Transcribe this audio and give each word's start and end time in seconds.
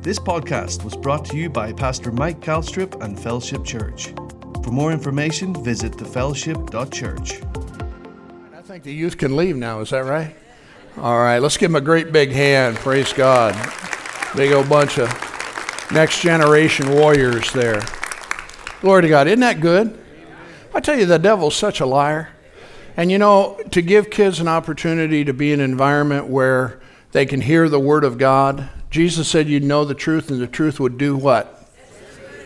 This 0.00 0.20
podcast 0.20 0.84
was 0.84 0.96
brought 0.96 1.24
to 1.26 1.36
you 1.36 1.50
by 1.50 1.72
Pastor 1.72 2.12
Mike 2.12 2.38
Calstrip 2.40 3.02
and 3.02 3.18
Fellowship 3.18 3.64
Church. 3.64 4.14
For 4.62 4.70
more 4.70 4.92
information, 4.92 5.52
visit 5.64 5.90
thefellowship.church. 5.92 7.42
I 8.56 8.62
think 8.62 8.84
the 8.84 8.94
youth 8.94 9.18
can 9.18 9.36
leave 9.36 9.56
now, 9.56 9.80
is 9.80 9.90
that 9.90 10.04
right? 10.04 10.36
All 10.98 11.18
right, 11.18 11.40
let's 11.40 11.56
give 11.56 11.72
them 11.72 11.82
a 11.82 11.84
great 11.84 12.12
big 12.12 12.30
hand. 12.30 12.76
Praise 12.76 13.12
God. 13.12 13.56
Big 14.36 14.52
old 14.52 14.68
bunch 14.68 14.98
of 14.98 15.08
next 15.90 16.20
generation 16.20 16.94
warriors 16.94 17.52
there. 17.52 17.82
Glory 18.80 19.02
to 19.02 19.08
God. 19.08 19.26
Isn't 19.26 19.40
that 19.40 19.60
good? 19.60 19.98
I 20.72 20.78
tell 20.78 20.96
you, 20.96 21.06
the 21.06 21.18
devil's 21.18 21.56
such 21.56 21.80
a 21.80 21.86
liar. 21.86 22.28
And 22.96 23.10
you 23.10 23.18
know, 23.18 23.60
to 23.72 23.82
give 23.82 24.10
kids 24.10 24.38
an 24.38 24.46
opportunity 24.46 25.24
to 25.24 25.32
be 25.32 25.52
in 25.52 25.58
an 25.58 25.68
environment 25.68 26.28
where 26.28 26.80
they 27.10 27.26
can 27.26 27.40
hear 27.40 27.68
the 27.68 27.80
word 27.80 28.04
of 28.04 28.16
God, 28.16 28.70
Jesus 28.90 29.28
said 29.28 29.48
you'd 29.48 29.64
know 29.64 29.84
the 29.84 29.94
truth, 29.94 30.30
and 30.30 30.40
the 30.40 30.46
truth 30.46 30.80
would 30.80 30.98
do 30.98 31.16
what? 31.16 31.70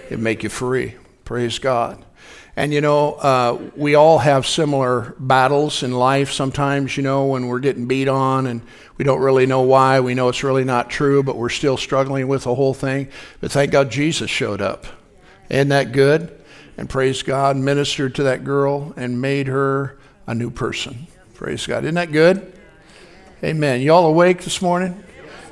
It'd 0.06 0.18
make 0.18 0.42
you 0.42 0.48
free. 0.48 0.94
Praise 1.24 1.58
God. 1.58 2.04
And 2.54 2.74
you 2.74 2.82
know, 2.82 3.14
uh, 3.14 3.58
we 3.76 3.94
all 3.94 4.18
have 4.18 4.46
similar 4.46 5.14
battles 5.18 5.82
in 5.82 5.92
life 5.92 6.32
sometimes, 6.32 6.96
you 6.96 7.02
know, 7.02 7.26
when 7.26 7.46
we're 7.46 7.60
getting 7.60 7.86
beat 7.86 8.08
on 8.08 8.46
and 8.46 8.60
we 8.98 9.04
don't 9.04 9.20
really 9.20 9.46
know 9.46 9.62
why. 9.62 10.00
We 10.00 10.14
know 10.14 10.28
it's 10.28 10.42
really 10.44 10.64
not 10.64 10.90
true, 10.90 11.22
but 11.22 11.36
we're 11.36 11.48
still 11.48 11.78
struggling 11.78 12.28
with 12.28 12.44
the 12.44 12.54
whole 12.54 12.74
thing. 12.74 13.08
But 13.40 13.52
thank 13.52 13.70
God 13.70 13.90
Jesus 13.90 14.30
showed 14.30 14.60
up. 14.60 14.84
Isn't 15.48 15.68
that 15.68 15.92
good? 15.92 16.38
And 16.76 16.90
praise 16.90 17.22
God, 17.22 17.56
ministered 17.56 18.14
to 18.16 18.24
that 18.24 18.44
girl 18.44 18.92
and 18.96 19.20
made 19.20 19.46
her 19.46 19.98
a 20.26 20.34
new 20.34 20.50
person. 20.50 21.06
Praise 21.34 21.66
God. 21.66 21.84
Isn't 21.84 21.94
that 21.94 22.12
good? 22.12 22.52
Amen. 23.42 23.80
You 23.80 23.92
all 23.92 24.06
awake 24.06 24.42
this 24.42 24.60
morning? 24.60 25.02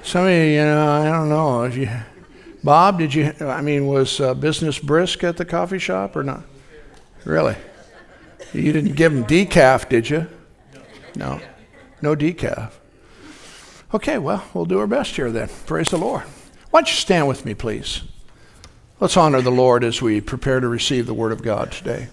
Some 0.02 0.24
of 0.24 0.30
you, 0.30 0.36
you 0.36 0.64
know, 0.64 0.88
I 0.88 1.04
don't 1.10 1.28
know. 1.28 1.64
You, 1.64 1.88
Bob, 2.64 2.98
did 2.98 3.14
you, 3.14 3.32
I 3.40 3.60
mean, 3.60 3.86
was 3.86 4.20
uh, 4.20 4.34
business 4.34 4.78
brisk 4.78 5.22
at 5.24 5.36
the 5.36 5.44
coffee 5.44 5.78
shop 5.78 6.16
or 6.16 6.22
not? 6.22 6.42
Really? 7.24 7.56
You 8.52 8.72
didn't 8.72 8.94
give 8.94 9.12
them 9.12 9.24
decaf, 9.24 9.88
did 9.88 10.10
you? 10.10 10.26
No. 11.14 11.40
No 12.02 12.16
decaf. 12.16 12.72
Okay, 13.92 14.18
well, 14.18 14.44
we'll 14.54 14.66
do 14.66 14.78
our 14.78 14.86
best 14.86 15.16
here 15.16 15.30
then. 15.30 15.48
Praise 15.66 15.90
the 15.90 15.98
Lord. 15.98 16.22
Why 16.70 16.80
don't 16.80 16.88
you 16.88 16.94
stand 16.94 17.28
with 17.28 17.44
me, 17.44 17.54
please? 17.54 18.02
Let's 19.00 19.16
honor 19.16 19.42
the 19.42 19.50
Lord 19.50 19.82
as 19.82 20.00
we 20.00 20.20
prepare 20.20 20.60
to 20.60 20.68
receive 20.68 21.06
the 21.06 21.14
Word 21.14 21.32
of 21.32 21.42
God 21.42 21.72
today. 21.72 22.08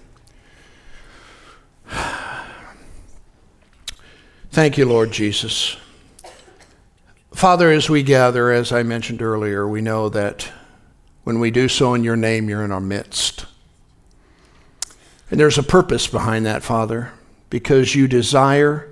Thank 4.52 4.78
you, 4.78 4.86
Lord 4.86 5.12
Jesus. 5.12 5.78
Father, 7.38 7.72
as 7.72 7.88
we 7.88 8.02
gather, 8.02 8.52
as 8.52 8.72
I 8.72 8.82
mentioned 8.82 9.22
earlier, 9.22 9.68
we 9.68 9.80
know 9.80 10.10
that 10.10 10.52
when 11.24 11.40
we 11.40 11.52
do 11.52 11.68
so 11.68 11.94
in 11.94 12.04
your 12.04 12.16
name, 12.16 12.50
you're 12.50 12.66
in 12.66 12.72
our 12.72 12.82
midst. 12.82 13.46
And 15.30 15.40
there's 15.40 15.60
a 15.60 15.62
purpose 15.62 16.08
behind 16.08 16.48
that, 16.48 16.64
Father, 16.64 17.12
because 17.52 17.94
you 17.94 18.08
desire 18.08 18.92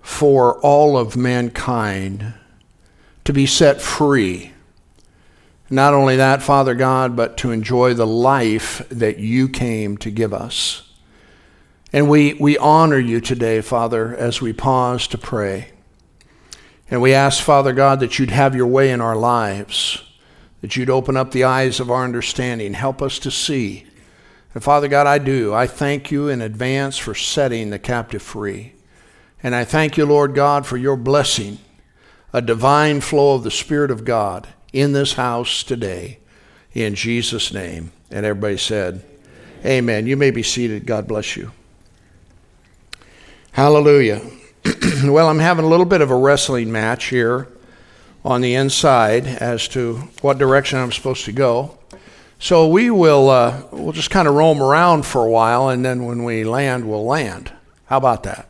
for 0.00 0.58
all 0.62 0.98
of 0.98 1.16
mankind 1.16 2.34
to 3.22 3.32
be 3.32 3.46
set 3.46 3.80
free. 3.80 4.50
Not 5.70 5.94
only 5.94 6.16
that, 6.16 6.42
Father 6.42 6.74
God, 6.74 7.14
but 7.14 7.36
to 7.36 7.52
enjoy 7.52 7.94
the 7.94 8.04
life 8.04 8.84
that 8.88 9.18
you 9.20 9.48
came 9.48 9.96
to 9.98 10.10
give 10.10 10.34
us. 10.34 10.92
And 11.92 12.10
we, 12.10 12.34
we 12.34 12.58
honor 12.58 12.98
you 12.98 13.20
today, 13.20 13.60
Father, 13.60 14.16
as 14.16 14.40
we 14.40 14.52
pause 14.52 15.06
to 15.06 15.18
pray. 15.18 15.68
And 16.90 17.02
we 17.02 17.12
ask, 17.12 17.42
Father 17.42 17.72
God, 17.72 18.00
that 18.00 18.18
you'd 18.18 18.30
have 18.30 18.56
your 18.56 18.66
way 18.66 18.90
in 18.90 19.00
our 19.00 19.16
lives, 19.16 20.02
that 20.62 20.76
you'd 20.76 20.90
open 20.90 21.16
up 21.16 21.30
the 21.30 21.44
eyes 21.44 21.80
of 21.80 21.90
our 21.90 22.04
understanding, 22.04 22.74
help 22.74 23.02
us 23.02 23.18
to 23.20 23.30
see 23.30 23.88
and 24.54 24.64
Father 24.64 24.88
God, 24.88 25.06
I 25.06 25.18
do. 25.18 25.54
I 25.54 25.66
thank 25.68 26.10
you 26.10 26.28
in 26.28 26.40
advance 26.40 26.96
for 26.96 27.14
setting 27.14 27.70
the 27.70 27.78
captive 27.78 28.22
free. 28.22 28.72
And 29.40 29.54
I 29.54 29.64
thank 29.64 29.96
you, 29.96 30.04
Lord 30.04 30.34
God, 30.34 30.66
for 30.66 30.76
your 30.76 30.96
blessing, 30.96 31.58
a 32.32 32.42
divine 32.42 33.00
flow 33.00 33.36
of 33.36 33.44
the 33.44 33.52
Spirit 33.52 33.90
of 33.90 34.04
God 34.04 34.48
in 34.72 34.92
this 34.92 35.12
house 35.12 35.62
today. 35.62 36.18
In 36.72 36.94
Jesus' 36.94 37.52
name. 37.52 37.92
And 38.10 38.26
everybody 38.26 38.56
said, 38.56 39.04
Amen. 39.64 40.06
You 40.06 40.16
may 40.16 40.32
be 40.32 40.42
seated. 40.42 40.86
God 40.86 41.06
bless 41.06 41.36
you. 41.36 41.52
Hallelujah. 43.52 44.22
well, 45.04 45.28
I'm 45.28 45.38
having 45.38 45.64
a 45.64 45.68
little 45.68 45.86
bit 45.86 46.00
of 46.00 46.10
a 46.10 46.16
wrestling 46.16 46.70
match 46.70 47.06
here 47.06 47.48
on 48.24 48.40
the 48.40 48.54
inside 48.54 49.26
as 49.26 49.68
to 49.68 49.96
what 50.20 50.38
direction 50.38 50.78
I'm 50.78 50.92
supposed 50.92 51.24
to 51.26 51.32
go. 51.32 51.78
So 52.38 52.68
we 52.68 52.90
will 52.90 53.30
uh, 53.30 53.62
we'll 53.72 53.92
just 53.92 54.10
kind 54.10 54.28
of 54.28 54.34
roam 54.34 54.62
around 54.62 55.06
for 55.06 55.24
a 55.24 55.30
while, 55.30 55.68
and 55.68 55.84
then 55.84 56.04
when 56.04 56.24
we 56.24 56.44
land, 56.44 56.88
we'll 56.88 57.04
land. 57.04 57.52
How 57.86 57.96
about 57.96 58.24
that? 58.24 58.48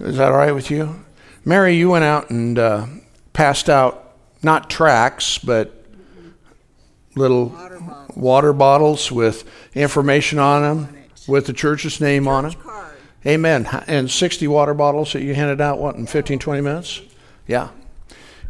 Is 0.00 0.16
that 0.16 0.30
all 0.30 0.38
right 0.38 0.52
with 0.52 0.70
you? 0.70 1.04
Mary, 1.44 1.76
you 1.76 1.90
went 1.90 2.04
out 2.04 2.30
and 2.30 2.58
uh, 2.58 2.86
passed 3.32 3.68
out 3.68 4.14
not 4.42 4.70
tracks, 4.70 5.38
but 5.38 5.84
little 7.14 7.46
water 7.46 7.80
bottles. 7.80 8.16
water 8.16 8.52
bottles 8.52 9.12
with 9.12 9.44
information 9.74 10.38
on 10.38 10.62
them, 10.62 10.96
with 11.26 11.46
the 11.46 11.52
church's 11.52 12.00
name 12.00 12.26
on 12.28 12.46
it. 12.46 12.56
Amen. 13.26 13.66
And 13.86 14.10
60 14.10 14.48
water 14.48 14.74
bottles 14.74 15.12
that 15.12 15.22
you 15.22 15.34
handed 15.34 15.60
out, 15.60 15.78
what, 15.78 15.96
in 15.96 16.06
15, 16.06 16.38
20 16.38 16.60
minutes? 16.60 17.02
Yeah. 17.46 17.68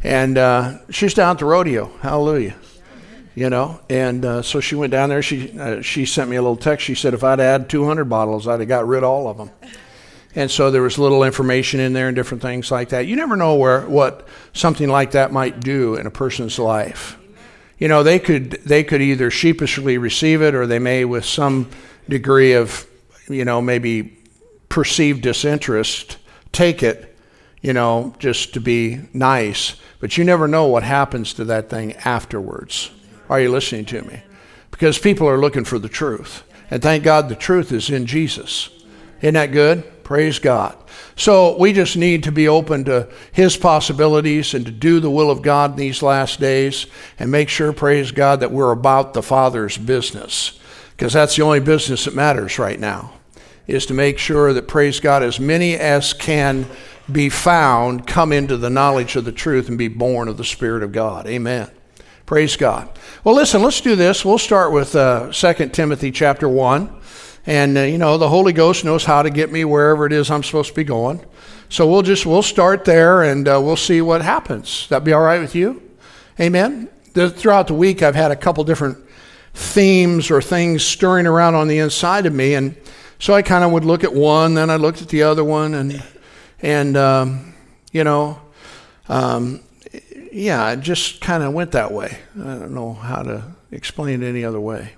And 0.02 0.38
uh, 0.38 0.78
she's 0.90 1.14
down 1.14 1.32
at 1.32 1.38
the 1.38 1.44
rodeo. 1.44 1.90
Hallelujah 1.98 2.56
you 3.34 3.50
know. 3.50 3.80
And 3.88 4.24
uh, 4.24 4.42
so 4.42 4.60
she 4.60 4.74
went 4.74 4.90
down 4.90 5.08
there. 5.08 5.22
She 5.22 5.58
uh, 5.58 5.82
she 5.82 6.06
sent 6.06 6.30
me 6.30 6.36
a 6.36 6.42
little 6.42 6.56
text. 6.56 6.84
She 6.84 6.94
said 6.94 7.14
if 7.14 7.24
I'd 7.24 7.38
had 7.38 7.68
200 7.68 8.04
bottles, 8.04 8.46
I'd 8.46 8.60
have 8.60 8.68
got 8.68 8.86
rid 8.86 8.98
of 8.98 9.10
all 9.10 9.28
of 9.28 9.36
them. 9.38 9.50
And 10.34 10.50
so 10.50 10.70
there 10.70 10.82
was 10.82 10.98
little 10.98 11.24
information 11.24 11.78
in 11.78 11.92
there 11.92 12.08
and 12.08 12.16
different 12.16 12.42
things 12.42 12.70
like 12.70 12.90
that. 12.90 13.06
You 13.06 13.16
never 13.16 13.36
know 13.36 13.56
where 13.56 13.82
what 13.82 14.26
something 14.54 14.88
like 14.88 15.10
that 15.10 15.30
might 15.32 15.60
do 15.60 15.94
in 15.94 16.06
a 16.06 16.10
person's 16.10 16.58
life. 16.58 17.18
You 17.78 17.88
know, 17.88 18.02
they 18.02 18.18
could 18.18 18.52
they 18.64 18.84
could 18.84 19.02
either 19.02 19.30
sheepishly 19.30 19.98
receive 19.98 20.40
it 20.40 20.54
or 20.54 20.66
they 20.66 20.78
may, 20.78 21.04
with 21.04 21.24
some 21.24 21.68
degree 22.08 22.52
of, 22.52 22.86
you 23.28 23.44
know, 23.44 23.60
maybe 23.60 24.18
perceived 24.72 25.20
disinterest, 25.20 26.16
take 26.50 26.82
it. 26.82 27.14
You 27.60 27.74
know, 27.74 28.14
just 28.18 28.54
to 28.54 28.60
be 28.60 29.02
nice. 29.12 29.76
But 30.00 30.16
you 30.16 30.24
never 30.24 30.48
know 30.48 30.66
what 30.66 30.82
happens 30.82 31.34
to 31.34 31.44
that 31.44 31.68
thing 31.68 31.92
afterwards. 32.04 32.90
Are 33.28 33.38
you 33.38 33.50
listening 33.50 33.84
to 33.84 34.02
me? 34.02 34.22
Because 34.70 34.98
people 34.98 35.28
are 35.28 35.38
looking 35.38 35.64
for 35.64 35.78
the 35.78 35.90
truth. 35.90 36.42
And 36.70 36.82
thank 36.82 37.04
God 37.04 37.28
the 37.28 37.36
truth 37.36 37.70
is 37.70 37.90
in 37.90 38.06
Jesus. 38.06 38.70
Isn't 39.20 39.34
that 39.34 39.52
good? 39.52 40.02
Praise 40.04 40.38
God. 40.38 40.76
So 41.16 41.56
we 41.58 41.74
just 41.74 41.96
need 41.96 42.24
to 42.24 42.32
be 42.32 42.48
open 42.48 42.84
to 42.84 43.08
His 43.30 43.58
possibilities 43.58 44.54
and 44.54 44.64
to 44.64 44.72
do 44.72 45.00
the 45.00 45.10
will 45.10 45.30
of 45.30 45.42
God 45.42 45.72
in 45.72 45.76
these 45.76 46.02
last 46.02 46.40
days 46.40 46.86
and 47.18 47.30
make 47.30 47.50
sure, 47.50 47.74
praise 47.74 48.10
God, 48.10 48.40
that 48.40 48.50
we're 48.50 48.72
about 48.72 49.12
the 49.12 49.22
Father's 49.22 49.76
business. 49.76 50.58
Because 50.92 51.12
that's 51.12 51.36
the 51.36 51.42
only 51.42 51.60
business 51.60 52.06
that 52.06 52.14
matters 52.14 52.58
right 52.58 52.80
now, 52.80 53.12
is 53.72 53.86
to 53.86 53.94
make 53.94 54.18
sure 54.18 54.52
that, 54.52 54.68
praise 54.68 55.00
God, 55.00 55.22
as 55.22 55.40
many 55.40 55.74
as 55.74 56.12
can 56.12 56.66
be 57.10 57.28
found 57.28 58.06
come 58.06 58.32
into 58.32 58.56
the 58.56 58.70
knowledge 58.70 59.16
of 59.16 59.24
the 59.24 59.32
truth 59.32 59.68
and 59.68 59.76
be 59.76 59.88
born 59.88 60.28
of 60.28 60.36
the 60.36 60.44
Spirit 60.44 60.82
of 60.82 60.92
God. 60.92 61.26
Amen. 61.26 61.70
Praise 62.26 62.56
God. 62.56 62.88
Well, 63.24 63.34
listen, 63.34 63.62
let's 63.62 63.80
do 63.80 63.96
this. 63.96 64.24
We'll 64.24 64.38
start 64.38 64.72
with 64.72 64.94
uh, 64.94 65.32
2 65.32 65.68
Timothy 65.70 66.10
chapter 66.10 66.48
1. 66.48 67.00
And, 67.44 67.76
uh, 67.76 67.80
you 67.82 67.98
know, 67.98 68.18
the 68.18 68.28
Holy 68.28 68.52
Ghost 68.52 68.84
knows 68.84 69.04
how 69.04 69.22
to 69.22 69.30
get 69.30 69.50
me 69.50 69.64
wherever 69.64 70.06
it 70.06 70.12
is 70.12 70.30
I'm 70.30 70.44
supposed 70.44 70.70
to 70.70 70.74
be 70.74 70.84
going. 70.84 71.24
So 71.68 71.90
we'll 71.90 72.02
just, 72.02 72.24
we'll 72.24 72.42
start 72.42 72.84
there 72.84 73.22
and 73.22 73.48
uh, 73.48 73.60
we'll 73.62 73.76
see 73.76 74.00
what 74.00 74.22
happens. 74.22 74.86
That 74.88 75.04
be 75.04 75.12
all 75.12 75.22
right 75.22 75.40
with 75.40 75.54
you? 75.54 75.82
Amen? 76.38 76.88
The, 77.14 77.30
throughout 77.30 77.66
the 77.66 77.74
week, 77.74 78.02
I've 78.02 78.14
had 78.14 78.30
a 78.30 78.36
couple 78.36 78.62
different 78.64 78.98
themes 79.54 80.30
or 80.30 80.40
things 80.40 80.84
stirring 80.84 81.26
around 81.26 81.54
on 81.54 81.68
the 81.68 81.78
inside 81.78 82.26
of 82.26 82.32
me. 82.32 82.54
And 82.54 82.76
so 83.22 83.34
I 83.34 83.42
kind 83.42 83.62
of 83.62 83.70
would 83.70 83.84
look 83.84 84.02
at 84.02 84.12
one, 84.12 84.54
then 84.54 84.68
I 84.68 84.74
looked 84.74 85.00
at 85.00 85.08
the 85.08 85.22
other 85.22 85.44
one. 85.44 85.74
And, 85.74 86.02
and 86.60 86.96
um, 86.96 87.54
you 87.92 88.02
know, 88.02 88.40
um, 89.08 89.60
yeah, 90.32 90.72
it 90.72 90.80
just 90.80 91.20
kind 91.20 91.44
of 91.44 91.52
went 91.52 91.70
that 91.70 91.92
way. 91.92 92.18
I 92.34 92.42
don't 92.42 92.74
know 92.74 92.94
how 92.94 93.22
to 93.22 93.44
explain 93.70 94.24
it 94.24 94.26
any 94.26 94.44
other 94.44 94.58
way. 94.58 94.94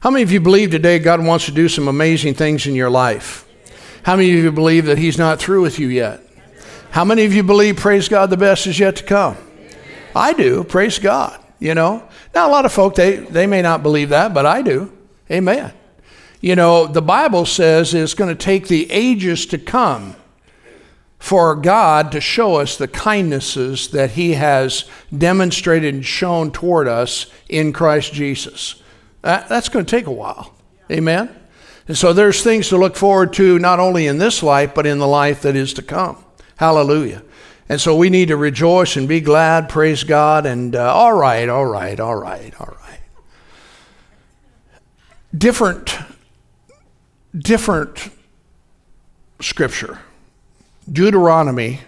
How 0.00 0.08
many 0.10 0.22
of 0.22 0.32
you 0.32 0.40
believe 0.40 0.70
today 0.70 0.98
God 0.98 1.22
wants 1.22 1.44
to 1.44 1.52
do 1.52 1.68
some 1.68 1.86
amazing 1.86 2.32
things 2.32 2.66
in 2.66 2.74
your 2.74 2.88
life? 2.88 3.46
How 4.04 4.16
many 4.16 4.30
of 4.30 4.42
you 4.42 4.50
believe 4.50 4.86
that 4.86 4.96
He's 4.96 5.18
not 5.18 5.38
through 5.38 5.60
with 5.60 5.78
you 5.78 5.88
yet? 5.88 6.22
How 6.92 7.04
many 7.04 7.26
of 7.26 7.34
you 7.34 7.42
believe, 7.42 7.76
praise 7.76 8.08
God, 8.08 8.30
the 8.30 8.38
best 8.38 8.66
is 8.66 8.78
yet 8.78 8.96
to 8.96 9.04
come? 9.04 9.36
I 10.16 10.32
do, 10.32 10.64
praise 10.64 10.98
God. 10.98 11.44
You 11.58 11.74
know, 11.74 12.08
now 12.34 12.48
a 12.48 12.50
lot 12.50 12.64
of 12.64 12.72
folk 12.72 12.94
they 12.94 13.16
they 13.16 13.46
may 13.46 13.60
not 13.60 13.82
believe 13.82 14.08
that, 14.08 14.32
but 14.32 14.46
I 14.46 14.62
do. 14.62 14.90
Amen. 15.30 15.74
You 16.40 16.56
know, 16.56 16.86
the 16.86 17.02
Bible 17.02 17.46
says 17.46 17.94
it's 17.94 18.14
going 18.14 18.34
to 18.34 18.44
take 18.44 18.68
the 18.68 18.90
ages 18.90 19.46
to 19.46 19.58
come 19.58 20.14
for 21.18 21.56
God 21.56 22.12
to 22.12 22.20
show 22.20 22.56
us 22.56 22.76
the 22.76 22.86
kindnesses 22.86 23.88
that 23.88 24.12
He 24.12 24.34
has 24.34 24.84
demonstrated 25.16 25.94
and 25.94 26.06
shown 26.06 26.52
toward 26.52 26.86
us 26.86 27.26
in 27.48 27.72
Christ 27.72 28.12
Jesus. 28.12 28.80
That, 29.22 29.48
that's 29.48 29.68
going 29.68 29.84
to 29.84 29.90
take 29.90 30.06
a 30.06 30.12
while. 30.12 30.54
Amen? 30.90 31.34
And 31.88 31.96
so 31.96 32.12
there's 32.12 32.42
things 32.42 32.68
to 32.68 32.76
look 32.76 32.96
forward 32.96 33.32
to 33.34 33.58
not 33.58 33.80
only 33.80 34.06
in 34.06 34.18
this 34.18 34.42
life, 34.42 34.74
but 34.74 34.86
in 34.86 34.98
the 34.98 35.08
life 35.08 35.42
that 35.42 35.56
is 35.56 35.74
to 35.74 35.82
come. 35.82 36.24
Hallelujah. 36.56 37.22
And 37.68 37.80
so 37.80 37.96
we 37.96 38.10
need 38.10 38.28
to 38.28 38.36
rejoice 38.36 38.96
and 38.96 39.08
be 39.08 39.20
glad, 39.20 39.68
praise 39.68 40.04
God, 40.04 40.46
and 40.46 40.74
uh, 40.74 40.92
all 40.92 41.12
right, 41.12 41.48
all 41.48 41.66
right, 41.66 41.98
all 41.98 42.16
right, 42.16 42.54
all 42.60 42.76
right. 42.80 43.00
Different, 45.36 45.98
different 47.38 48.10
scripture. 49.40 50.00
Deuteronomy 50.90 51.80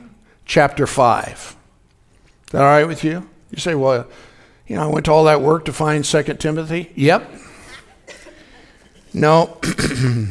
chapter 0.44 0.86
5. 0.86 1.56
Is 2.46 2.52
that 2.52 2.62
all 2.62 2.68
right 2.68 2.86
with 2.86 3.02
you? 3.04 3.28
You 3.50 3.58
say, 3.58 3.74
well, 3.74 4.06
you 4.66 4.76
know, 4.76 4.82
I 4.82 4.86
went 4.86 5.06
to 5.06 5.12
all 5.12 5.24
that 5.24 5.40
work 5.40 5.64
to 5.64 5.72
find 5.72 6.04
2 6.04 6.22
Timothy. 6.34 6.92
Yep. 6.94 7.28
No. 9.12 9.58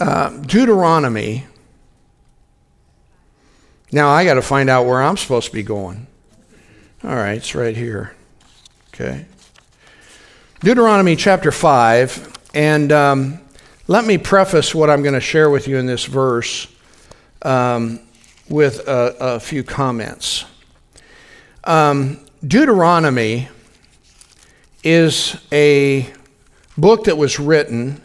uh, 0.00 0.30
Deuteronomy. 0.38 1.46
Now 3.90 4.08
I 4.08 4.24
got 4.24 4.34
to 4.34 4.42
find 4.42 4.70
out 4.70 4.86
where 4.86 5.02
I'm 5.02 5.18
supposed 5.18 5.48
to 5.48 5.52
be 5.52 5.62
going. 5.62 6.06
All 7.04 7.14
right, 7.14 7.36
it's 7.36 7.54
right 7.54 7.76
here. 7.76 8.14
Okay. 8.94 9.26
Deuteronomy 10.60 11.16
chapter 11.16 11.50
5. 11.50 12.31
And 12.54 12.92
um, 12.92 13.40
let 13.88 14.04
me 14.04 14.18
preface 14.18 14.74
what 14.74 14.90
I'm 14.90 15.02
going 15.02 15.14
to 15.14 15.20
share 15.20 15.48
with 15.48 15.66
you 15.66 15.78
in 15.78 15.86
this 15.86 16.04
verse 16.04 16.66
um, 17.42 18.00
with 18.48 18.86
a, 18.86 19.16
a, 19.18 19.40
few 19.40 19.64
comments. 19.64 20.44
Um, 21.64 22.20
Deuteronomy 22.46 23.48
is 24.84 25.36
a 25.50 26.12
book 26.76 27.04
that 27.04 27.16
was 27.16 27.40
written 27.40 28.02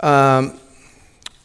um, 0.00 0.60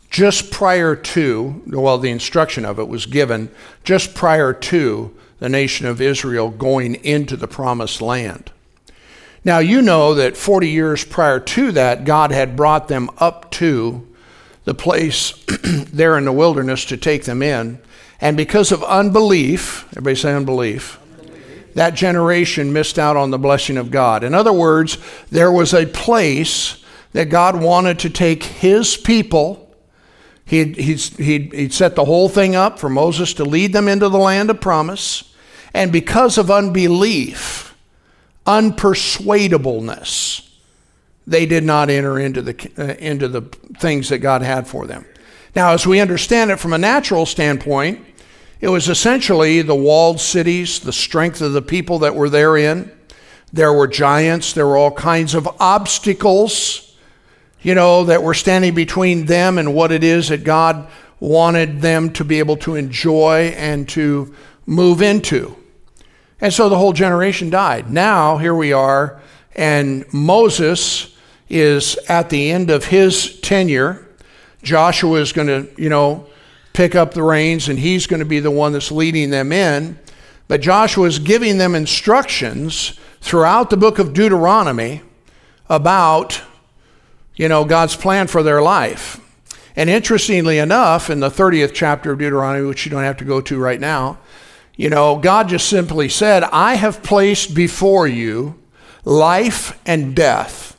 just 0.10 0.52
prior 0.52 0.96
to, 0.96 1.64
well, 1.68 1.98
the 1.98 2.10
instruction 2.10 2.66
of 2.66 2.78
it 2.78 2.88
was 2.90 3.06
given 3.06 3.50
just 3.86 4.14
prior 4.14 4.52
to 4.52 5.16
the 5.40 5.48
nation 5.48 5.88
of 5.88 6.02
Israel 6.02 6.50
going 6.50 6.96
into 6.96 7.38
the 7.38 7.48
promised 7.48 8.02
land. 8.02 8.52
Now, 9.44 9.60
you 9.60 9.82
know 9.82 10.14
that 10.16 10.38
40 10.38 10.70
years 10.70 11.04
prior 11.04 11.40
to 11.40 11.72
that, 11.72 12.06
God 12.06 12.32
had 12.32 12.56
brought 12.56 12.88
them 12.88 13.10
up 13.18 13.50
to 13.52 14.08
the 14.66 14.76
place 14.76 15.34
there 15.64 16.18
in 16.18 16.26
the 16.26 16.32
wilderness 16.32 16.86
to 16.86 16.98
take 16.98 17.24
them 17.24 17.42
in. 17.42 17.80
And 18.20 18.38
because 18.38 18.72
of 18.72 18.84
unbelief, 18.84 19.86
everybody 19.94 20.16
say 20.16 20.34
unbelief, 20.34 21.00
unbelief, 21.20 21.74
that 21.74 21.96
generation 21.96 22.72
missed 22.72 23.00
out 23.00 23.18
on 23.18 23.32
the 23.32 23.40
blessing 23.40 23.78
of 23.78 23.90
God. 23.90 24.24
In 24.24 24.36
other 24.36 24.54
words, 24.54 25.00
there 25.32 25.52
was 25.52 25.74
a 25.74 25.88
place 25.88 26.78
that 27.14 27.30
God 27.30 27.60
wanted 27.60 27.98
to 28.00 28.12
take 28.12 28.44
his 28.44 28.96
people. 28.96 29.76
He'd, 30.46 30.78
he'd, 30.78 31.00
he'd, 31.00 31.54
he'd 31.54 31.74
set 31.74 31.96
the 31.96 32.06
whole 32.06 32.30
thing 32.30 32.56
up 32.56 32.78
for 32.78 32.90
Moses 32.90 33.34
to 33.36 33.44
lead 33.44 33.74
them 33.74 33.88
into 33.88 34.08
the 34.08 34.20
land 34.20 34.52
of 34.52 34.62
promise. 34.62 35.34
And 35.74 35.92
because 35.92 36.38
of 36.38 36.52
unbelief, 36.52 37.71
unpersuadableness, 38.46 40.48
they 41.28 41.46
did 41.46 41.64
not 41.64 41.90
enter 41.90 42.20
into 42.20 42.42
the, 42.42 42.72
uh, 42.78 42.96
into 42.96 43.28
the 43.28 43.42
things 43.80 44.10
that 44.10 44.20
God 44.20 44.42
had 44.42 44.68
for 44.68 44.88
them. 44.88 45.06
Now, 45.56 45.74
as 45.74 45.86
we 45.86 46.00
understand 46.00 46.52
it 46.52 46.58
from 46.58 46.74
a 46.74 46.78
natural 46.78 47.26
standpoint, 47.26 48.06
it 48.60 48.70
was 48.70 48.90
essentially 48.90 49.62
the 49.62 49.76
walled 49.76 50.20
cities, 50.20 50.80
the 50.80 50.94
strength 50.94 51.42
of 51.42 51.54
the 51.54 51.62
people 51.62 52.00
that 52.00 52.16
were 52.16 52.30
therein. 52.30 52.92
There 53.52 53.74
were 53.74 53.88
giants, 53.88 54.54
there 54.54 54.66
were 54.66 54.78
all 54.78 54.92
kinds 54.92 55.36
of 55.36 55.48
obstacles, 55.60 56.96
you 57.62 57.76
know, 57.76 58.06
that 58.06 58.24
were 58.24 58.34
standing 58.34 58.74
between 58.74 59.26
them 59.26 59.58
and 59.58 59.76
what 59.76 59.92
it 59.92 60.04
is 60.04 60.30
that 60.30 60.44
God 60.44 60.88
wanted 61.20 61.82
them 61.82 62.12
to 62.14 62.24
be 62.24 62.40
able 62.40 62.58
to 62.58 62.76
enjoy 62.76 63.54
and 63.58 63.88
to 63.90 64.34
move 64.66 65.02
into. 65.02 65.56
And 66.42 66.52
so 66.52 66.68
the 66.68 66.78
whole 66.78 66.92
generation 66.92 67.52
died. 67.52 67.92
Now, 67.92 68.38
here 68.38 68.56
we 68.56 68.74
are, 68.74 69.22
and 69.56 70.12
Moses 70.12 71.16
is 71.50 71.98
at 72.10 72.30
the 72.30 72.50
end 72.50 72.72
of 72.72 72.86
his 72.86 73.40
tenure. 73.42 74.08
Joshua 74.64 75.20
is 75.20 75.34
going 75.34 75.48
to, 75.48 75.82
you 75.82 75.90
know, 75.90 76.26
pick 76.74 76.96
up 76.96 77.14
the 77.14 77.24
reins, 77.24 77.70
and 77.70 77.78
he's 77.78 78.08
going 78.08 78.22
to 78.22 78.26
be 78.26 78.40
the 78.40 78.52
one 78.52 78.74
that's 78.74 78.92
leading 78.92 79.30
them 79.30 79.52
in. 79.52 80.00
But 80.48 80.62
Joshua 80.62 81.06
is 81.06 81.20
giving 81.20 81.60
them 81.60 81.76
instructions 81.76 83.00
throughout 83.22 83.70
the 83.70 83.78
book 83.78 84.00
of 84.00 84.14
Deuteronomy 84.14 85.02
about, 85.70 86.42
you 87.36 87.48
know, 87.48 87.66
God's 87.66 87.96
plan 87.96 88.28
for 88.28 88.42
their 88.42 88.62
life. 88.62 89.20
And 89.76 89.90
interestingly 89.90 90.58
enough, 90.58 91.10
in 91.10 91.20
the 91.20 91.30
30th 91.30 91.72
chapter 91.74 92.12
of 92.12 92.20
Deuteronomy, 92.20 92.66
which 92.66 92.86
you 92.86 92.92
don't 92.92 93.04
have 93.04 93.18
to 93.18 93.26
go 93.26 93.40
to 93.42 93.60
right 93.60 93.80
now, 93.80 94.18
you 94.82 94.90
know, 94.90 95.16
God 95.16 95.48
just 95.48 95.70
simply 95.70 96.10
said, 96.10 96.42
I 96.42 96.74
have 96.74 97.04
placed 97.04 97.54
before 97.54 98.08
you 98.08 98.60
life 99.06 99.80
and 99.86 100.16
death, 100.16 100.76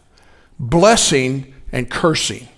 blessing 0.58 1.54
and 1.70 1.88
cursing. 1.88 2.49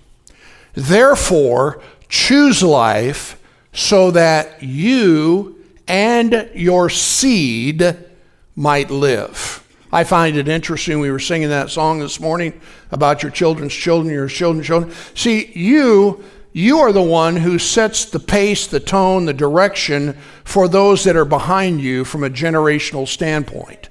Therefore, 0.73 1.83
choose 2.09 2.63
life 2.63 3.39
so 3.75 4.11
that 4.13 4.63
you 4.63 5.63
and 5.87 6.49
your 6.55 6.89
seed 6.89 7.95
might 8.57 8.91
live. 8.91 9.63
I 9.93 10.05
find 10.05 10.39
it 10.39 10.49
interesting. 10.49 10.99
We 10.99 11.11
were 11.11 11.19
singing 11.19 11.51
that 11.51 11.69
song 11.69 11.99
this 11.99 12.19
morning 12.19 12.59
about 12.91 13.23
your 13.23 13.31
children's 13.31 13.75
children, 13.75 14.15
your 14.15 14.29
children's 14.29 14.67
children. 14.67 14.95
See, 15.15 15.53
you 15.53 16.25
you 16.57 16.79
are 16.79 16.93
the 16.93 17.03
one 17.03 17.35
who 17.35 17.59
sets 17.59 18.05
the 18.05 18.21
pace, 18.21 18.69
the 18.69 18.79
tone, 18.79 19.25
the 19.25 19.35
direction 19.35 20.17
for 20.45 20.69
those 20.69 21.03
that 21.03 21.17
are 21.17 21.25
behind 21.25 21.81
you 21.81 22.05
from 22.05 22.23
a 22.23 22.31
generational 22.31 23.09
standpoint. 23.09 23.89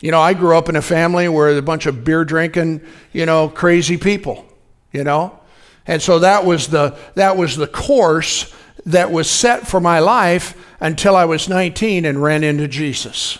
You 0.00 0.12
know, 0.12 0.20
I 0.20 0.34
grew 0.34 0.56
up 0.56 0.68
in 0.68 0.76
a 0.76 0.82
family 0.82 1.28
where 1.28 1.58
a 1.58 1.60
bunch 1.60 1.86
of 1.86 2.04
beer 2.04 2.24
drinking, 2.24 2.82
you 3.12 3.26
know, 3.26 3.48
crazy 3.48 3.96
people, 3.96 4.46
you 4.92 5.02
know? 5.02 5.36
And 5.84 6.00
so 6.00 6.20
that 6.20 6.44
was 6.44 6.68
the 6.68 6.96
that 7.16 7.36
was 7.36 7.56
the 7.56 7.66
course 7.66 8.54
that 8.86 9.10
was 9.10 9.28
set 9.28 9.66
for 9.66 9.80
my 9.80 9.98
life 9.98 10.56
until 10.78 11.16
I 11.16 11.24
was 11.24 11.48
19 11.48 12.04
and 12.04 12.22
ran 12.22 12.44
into 12.44 12.68
Jesus. 12.68 13.36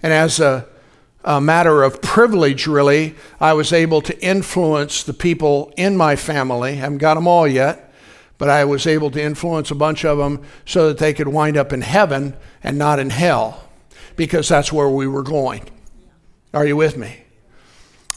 And 0.00 0.12
as 0.12 0.38
a 0.38 0.68
a 1.24 1.40
matter 1.40 1.82
of 1.82 2.02
privilege, 2.02 2.66
really, 2.66 3.14
I 3.40 3.52
was 3.52 3.72
able 3.72 4.00
to 4.02 4.24
influence 4.24 5.02
the 5.02 5.14
people 5.14 5.72
in 5.76 5.96
my 5.96 6.16
family. 6.16 6.72
I 6.72 6.76
haven't 6.76 6.98
got 6.98 7.14
them 7.14 7.26
all 7.26 7.46
yet, 7.46 7.92
but 8.38 8.48
I 8.48 8.64
was 8.64 8.86
able 8.86 9.10
to 9.12 9.22
influence 9.22 9.70
a 9.70 9.76
bunch 9.76 10.04
of 10.04 10.18
them 10.18 10.42
so 10.66 10.88
that 10.88 10.98
they 10.98 11.14
could 11.14 11.28
wind 11.28 11.56
up 11.56 11.72
in 11.72 11.82
heaven 11.82 12.34
and 12.62 12.76
not 12.76 12.98
in 12.98 13.10
hell, 13.10 13.68
because 14.16 14.48
that's 14.48 14.72
where 14.72 14.88
we 14.88 15.06
were 15.06 15.22
going. 15.22 15.68
Are 16.52 16.66
you 16.66 16.76
with 16.76 16.96
me? 16.96 17.24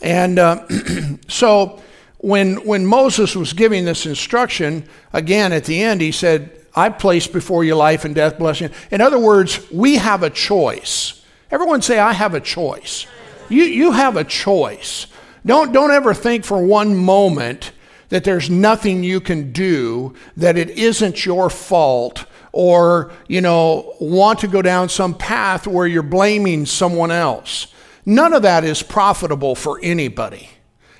And 0.02 0.40
uh, 0.40 0.68
so 1.28 1.82
when, 2.18 2.66
when 2.66 2.86
Moses 2.86 3.36
was 3.36 3.54
giving 3.54 3.86
this 3.86 4.06
instruction, 4.06 4.88
again 5.14 5.54
at 5.54 5.66
the 5.66 5.82
end, 5.82 6.02
he 6.02 6.12
said, 6.12 6.66
I 6.76 6.90
place 6.90 7.28
before 7.28 7.64
you 7.64 7.76
life 7.76 8.04
and 8.04 8.14
death, 8.14 8.38
blessing. 8.38 8.72
In 8.92 9.00
other 9.00 9.20
words, 9.20 9.72
we 9.72 9.96
have 9.96 10.24
a 10.24 10.30
choice. 10.30 11.25
Everyone 11.52 11.82
say, 11.82 12.00
I 12.00 12.14
have 12.14 12.34
a 12.34 12.42
choice. 12.42 13.06
You, 13.50 13.64
you 13.64 13.92
have 13.92 14.18
a 14.18 14.24
choice. 14.24 15.08
Don't, 15.46 15.72
don't 15.72 15.92
ever 15.92 16.14
think 16.14 16.44
for 16.44 16.64
one 16.64 16.96
moment 16.96 17.72
that 18.10 18.24
there's 18.24 18.50
nothing 18.50 19.04
you 19.04 19.20
can 19.20 19.52
do, 19.52 20.14
that 20.38 20.58
it 20.58 20.70
isn't 20.72 21.26
your 21.26 21.50
fault, 21.50 22.26
or, 22.52 23.12
you 23.28 23.42
know, 23.42 23.96
want 24.00 24.40
to 24.40 24.48
go 24.48 24.62
down 24.62 24.90
some 24.90 25.14
path 25.14 25.68
where 25.68 25.86
you're 25.86 26.04
blaming 26.04 26.66
someone 26.66 27.12
else. 27.12 27.68
None 28.06 28.34
of 28.34 28.44
that 28.44 28.64
is 28.64 28.82
profitable 28.84 29.56
for 29.56 29.80
anybody. 29.84 30.50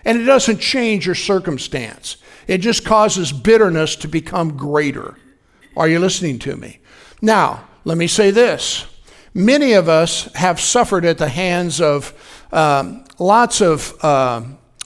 And 0.04 0.20
it 0.20 0.26
doesn't 0.26 0.60
change 0.60 1.06
your 1.06 1.16
circumstance. 1.16 2.18
It 2.48 2.60
just 2.60 2.86
causes 2.86 3.32
bitterness 3.32 3.96
to 3.98 4.08
become 4.08 4.58
greater. 4.58 5.18
Are 5.76 5.88
you 5.88 6.00
listening 6.00 6.40
to 6.40 6.56
me? 6.56 6.80
Now, 7.22 7.68
let 7.86 7.98
me 7.98 8.08
say 8.08 8.32
this 8.32 8.86
Many 9.38 9.74
of 9.74 9.90
us 9.90 10.34
have 10.36 10.62
suffered 10.62 11.04
at 11.04 11.18
the 11.18 11.28
hands 11.28 11.82
of 11.82 12.14
um, 12.54 13.04
lots 13.20 13.60
of 13.60 13.94
uh, 14.02 14.44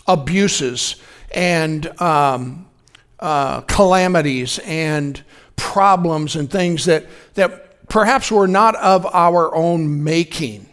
abuses 0.08 0.96
and 1.30 1.86
um, 2.02 2.66
uh, 3.20 3.62
calamities 3.62 4.60
and 4.66 5.24
problems 5.56 6.36
and 6.36 6.50
things 6.50 6.86
that, 6.86 7.06
that 7.36 7.88
perhaps 7.90 8.32
were 8.32 8.48
not 8.48 8.76
of 8.78 9.06
our 9.06 9.54
own 9.54 10.04
making. 10.04 10.68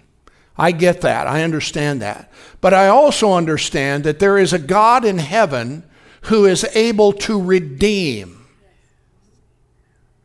I 0.57 0.73
get 0.73 1.03
that. 1.03 1.27
I 1.27 1.43
understand 1.43 2.01
that. 2.01 2.33
But 2.63 2.73
I 2.73 2.89
also 2.89 3.35
understand 3.35 4.05
that 4.05 4.21
there 4.21 4.39
is 4.39 4.55
a 4.55 4.59
God 4.59 5.05
in 5.05 5.19
heaven 5.19 5.83
who 6.23 6.47
is 6.47 6.65
able 6.75 7.13
to 7.13 7.39
redeem. 7.39 8.47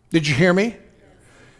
Did 0.09 0.25
you 0.25 0.35
hear 0.35 0.53
me? 0.53 0.77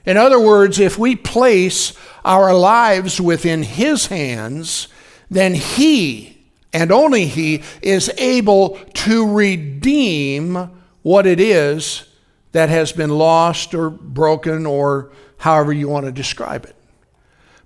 In 0.05 0.17
other 0.17 0.39
words, 0.39 0.79
if 0.79 0.97
we 0.97 1.15
place 1.15 1.93
our 2.25 2.53
lives 2.53 3.21
within 3.21 3.63
His 3.63 4.07
hands, 4.07 4.87
then 5.29 5.53
He 5.53 6.37
and 6.73 6.91
only 6.91 7.25
He 7.25 7.63
is 7.81 8.11
able 8.17 8.79
to 8.93 9.33
redeem 9.33 10.69
what 11.03 11.25
it 11.25 11.39
is 11.39 12.05
that 12.51 12.69
has 12.69 12.91
been 12.91 13.09
lost 13.09 13.73
or 13.73 13.89
broken 13.89 14.65
or 14.65 15.11
however 15.37 15.71
you 15.73 15.87
want 15.87 16.05
to 16.05 16.11
describe 16.11 16.65
it. 16.65 16.75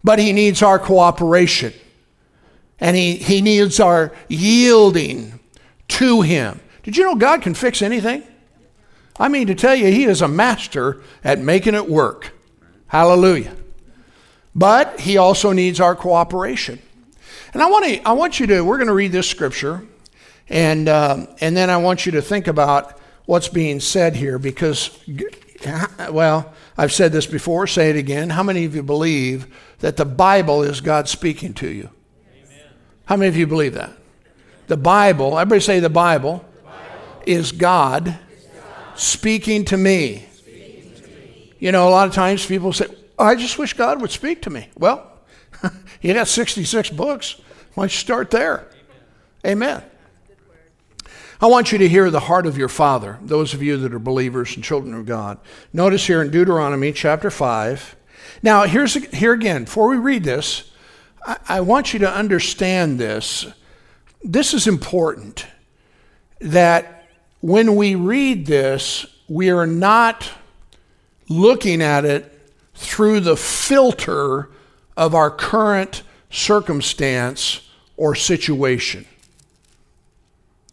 But 0.04 0.20
He 0.20 0.34
needs 0.34 0.62
our 0.62 0.80
cooperation 0.80 1.74
and 2.80 2.96
He, 2.96 3.16
he 3.16 3.42
needs 3.42 3.80
our 3.80 4.12
yielding 4.28 5.40
to 5.88 6.22
Him. 6.22 6.60
Did 6.84 6.98
you 6.98 7.04
know 7.04 7.16
God 7.16 7.42
can 7.42 7.54
fix 7.54 7.82
anything? 7.82 8.24
I 9.18 9.30
mean, 9.30 9.48
to 9.48 9.56
tell 9.56 9.76
you, 9.76 9.88
He 9.88 10.06
is 10.06 10.22
a 10.22 10.28
master 10.28 11.02
at 11.24 11.40
making 11.40 11.76
it 11.76 11.90
work. 11.90 12.34
Hallelujah. 12.88 13.56
But 14.54 15.00
He 15.00 15.18
also 15.18 15.52
needs 15.52 15.80
our 15.80 15.96
cooperation. 15.96 16.80
And 17.54 17.64
I 17.64 17.70
want, 17.70 17.86
to, 17.86 18.08
I 18.08 18.12
want 18.12 18.40
you 18.40 18.48
to, 18.48 18.62
we're 18.62 18.78
going 18.78 18.88
to 18.88 18.94
read 18.94 19.14
this 19.14 19.30
scripture, 19.30 19.88
and, 20.50 20.90
um, 20.90 21.30
and 21.40 21.56
then 21.56 21.70
I 21.70 21.78
want 21.78 22.06
you 22.06 22.12
to 22.14 22.22
think 22.22 22.48
about 22.48 23.00
what's 23.26 23.48
being 23.48 23.80
said 23.80 24.16
here 24.16 24.38
because, 24.38 25.00
well, 26.12 26.54
I've 26.78 26.92
said 26.92 27.14
this 27.14 27.26
before, 27.26 27.66
say 27.68 27.90
it 27.90 27.96
again. 27.96 28.30
How 28.30 28.44
many 28.44 28.66
of 28.66 28.76
you 28.76 28.84
believe 28.84 29.48
that 29.80 29.98
the 29.98 30.06
Bible 30.06 30.64
is 30.64 30.82
God 30.82 31.08
speaking 31.08 31.54
to 31.56 31.70
you? 31.70 31.90
Amen. 32.30 32.68
How 33.06 33.16
many 33.16 33.30
of 33.30 33.38
you 33.38 33.48
believe 33.48 33.74
that? 33.74 33.94
The 34.68 34.78
Bible, 34.78 35.40
everybody 35.40 35.62
say 35.62 35.80
the 35.80 35.90
Bible, 35.90 36.46
the 36.58 36.62
Bible. 36.64 37.24
Is, 37.26 37.52
God 37.54 38.08
is 38.08 38.14
God 38.14 38.20
speaking 38.96 39.66
to 39.66 39.78
me. 39.78 40.26
You 41.60 41.72
know, 41.72 41.88
a 41.88 41.92
lot 41.92 42.08
of 42.08 42.14
times 42.14 42.46
people 42.46 42.74
say, 42.74 42.88
I 43.18 43.36
just 43.36 43.58
wish 43.58 43.74
God 43.74 44.02
would 44.02 44.12
speak 44.12 44.42
to 44.44 44.50
me. 44.50 44.70
Well, 44.78 45.12
you 46.02 46.14
got 46.14 46.28
66 46.28 46.90
books. 46.92 47.42
Why 47.74 47.84
don't 47.84 47.92
you 47.92 47.98
start 47.98 48.32
there? 48.32 48.68
Amen. 49.46 49.82
Amen. 49.82 49.84
I 51.42 51.48
want 51.48 51.72
you 51.72 51.78
to 51.80 51.90
hear 51.90 52.10
the 52.10 52.22
heart 52.22 52.46
of 52.46 52.58
your 52.58 52.70
Father, 52.70 53.20
those 53.22 53.54
of 53.54 53.62
you 53.62 53.78
that 53.78 53.94
are 53.94 54.00
believers 54.00 54.56
and 54.56 54.64
children 54.64 54.94
of 54.94 55.06
God. 55.06 55.38
Notice 55.74 56.08
here 56.08 56.22
in 56.22 56.32
Deuteronomy 56.32 56.92
chapter 56.92 57.30
5. 57.30 57.96
Now, 58.42 58.64
here's, 58.64 58.94
here 59.14 59.34
again, 59.34 59.66
before 59.66 59.90
we 59.90 59.98
read 59.98 60.24
this, 60.24 60.72
I, 61.26 61.38
I 61.48 61.62
want 61.62 61.94
you 61.94 62.00
to 62.00 62.10
understand 62.10 63.00
this. 63.00 63.48
This 64.24 64.54
is 64.54 64.68
important 64.68 65.46
that 66.40 66.95
when 67.46 67.76
we 67.76 67.94
read 67.94 68.48
this, 68.48 69.06
we 69.28 69.52
are 69.52 69.68
not 69.68 70.32
looking 71.30 71.80
at 71.80 72.04
it 72.04 72.32
through 72.74 73.20
the 73.20 73.38
filter 73.38 74.50
of 74.98 75.14
our 75.14 75.30
current 75.30 76.02
circumstance 76.32 77.70
or 77.98 78.16
situation. 78.16 79.06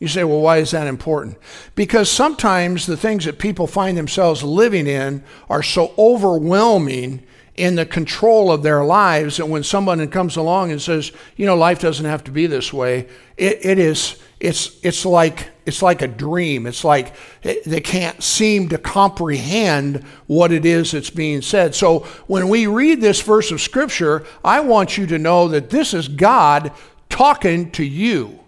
You 0.01 0.09
say, 0.09 0.25
well, 0.25 0.41
why 0.41 0.57
is 0.59 0.71
that 0.71 0.87
important? 0.87 1.37
Because 1.75 2.11
sometimes 2.11 2.87
the 2.87 2.97
things 2.97 3.27
that 3.27 3.39
people 3.39 3.67
find 3.67 3.99
themselves 3.99 4.43
living 4.43 4.87
in 4.87 5.25
are 5.51 5.63
so 5.63 5.93
overwhelming 5.99 7.23
in 7.57 7.75
the 7.75 7.85
control 7.85 8.51
of 8.51 8.63
their 8.63 8.83
lives 8.83 9.39
And 9.39 9.51
when 9.51 9.63
someone 9.63 10.07
comes 10.09 10.37
along 10.37 10.71
and 10.71 10.81
says, 10.81 11.13
you 11.37 11.45
know, 11.45 11.55
life 11.55 11.81
doesn't 11.81 12.07
have 12.07 12.25
to 12.25 12.31
be 12.31 12.47
this 12.47 12.73
way, 12.73 13.09
it, 13.37 13.65
it 13.65 13.79
is, 13.79 14.17
it's, 14.41 14.79
it's 14.83 15.05
like, 15.05 15.51
it's 15.67 15.83
like 15.83 16.03
a 16.03 16.09
dream. 16.09 16.67
It's 16.67 16.83
like 16.83 17.15
eh, 17.45 17.57
they 17.67 17.81
can't 17.81 18.23
seem 18.23 18.69
to 18.71 18.79
comprehend 18.79 20.05
what 20.27 20.51
it 20.51 20.65
is 20.65 20.93
that's 20.93 21.11
being 21.11 21.43
said. 21.43 21.75
So 21.75 22.01
when 22.27 22.49
we 22.49 22.67
read 22.67 23.01
this 23.01 23.21
verse 23.21 23.51
of 23.51 23.61
scripture, 23.61 24.25
I 24.45 24.61
want 24.61 24.97
you 24.97 25.07
to 25.09 25.19
know 25.19 25.49
that 25.49 25.71
this 25.71 25.93
is 25.95 26.09
God 26.09 26.73
talking 27.09 27.71
to 27.73 27.85
you 27.85 28.41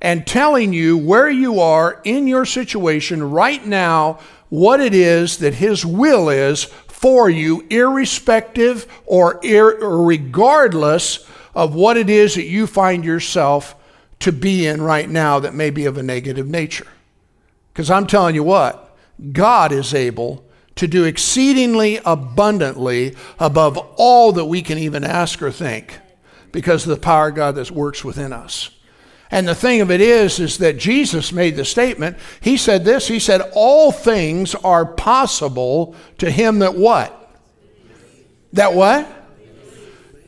and 0.00 0.26
telling 0.26 0.72
you 0.72 0.98
where 0.98 1.30
you 1.30 1.60
are 1.60 2.00
in 2.02 2.26
your 2.26 2.44
situation 2.44 3.30
right 3.30 3.64
now, 3.64 4.18
what 4.48 4.80
it 4.80 4.94
is 4.94 5.38
that 5.38 5.54
His 5.54 5.86
will 5.86 6.28
is 6.28 6.64
for 7.02 7.28
you, 7.28 7.66
irrespective 7.68 8.86
or, 9.04 9.40
ir- 9.44 9.76
regardless 9.80 11.28
of 11.52 11.74
what 11.74 11.96
it 11.96 12.08
is 12.08 12.36
that 12.36 12.46
you 12.46 12.66
find 12.66 13.04
yourself 13.04 13.74
to 14.20 14.30
be 14.30 14.66
in 14.66 14.80
right 14.80 15.10
now 15.10 15.40
that 15.40 15.52
may 15.52 15.68
be 15.68 15.84
of 15.84 15.98
a 15.98 16.02
negative 16.02 16.46
nature. 16.46 16.86
Because 17.72 17.90
I'm 17.90 18.06
telling 18.06 18.36
you 18.36 18.44
what, 18.44 18.96
God 19.32 19.72
is 19.72 19.92
able 19.92 20.44
to 20.76 20.86
do 20.86 21.02
exceedingly 21.04 21.98
abundantly 22.04 23.16
above 23.38 23.76
all 23.96 24.30
that 24.32 24.44
we 24.44 24.62
can 24.62 24.78
even 24.78 25.02
ask 25.02 25.42
or 25.42 25.50
think 25.50 25.98
because 26.52 26.84
of 26.84 26.90
the 26.90 27.02
power 27.02 27.28
of 27.28 27.34
God 27.34 27.56
that 27.56 27.70
works 27.72 28.04
within 28.04 28.32
us. 28.32 28.70
And 29.32 29.48
the 29.48 29.54
thing 29.54 29.80
of 29.80 29.90
it 29.90 30.02
is, 30.02 30.38
is 30.38 30.58
that 30.58 30.76
Jesus 30.76 31.32
made 31.32 31.56
the 31.56 31.64
statement. 31.64 32.18
He 32.42 32.58
said 32.58 32.84
this, 32.84 33.08
he 33.08 33.18
said, 33.18 33.40
all 33.54 33.90
things 33.90 34.54
are 34.54 34.84
possible 34.84 35.96
to 36.18 36.30
him 36.30 36.58
that 36.58 36.76
what? 36.76 37.18
That 38.52 38.74
what? 38.74 39.08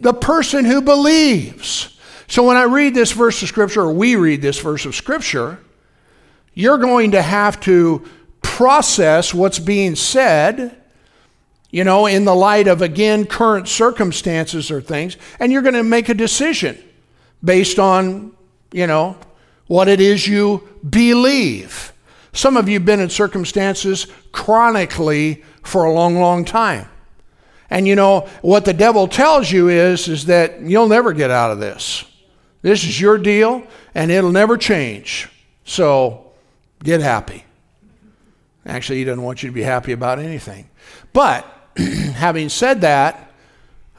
The 0.01 0.15
person 0.15 0.65
who 0.65 0.81
believes. 0.81 2.01
So 2.29 2.45
when 2.45 2.57
I 2.57 2.63
read 2.63 2.95
this 2.95 3.13
verse 3.13 3.43
of 3.43 3.49
scripture, 3.49 3.83
or 3.83 3.93
we 3.93 4.17
read 4.17 4.41
this 4.41 4.59
verse 4.59 4.87
of 4.87 4.95
scripture, 4.95 5.59
you're 6.55 6.79
going 6.79 7.11
to 7.11 7.21
have 7.21 7.61
to 7.61 8.09
process 8.41 9.35
what's 9.35 9.59
being 9.59 9.97
said, 9.97 10.81
you 11.71 11.85
know, 11.85 12.07
in 12.07 12.25
the 12.25 12.35
light 12.35 12.69
of, 12.69 12.81
again, 12.81 13.27
current 13.27 13.69
circumstances 13.69 14.71
or 14.71 14.81
things, 14.81 15.19
and 15.39 15.53
you're 15.53 15.61
going 15.61 15.75
to 15.75 15.83
make 15.83 16.09
a 16.09 16.15
decision 16.15 16.83
based 17.43 17.79
on 17.79 18.35
you 18.75 18.89
know, 18.89 19.17
what 19.69 19.87
it 19.87 20.01
is 20.01 20.27
you 20.27 20.69
believe. 20.89 21.93
Some 22.33 22.57
of 22.57 22.69
you 22.69 22.75
have 22.75 22.85
been 22.85 22.99
in 22.99 23.09
circumstances 23.09 24.09
chronically 24.33 25.45
for 25.63 25.85
a 25.85 25.93
long, 25.93 26.17
long 26.17 26.45
time. 26.45 26.89
And 27.71 27.87
you 27.87 27.95
know, 27.95 28.29
what 28.43 28.65
the 28.65 28.73
devil 28.73 29.07
tells 29.07 29.51
you 29.51 29.69
is, 29.69 30.09
is 30.09 30.27
that 30.27 30.61
you'll 30.61 30.89
never 30.89 31.13
get 31.13 31.31
out 31.31 31.53
of 31.53 31.61
this. 31.61 32.05
This 32.63 32.83
is 32.83 33.01
your 33.01 33.17
deal 33.17 33.65
and 33.95 34.11
it'll 34.11 34.33
never 34.33 34.59
change. 34.59 35.29
So 35.65 36.33
get 36.83 37.01
happy. 37.01 37.45
Actually, 38.67 38.99
he 38.99 39.05
doesn't 39.05 39.23
want 39.23 39.45
you 39.45 39.51
to 39.51 39.55
be 39.55 39.63
happy 39.63 39.93
about 39.93 40.19
anything. 40.19 40.69
But 41.13 41.47
having 41.77 42.49
said 42.49 42.81
that, 42.81 43.31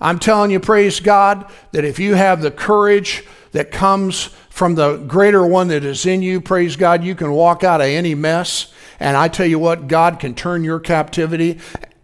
I'm 0.02 0.20
telling 0.20 0.52
you, 0.52 0.60
praise 0.60 1.00
God, 1.00 1.50
that 1.72 1.86
if 1.86 1.98
you 1.98 2.16
have 2.16 2.42
the 2.42 2.52
courage 2.52 3.24
that 3.56 3.72
comes 3.72 4.26
from 4.50 4.76
the 4.76 4.98
greater 4.98 5.48
one 5.48 5.70
that 5.70 5.86
is 5.86 6.06
in 6.06 6.22
you, 6.22 6.42
praise 6.42 6.76
God, 6.76 7.06
you 7.06 7.16
can 7.16 7.32
walk 7.32 7.64
out 7.64 7.80
of 7.80 7.88
any 7.88 8.14
mess. 8.14 8.74
And 9.00 9.16
I 9.16 9.30
tell 9.30 9.46
you 9.46 9.58
what, 9.58 9.88
God 9.88 10.20
can 10.20 10.36
turn 10.36 10.66
your 10.66 10.82
captivity 10.82 11.62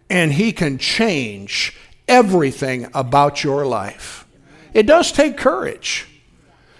and 0.08 0.32
He 0.32 0.52
can 0.52 0.78
change 0.78 1.76
everything 2.08 2.88
about 2.94 3.44
your 3.44 3.66
life. 3.66 4.26
It 4.72 4.86
does 4.86 5.12
take 5.12 5.36
courage. 5.36 6.08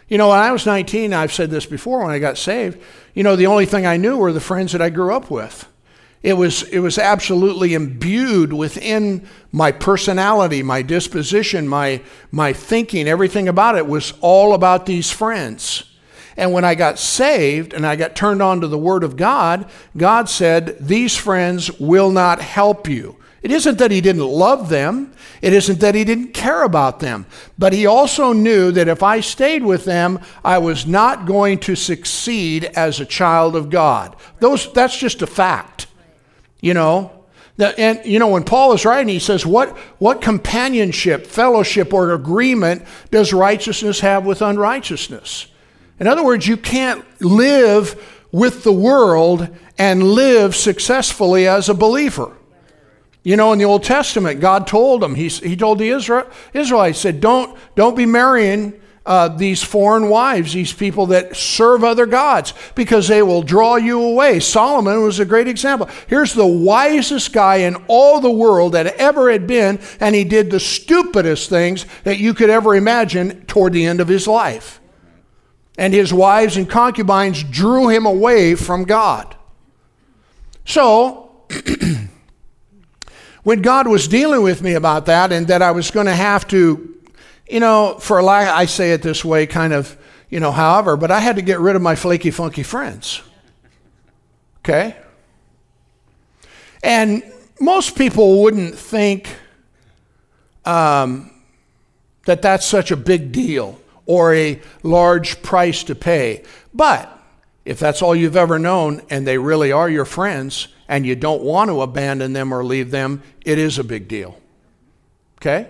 You 0.09 0.17
know, 0.17 0.31
when 0.31 0.39
I 0.39 0.53
was 0.53 0.65
19, 0.65 1.13
I've 1.13 1.35
said 1.35 1.51
this 1.51 1.67
before 1.67 2.01
when 2.01 2.11
I 2.11 2.19
got 2.19 2.39
saved, 2.39 2.81
you 3.13 3.23
know, 3.23 3.37
the 3.37 3.49
only 3.49 3.67
thing 3.67 3.85
I 3.85 3.99
knew 3.99 4.17
were 4.17 4.33
the 4.33 4.41
friends 4.41 4.73
that 4.73 4.81
I 4.81 4.89
grew 4.89 5.15
up 5.15 5.31
with. 5.31 5.69
It 6.23 6.35
was, 6.35 6.63
it 6.65 6.79
was 6.79 6.99
absolutely 6.99 7.75
imbued 7.75 8.53
within 8.53 9.27
my 9.51 9.73
personality, 9.73 10.63
my 10.63 10.83
disposition, 10.83 11.67
my, 11.67 12.01
my 12.31 12.53
thinking, 12.53 13.09
everything 13.09 13.49
about 13.49 13.77
it 13.77 13.89
was 13.89 14.15
all 14.21 14.55
about 14.55 14.87
these 14.87 15.11
friends. 15.11 15.85
And 16.37 16.53
when 16.53 16.65
I 16.65 16.77
got 16.77 16.99
saved 16.99 17.75
and 17.75 17.85
I 17.85 17.97
got 17.97 18.15
turned 18.15 18.41
on 18.41 18.61
to 18.61 18.69
the 18.69 18.79
Word 18.79 19.03
of 19.05 19.17
God, 19.17 19.69
God 19.97 20.29
said, 20.29 20.77
These 20.81 21.17
friends 21.17 21.73
will 21.79 22.11
not 22.11 22.41
help 22.41 22.89
you. 22.89 23.17
It 23.43 23.51
isn't 23.51 23.79
that 23.79 23.91
He 23.91 24.01
didn't 24.01 24.25
love 24.25 24.69
them, 24.69 25.13
it 25.43 25.53
isn't 25.53 25.81
that 25.81 25.97
He 25.97 26.05
didn't 26.05 26.33
care 26.33 26.63
about 26.63 27.01
them, 27.01 27.27
but 27.59 27.73
He 27.73 27.85
also 27.85 28.33
knew 28.33 28.71
that 28.71 28.87
if 28.87 29.03
I 29.03 29.19
stayed 29.19 29.65
with 29.65 29.85
them, 29.85 30.21
I 30.45 30.59
was 30.59 30.87
not 30.87 31.27
going 31.27 31.59
to 31.61 31.75
succeed 31.75 32.65
as 32.65 33.01
a 33.01 33.05
child 33.05 33.57
of 33.57 33.69
God. 33.69 34.15
Those, 34.39 34.73
that's 34.73 34.97
just 34.97 35.21
a 35.21 35.27
fact. 35.27 35.89
You 36.63 36.73
know, 36.73 37.11
and 37.59 38.01
you 38.07 38.19
know 38.19 38.29
when 38.29 38.45
Paul 38.45 38.73
is 38.73 38.87
writing, 38.87 39.09
he 39.09 39.19
says, 39.19 39.45
"What 39.45 39.77
what 39.99 40.23
companionship, 40.23 41.27
fellowship, 41.27 41.93
or 41.93 42.13
agreement 42.13 42.85
does 43.11 43.35
righteousness 43.35 44.01
have 44.01 44.25
with 44.25 44.41
unrighteousness?" 44.41 45.49
In 46.01 46.07
other 46.07 46.25
words, 46.25 46.49
you 46.49 46.57
can't 46.57 47.05
live 47.21 48.01
with 48.33 48.65
the 48.65 48.73
world 48.73 49.49
and 49.79 50.03
live 50.03 50.57
successfully 50.57 51.47
as 51.47 51.69
a 51.69 51.75
believer. 51.75 52.33
You 53.23 53.37
know, 53.37 53.53
in 53.53 53.59
the 53.59 53.67
Old 53.67 53.85
Testament, 53.85 54.41
God 54.41 54.67
told 54.67 55.01
them, 55.01 55.15
He, 55.15 55.29
he 55.29 55.57
told 55.57 55.79
the 55.79 55.91
Israel, 55.91 56.27
Israelites, 56.53 56.99
said, 56.99 57.21
don't, 57.21 57.57
don't 57.77 57.97
be 57.97 58.07
marrying 58.07 58.81
uh, 59.05 59.29
these 59.29 59.63
foreign 59.63 60.09
wives, 60.09 60.53
these 60.53 60.73
people 60.73 61.07
that 61.07 61.35
serve 61.37 61.83
other 61.83 62.07
gods, 62.07 62.55
because 62.75 63.09
they 63.09 63.23
will 63.23 63.43
draw 63.43 63.77
you 63.77 64.01
away. 64.01 64.39
Solomon 64.39 65.03
was 65.03 65.19
a 65.19 65.25
great 65.25 65.49
example. 65.49 65.89
Here's 66.07 66.35
the 66.35 66.47
wisest 66.47 67.33
guy 67.33 67.57
in 67.57 67.77
all 67.89 68.21
the 68.21 68.31
world 68.31 68.73
that 68.73 68.87
ever 68.87 69.31
had 69.31 69.47
been, 69.47 69.81
and 69.99 70.15
he 70.15 70.25
did 70.25 70.51
the 70.51 70.61
stupidest 70.61 71.49
things 71.49 71.85
that 72.05 72.19
you 72.19 72.33
could 72.33 72.51
ever 72.51 72.77
imagine 72.77 73.45
toward 73.47 73.73
the 73.73 73.87
end 73.87 74.01
of 74.01 74.09
his 74.09 74.29
life. 74.29 74.81
And 75.77 75.93
his 75.93 76.13
wives 76.13 76.57
and 76.57 76.69
concubines 76.69 77.43
drew 77.43 77.89
him 77.89 78.07
away 78.07 78.55
from 78.55 78.85
God. 78.85 79.35
So, 80.65 81.45
when 83.43 83.63
God 83.63 83.89
was 83.89 84.07
dealing 84.07 84.43
with 84.43 84.63
me 84.63 84.75
about 84.75 85.07
that 85.07 85.33
and 85.33 85.49
that 85.49 85.61
I 85.61 85.73
was 85.73 85.91
going 85.91 86.07
to 86.07 86.15
have 86.15 86.47
to 86.49 86.93
you 87.49 87.61
know, 87.61 87.97
for 87.99 88.19
a 88.19 88.25
lie, 88.25 88.51
I 88.51 88.67
say 88.67 88.93
it 88.93 89.03
this 89.03 89.25
way, 89.25 89.47
kind 89.47 89.73
of, 89.73 89.97
you 90.31 90.41
know, 90.41 90.53
however, 90.53 90.97
but 90.97 91.11
I 91.11 91.21
had 91.21 91.37
to 91.37 91.43
get 91.43 91.61
rid 91.61 91.77
of 91.77 91.83
my 91.83 91.95
flaky, 91.95 92.31
funky 92.31 92.63
friends. 92.63 93.23
Okay? 94.59 94.97
And 96.83 97.23
most 97.61 97.97
people 97.97 98.43
wouldn't 98.43 98.77
think 98.77 99.37
um, 100.65 101.31
that 102.27 102.43
that's 102.43 102.67
such 102.67 102.91
a 102.91 102.97
big 102.97 103.33
deal 103.33 103.79
or 104.07 104.35
a 104.35 104.61
large 104.83 105.43
price 105.43 105.85
to 105.85 105.95
pay. 105.95 106.43
But 106.75 107.09
if 107.65 107.79
that's 107.79 108.03
all 108.03 108.15
you've 108.15 108.37
ever 108.37 108.59
known 108.59 109.03
and 109.11 109.27
they 109.27 109.39
really 109.39 109.71
are 109.73 109.89
your 109.89 110.05
friends 110.05 110.69
and 110.89 111.07
you 111.07 111.15
don't 111.15 111.43
want 111.43 111.71
to 111.71 111.81
abandon 111.83 112.33
them 112.33 112.53
or 112.53 112.65
leave 112.65 112.91
them, 112.91 113.23
it 113.45 113.59
is 113.59 113.79
a 113.79 113.85
big 113.85 114.09
deal. 114.09 114.39
Okay? 115.39 115.69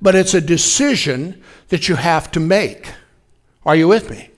But 0.00 0.14
it's 0.14 0.34
a 0.34 0.40
decision 0.40 1.42
that 1.68 1.88
you 1.88 1.96
have 1.96 2.30
to 2.32 2.40
make. 2.40 2.92
Are 3.64 3.76
you 3.76 3.88
with 3.88 4.10
me? 4.10 4.30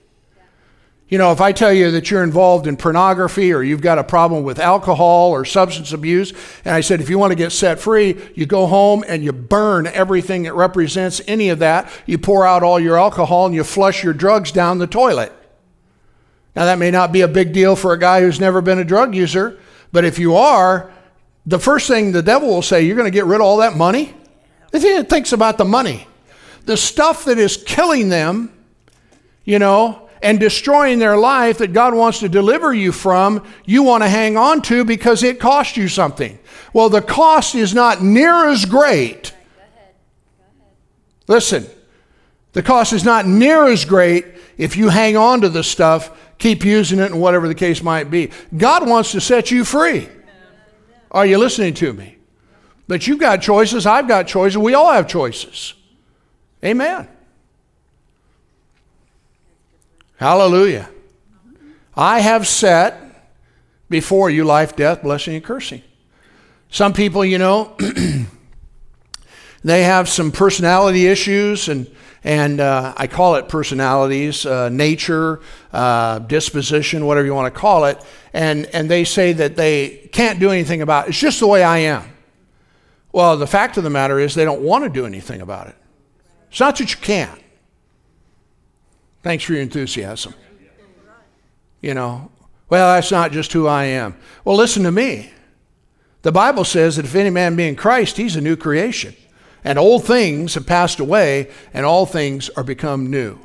You 1.09 1.17
know, 1.17 1.31
if 1.31 1.41
I 1.41 1.51
tell 1.51 1.73
you 1.73 1.89
that 1.91 2.11
you're 2.11 2.23
involved 2.23 2.67
in 2.67 2.77
pornography 2.77 3.51
or 3.51 3.63
you've 3.63 3.81
got 3.81 3.97
a 3.97 4.03
problem 4.03 4.43
with 4.43 4.59
alcohol 4.59 5.31
or 5.31 5.43
substance 5.43 5.91
abuse, 5.91 6.33
and 6.63 6.75
I 6.75 6.81
said, 6.81 7.01
if 7.01 7.09
you 7.09 7.17
want 7.17 7.31
to 7.31 7.35
get 7.35 7.51
set 7.51 7.79
free, 7.79 8.15
you 8.35 8.45
go 8.45 8.67
home 8.67 9.03
and 9.07 9.23
you 9.23 9.31
burn 9.33 9.87
everything 9.87 10.43
that 10.43 10.53
represents 10.53 11.19
any 11.25 11.49
of 11.49 11.59
that. 11.59 11.91
You 12.05 12.19
pour 12.19 12.45
out 12.45 12.61
all 12.61 12.79
your 12.79 12.97
alcohol 12.97 13.47
and 13.47 13.55
you 13.55 13.63
flush 13.63 14.03
your 14.03 14.13
drugs 14.13 14.51
down 14.51 14.77
the 14.77 14.85
toilet. 14.85 15.33
Now, 16.55 16.65
that 16.65 16.77
may 16.77 16.91
not 16.91 17.11
be 17.11 17.21
a 17.21 17.27
big 17.27 17.53
deal 17.53 17.75
for 17.75 17.91
a 17.91 17.99
guy 17.99 18.21
who's 18.21 18.39
never 18.39 18.61
been 18.61 18.77
a 18.77 18.83
drug 18.83 19.15
user, 19.15 19.59
but 19.91 20.05
if 20.05 20.19
you 20.19 20.35
are, 20.35 20.91
the 21.45 21.59
first 21.59 21.87
thing 21.87 22.11
the 22.11 22.21
devil 22.21 22.49
will 22.49 22.61
say, 22.61 22.83
you're 22.83 22.95
going 22.95 23.11
to 23.11 23.15
get 23.15 23.25
rid 23.25 23.37
of 23.37 23.41
all 23.41 23.57
that 23.57 23.75
money? 23.75 24.13
It 24.71 25.09
thinks 25.09 25.33
about 25.33 25.57
the 25.57 25.65
money. 25.65 26.07
The 26.65 26.77
stuff 26.77 27.25
that 27.25 27.37
is 27.37 27.57
killing 27.57 28.09
them, 28.09 28.53
you 29.43 29.59
know, 29.59 30.09
and 30.21 30.39
destroying 30.39 30.99
their 30.99 31.17
life 31.17 31.59
that 31.59 31.73
God 31.73 31.93
wants 31.93 32.19
to 32.19 32.29
deliver 32.29 32.73
you 32.73 32.91
from, 32.91 33.45
you 33.65 33.83
want 33.83 34.03
to 34.03 34.09
hang 34.09 34.37
on 34.37 34.61
to 34.63 34.83
because 34.83 35.23
it 35.23 35.39
cost 35.39 35.77
you 35.77 35.87
something. 35.87 36.37
Well, 36.73 36.89
the 36.89 37.01
cost 37.01 37.55
is 37.55 37.73
not 37.73 38.03
near 38.03 38.49
as 38.49 38.65
great. 38.65 39.33
Listen, 41.27 41.65
the 42.53 42.63
cost 42.63 42.93
is 42.93 43.03
not 43.03 43.27
near 43.27 43.67
as 43.67 43.85
great 43.85 44.25
if 44.57 44.75
you 44.75 44.89
hang 44.89 45.15
on 45.15 45.41
to 45.41 45.49
the 45.49 45.63
stuff, 45.63 46.11
keep 46.37 46.65
using 46.65 46.99
it, 46.99 47.11
and 47.11 47.21
whatever 47.21 47.47
the 47.47 47.55
case 47.55 47.81
might 47.81 48.11
be. 48.11 48.31
God 48.55 48.87
wants 48.87 49.13
to 49.13 49.21
set 49.21 49.51
you 49.51 49.63
free. 49.63 50.09
Are 51.11 51.25
you 51.25 51.37
listening 51.37 51.73
to 51.75 51.93
me? 51.93 52.18
But 52.89 53.05
you've 53.05 53.19
got 53.19 53.43
choices, 53.43 53.85
I've 53.85 54.07
got 54.07 54.25
choices, 54.25 54.57
we 54.57 54.73
all 54.73 54.91
have 54.91 55.07
choices. 55.07 55.75
Amen. 56.65 57.07
Hallelujah. 60.15 60.89
I 61.95 62.19
have 62.19 62.47
set 62.47 63.31
before 63.91 64.31
you 64.31 64.43
life, 64.43 64.75
death, 64.75 65.03
blessing, 65.03 65.35
and 65.35 65.43
cursing. 65.43 65.83
Some 66.71 66.93
people, 66.93 67.23
you 67.23 67.37
know, 67.37 67.75
they 69.63 69.83
have 69.83 70.09
some 70.09 70.31
personality 70.31 71.05
issues, 71.05 71.69
and, 71.69 71.95
and 72.23 72.59
uh, 72.59 72.95
I 72.97 73.05
call 73.05 73.35
it 73.35 73.47
personalities, 73.47 74.47
uh, 74.47 74.69
nature, 74.69 75.41
uh, 75.71 76.17
disposition, 76.17 77.05
whatever 77.05 77.27
you 77.27 77.35
want 77.35 77.53
to 77.53 77.59
call 77.59 77.85
it, 77.85 78.03
and, 78.33 78.65
and 78.73 78.89
they 78.89 79.03
say 79.03 79.33
that 79.33 79.55
they 79.55 80.09
can't 80.11 80.39
do 80.39 80.49
anything 80.49 80.81
about 80.81 81.05
it. 81.05 81.09
It's 81.09 81.19
just 81.19 81.39
the 81.39 81.47
way 81.47 81.61
I 81.61 81.77
am. 81.77 82.13
Well, 83.11 83.37
the 83.37 83.47
fact 83.47 83.77
of 83.77 83.83
the 83.83 83.89
matter 83.89 84.19
is 84.19 84.35
they 84.35 84.45
don't 84.45 84.61
want 84.61 84.83
to 84.83 84.89
do 84.89 85.05
anything 85.05 85.41
about 85.41 85.67
it. 85.67 85.75
It's 86.49 86.59
not 86.59 86.77
that 86.77 86.91
you 86.91 86.97
can't. 86.97 87.41
Thanks 89.23 89.43
for 89.43 89.53
your 89.53 89.61
enthusiasm. 89.61 90.33
You 91.81 91.93
know, 91.93 92.31
well, 92.69 92.95
that's 92.95 93.11
not 93.11 93.31
just 93.31 93.53
who 93.53 93.67
I 93.67 93.85
am. 93.85 94.15
Well, 94.45 94.55
listen 94.55 94.83
to 94.83 94.91
me. 94.91 95.31
The 96.21 96.31
Bible 96.31 96.65
says 96.65 96.97
that 96.97 97.05
if 97.05 97.15
any 97.15 97.29
man 97.29 97.55
be 97.55 97.67
in 97.67 97.75
Christ, 97.75 98.17
he's 98.17 98.35
a 98.35 98.41
new 98.41 98.55
creation. 98.55 99.15
And 99.63 99.79
old 99.79 100.05
things 100.05 100.53
have 100.53 100.65
passed 100.65 100.99
away, 100.99 101.49
and 101.73 101.85
all 101.85 102.05
things 102.05 102.49
are 102.49 102.63
become 102.63 103.09
new. 103.09 103.39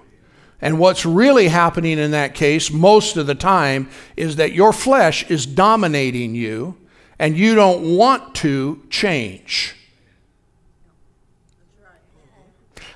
And 0.60 0.78
what's 0.78 1.04
really 1.04 1.48
happening 1.48 1.98
in 1.98 2.12
that 2.12 2.34
case 2.34 2.70
most 2.70 3.16
of 3.16 3.26
the 3.26 3.34
time 3.34 3.88
is 4.16 4.36
that 4.36 4.52
your 4.52 4.72
flesh 4.72 5.28
is 5.30 5.46
dominating 5.46 6.34
you 6.34 6.76
and 7.24 7.38
you 7.38 7.54
don't 7.54 7.96
want 7.96 8.34
to 8.34 8.82
change. 8.90 9.74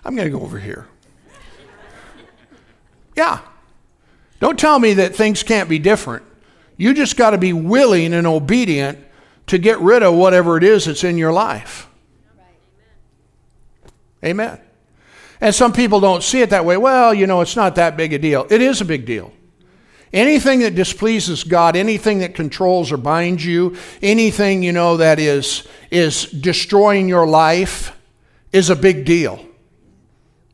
I'm 0.05 0.15
going 0.15 0.31
to 0.31 0.39
go 0.39 0.45
over 0.45 0.59
here. 0.59 0.87
Yeah. 3.17 3.41
Don't 4.39 4.59
tell 4.59 4.79
me 4.79 4.93
that 4.93 5.17
things 5.17 5.43
can't 5.43 5.67
be 5.67 5.79
different. 5.79 6.27
You 6.77 6.93
just 6.93 7.17
got 7.17 7.31
to 7.31 7.39
be 7.39 7.55
willing 7.55 8.13
and 8.13 8.27
obedient 8.27 8.99
to 9.47 9.57
get 9.57 9.81
rid 9.81 10.03
of 10.03 10.13
whatever 10.13 10.59
it 10.59 10.63
is 10.63 10.85
that's 10.85 11.05
in 11.05 11.17
your 11.17 11.33
life. 11.33 11.89
Amen. 14.23 14.61
And 15.41 15.55
some 15.55 15.73
people 15.73 16.01
don't 16.01 16.23
see 16.23 16.43
it 16.43 16.51
that 16.51 16.67
way. 16.67 16.77
Well, 16.77 17.15
you 17.15 17.27
know, 17.27 17.41
it's 17.41 17.57
not 17.57 17.77
that 17.77 17.97
big 17.97 18.13
a 18.13 18.19
deal. 18.19 18.47
It 18.51 18.61
is 18.61 18.83
a 18.83 18.85
big 18.85 19.07
deal. 19.07 19.33
Anything 20.13 20.61
that 20.61 20.75
displeases 20.75 21.45
God, 21.45 21.77
anything 21.77 22.21
that 22.21 22.35
controls 22.35 22.91
or 22.91 22.97
binds 22.97 23.45
you, 23.45 23.77
anything 24.01 24.63
you 24.63 24.73
know 24.73 24.97
that 24.97 25.19
is 25.19 25.67
is 25.91 26.25
destroying 26.25 27.09
your 27.09 27.27
life 27.27 27.95
is 28.53 28.71
a 28.71 28.77
big 28.77 29.05
deal. 29.05 29.45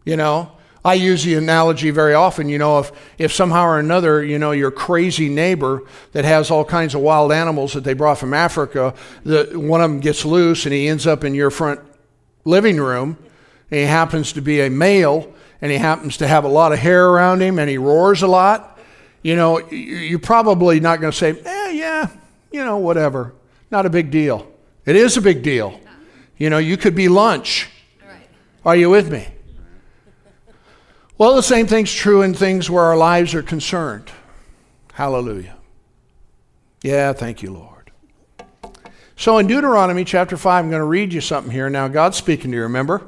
You 0.04 0.16
know, 0.16 0.52
I 0.84 0.94
use 0.94 1.24
the 1.24 1.34
analogy 1.34 1.90
very 1.90 2.14
often, 2.14 2.48
you 2.48 2.58
know, 2.58 2.80
if 2.80 2.90
if 3.16 3.32
somehow 3.32 3.64
or 3.64 3.78
another, 3.78 4.24
you 4.24 4.38
know, 4.40 4.50
your 4.50 4.72
crazy 4.72 5.28
neighbor 5.28 5.84
that 6.12 6.24
has 6.24 6.50
all 6.50 6.64
kinds 6.64 6.94
of 6.94 7.00
wild 7.00 7.30
animals 7.30 7.74
that 7.74 7.84
they 7.84 7.94
brought 7.94 8.18
from 8.18 8.34
Africa, 8.34 8.92
the 9.22 9.52
one 9.54 9.80
of 9.80 9.88
them 9.88 10.00
gets 10.00 10.24
loose 10.24 10.66
and 10.66 10.74
he 10.74 10.88
ends 10.88 11.06
up 11.06 11.22
in 11.22 11.32
your 11.32 11.50
front 11.50 11.80
living 12.44 12.78
room, 12.78 13.16
and 13.70 13.80
he 13.80 13.86
happens 13.86 14.32
to 14.32 14.40
be 14.40 14.60
a 14.60 14.68
male 14.68 15.32
and 15.62 15.70
he 15.70 15.78
happens 15.78 16.16
to 16.18 16.26
have 16.26 16.44
a 16.44 16.48
lot 16.48 16.72
of 16.72 16.78
hair 16.80 17.08
around 17.08 17.40
him 17.40 17.58
and 17.58 17.70
he 17.70 17.78
roars 17.78 18.20
a 18.20 18.26
lot 18.26 18.73
you 19.24 19.34
know, 19.36 19.58
you're 19.70 20.18
probably 20.18 20.78
not 20.80 21.00
going 21.00 21.10
to 21.10 21.16
say, 21.16 21.30
eh, 21.30 21.70
yeah, 21.70 22.08
you 22.52 22.62
know, 22.62 22.76
whatever. 22.76 23.32
Not 23.70 23.86
a 23.86 23.90
big 23.90 24.10
deal. 24.10 24.46
It 24.84 24.96
is 24.96 25.16
a 25.16 25.22
big 25.22 25.42
deal. 25.42 25.80
You 26.36 26.50
know, 26.50 26.58
you 26.58 26.76
could 26.76 26.94
be 26.94 27.08
lunch. 27.08 27.70
Are 28.66 28.76
you 28.76 28.90
with 28.90 29.10
me? 29.10 29.26
Well, 31.16 31.36
the 31.36 31.42
same 31.42 31.66
thing's 31.66 31.92
true 31.92 32.20
in 32.20 32.34
things 32.34 32.68
where 32.68 32.84
our 32.84 32.96
lives 32.96 33.34
are 33.34 33.42
concerned. 33.42 34.10
Hallelujah. 34.92 35.56
Yeah, 36.82 37.14
thank 37.14 37.42
you, 37.42 37.50
Lord. 37.52 37.92
So 39.16 39.38
in 39.38 39.46
Deuteronomy 39.46 40.04
chapter 40.04 40.36
5, 40.36 40.64
I'm 40.64 40.70
going 40.70 40.80
to 40.80 40.86
read 40.86 41.14
you 41.14 41.22
something 41.22 41.50
here. 41.50 41.70
Now, 41.70 41.88
God's 41.88 42.18
speaking 42.18 42.50
to 42.50 42.56
you, 42.58 42.62
remember? 42.64 43.06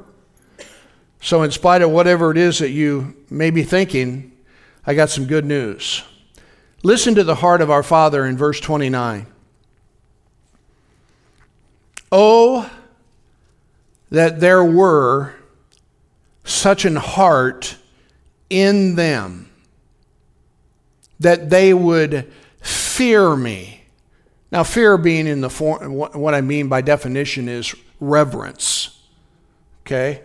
So, 1.21 1.43
in 1.43 1.51
spite 1.51 1.81
of 1.81 1.91
whatever 1.91 2.31
it 2.31 2.37
is 2.37 2.59
that 2.59 2.69
you 2.69 3.15
may 3.29 3.49
be 3.49 3.63
thinking, 3.63 4.36
I 4.87 4.93
got 4.93 5.09
some 5.09 5.25
good 5.25 5.43
news. 5.43 6.01
Listen 6.81 7.13
to 7.15 7.23
the 7.25 7.35
heart 7.35 7.59
of 7.59 7.69
our 7.69 7.83
Father 7.83 8.25
in 8.25 8.37
verse 8.37 8.61
29. 8.61 9.27
Oh, 12.09 12.71
that 14.09 14.39
there 14.39 14.63
were 14.63 15.35
such 16.45 16.85
an 16.85 16.95
heart 16.95 17.75
in 18.49 18.95
them 18.95 19.49
that 21.19 21.49
they 21.49 21.73
would 21.73 22.31
fear 22.61 23.35
me. 23.35 23.83
Now, 24.53 24.63
fear 24.63 24.97
being 24.97 25.27
in 25.27 25.41
the 25.41 25.49
form, 25.49 25.93
what 25.93 26.33
I 26.33 26.39
mean 26.39 26.69
by 26.69 26.79
definition 26.79 27.49
is 27.49 27.75
reverence. 27.99 28.97
Okay? 29.81 30.21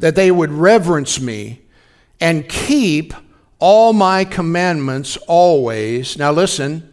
That 0.00 0.16
they 0.16 0.32
would 0.32 0.50
reverence 0.50 1.20
me 1.20 1.60
and 2.20 2.48
keep 2.48 3.14
all 3.62 3.92
my 3.92 4.24
commandments 4.24 5.16
always, 5.28 6.18
now 6.18 6.32
listen, 6.32 6.92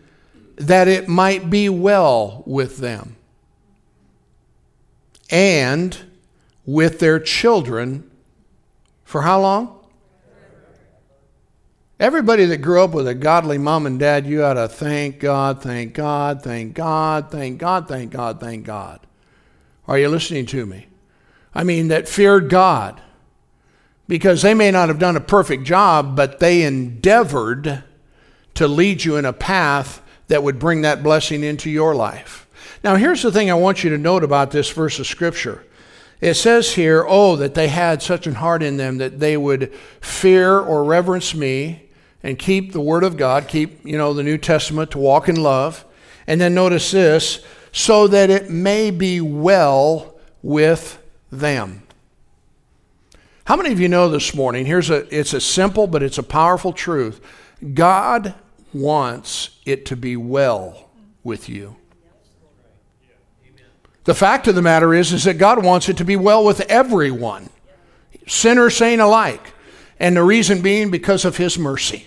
that 0.56 0.88
it 0.88 1.08
might 1.08 1.50
be 1.50 1.68
well 1.68 2.44
with 2.46 2.78
them 2.78 3.16
and 5.32 5.98
with 6.68 7.00
their 7.00 7.20
children 7.20 8.08
for 9.04 9.24
how 9.24 9.42
long? 9.42 9.80
Everybody 12.00 12.46
that 12.46 12.58
grew 12.58 12.84
up 12.84 12.92
with 12.92 13.08
a 13.08 13.16
godly 13.16 13.58
mom 13.58 13.88
and 13.88 13.98
dad, 13.98 14.28
you 14.28 14.44
ought 14.44 14.54
to 14.54 14.68
thank 14.68 15.20
God, 15.20 15.64
thank 15.64 15.96
God, 15.96 16.44
thank 16.44 16.76
God, 16.76 17.32
thank 17.32 17.58
God, 17.58 17.88
thank 17.88 18.12
God, 18.12 18.40
thank 18.40 18.64
God. 18.64 19.00
Are 19.88 19.98
you 19.98 20.08
listening 20.08 20.46
to 20.46 20.68
me? 20.68 20.86
I 21.52 21.64
mean, 21.64 21.88
that 21.88 22.08
feared 22.08 22.48
God. 22.48 23.02
Because 24.10 24.41
they 24.41 24.56
may 24.56 24.72
not 24.72 24.89
have 24.89 25.00
done 25.00 25.15
a 25.15 25.22
perfect 25.22 25.63
job, 25.63 26.15
but 26.15 26.39
they 26.39 26.63
endeavored 26.63 27.84
to 28.56 28.67
lead 28.67 29.06
you 29.06 29.15
in 29.15 29.24
a 29.24 29.32
path 29.32 30.02
that 30.28 30.41
would 30.41 30.58
bring 30.58 30.82
that 30.82 31.04
blessing 31.04 31.43
into 31.43 31.69
your 31.69 31.93
life. 31.93 32.48
Now, 32.84 32.95
here's 32.95 33.22
the 33.22 33.32
thing 33.32 33.52
I 33.52 33.54
want 33.54 33.84
you 33.84 33.91
to 33.91 33.98
note 34.00 34.24
about 34.24 34.50
this 34.50 34.72
verse 34.72 34.98
of 34.98 35.06
Scripture. 35.06 35.63
It 36.22 36.34
says 36.34 36.74
here, 36.74 37.06
oh, 37.08 37.36
that 37.36 37.54
they 37.54 37.67
had 37.67 38.02
such 38.02 38.26
an 38.26 38.36
heart 38.36 38.63
in 38.63 38.78
them 38.78 38.98
that 38.98 39.19
they 39.19 39.38
would 39.38 39.72
fear 40.02 40.60
or 40.60 40.84
reverence 40.84 41.36
me 41.36 41.89
and 42.24 42.39
keep 42.39 42.74
the 42.74 42.82
Word 42.82 43.04
of 43.04 43.15
God, 43.15 43.48
keep, 43.48 43.86
you 43.86 43.98
know, 43.98 44.13
the 44.13 44.24
New 44.24 44.39
Testament 44.39 44.89
to 44.91 44.98
walk 44.98 45.30
in 45.30 45.41
love. 45.41 45.86
And 46.26 46.41
then 46.41 46.56
notice 46.56 46.89
this, 46.89 47.43
so 47.72 48.08
that 48.08 48.32
it 48.32 48.50
may 48.50 48.89
be 48.89 49.22
well 49.22 50.19
with 50.41 51.02
them. 51.32 51.84
How 53.50 53.56
many 53.56 53.72
of 53.72 53.80
you 53.80 53.90
know 53.90 54.10
this 54.10 54.36
morning? 54.36 54.68
Here's 54.68 54.92
a 54.92 55.08
it's 55.10 55.34
a 55.34 55.42
simple 55.42 55.88
but 55.88 56.04
it's 56.04 56.20
a 56.20 56.24
powerful 56.24 56.72
truth. 56.72 57.20
God 57.74 58.36
wants 58.76 59.50
it 59.66 59.88
to 59.88 59.96
be 59.96 60.16
well 60.16 60.92
with 61.24 61.50
you. 61.50 61.76
The 64.04 64.14
fact 64.14 64.48
of 64.48 64.54
the 64.54 64.62
matter 64.62 64.94
is 64.94 65.12
is 65.12 65.24
that 65.24 65.40
God 65.40 65.66
wants 65.66 65.90
it 65.90 65.98
to 65.98 66.06
be 66.06 66.16
well 66.16 66.46
with 66.46 66.62
everyone. 66.70 67.50
Sinner 68.28 68.70
saint 68.70 69.02
alike. 69.02 69.56
And 70.00 70.16
the 70.16 70.24
reason 70.24 70.62
being 70.62 70.92
because 70.92 71.26
of 71.26 71.38
his 71.38 71.58
mercy. 71.58 72.06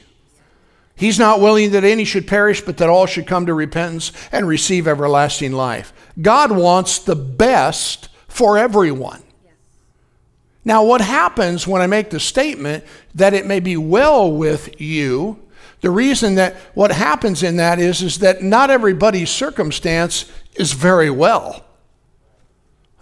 He's 0.94 1.18
not 1.18 1.40
willing 1.40 1.72
that 1.72 1.82
any 1.82 2.04
should 2.04 2.28
perish, 2.28 2.60
but 2.60 2.76
that 2.76 2.88
all 2.88 3.06
should 3.06 3.26
come 3.26 3.46
to 3.46 3.54
repentance 3.54 4.12
and 4.30 4.46
receive 4.46 4.86
everlasting 4.86 5.50
life. 5.50 5.92
God 6.20 6.52
wants 6.52 7.00
the 7.00 7.16
best 7.16 8.10
for 8.28 8.58
everyone. 8.58 9.24
Now, 10.64 10.84
what 10.84 11.00
happens 11.00 11.66
when 11.66 11.82
I 11.82 11.86
make 11.86 12.10
the 12.10 12.20
statement 12.20 12.84
that 13.14 13.34
it 13.34 13.46
may 13.46 13.60
be 13.60 13.76
well 13.76 14.30
with 14.30 14.80
you? 14.80 15.38
The 15.80 15.90
reason 15.90 16.36
that 16.36 16.54
what 16.74 16.92
happens 16.92 17.42
in 17.42 17.56
that 17.56 17.80
is, 17.80 18.02
is 18.02 18.18
that 18.20 18.42
not 18.42 18.70
everybody's 18.70 19.30
circumstance 19.30 20.30
is 20.54 20.72
very 20.72 21.10
well. 21.10 21.64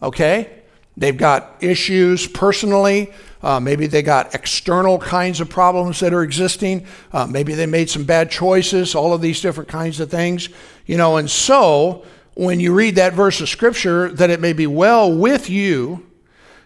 Okay? 0.03 0.63
They've 0.97 1.17
got 1.17 1.57
issues 1.61 2.27
personally. 2.27 3.13
Uh, 3.43 3.61
maybe 3.61 3.87
they 3.87 4.03
got 4.03 4.35
external 4.35 4.99
kinds 4.99 5.41
of 5.41 5.51
problems 5.51 6.01
that 6.01 6.15
are 6.15 6.23
existing. 6.23 6.87
Uh, 7.13 7.27
maybe 7.27 7.55
they 7.55 7.67
made 7.67 7.91
some 7.91 8.05
bad 8.05 8.31
choices, 8.31 8.95
all 8.95 9.13
of 9.13 9.21
these 9.21 9.41
different 9.41 9.69
kinds 9.69 10.01
of 10.01 10.11
things. 10.11 10.49
You 10.87 10.97
know, 10.97 11.19
and 11.19 11.31
so 11.31 12.05
when 12.35 12.61
you 12.61 12.73
read 12.73 12.95
that 12.97 13.13
verse 13.13 13.41
of 13.41 13.49
scripture, 13.49 14.11
that 14.13 14.31
it 14.31 14.41
may 14.41 14.53
be 14.53 14.67
well 14.67 15.13
with 15.13 15.51
you, 15.51 16.07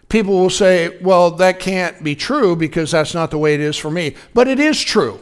people 0.09 0.33
will 0.33 0.49
say, 0.49 0.97
well, 1.01 1.31
that 1.31 1.59
can't 1.59 2.03
be 2.03 2.15
true 2.15 2.55
because 2.55 2.91
that's 2.91 3.13
not 3.13 3.31
the 3.31 3.37
way 3.37 3.53
it 3.53 3.59
is 3.59 3.77
for 3.77 3.89
me. 3.89 4.15
But 4.33 4.47
it 4.47 4.59
is 4.59 4.81
true. 4.81 5.19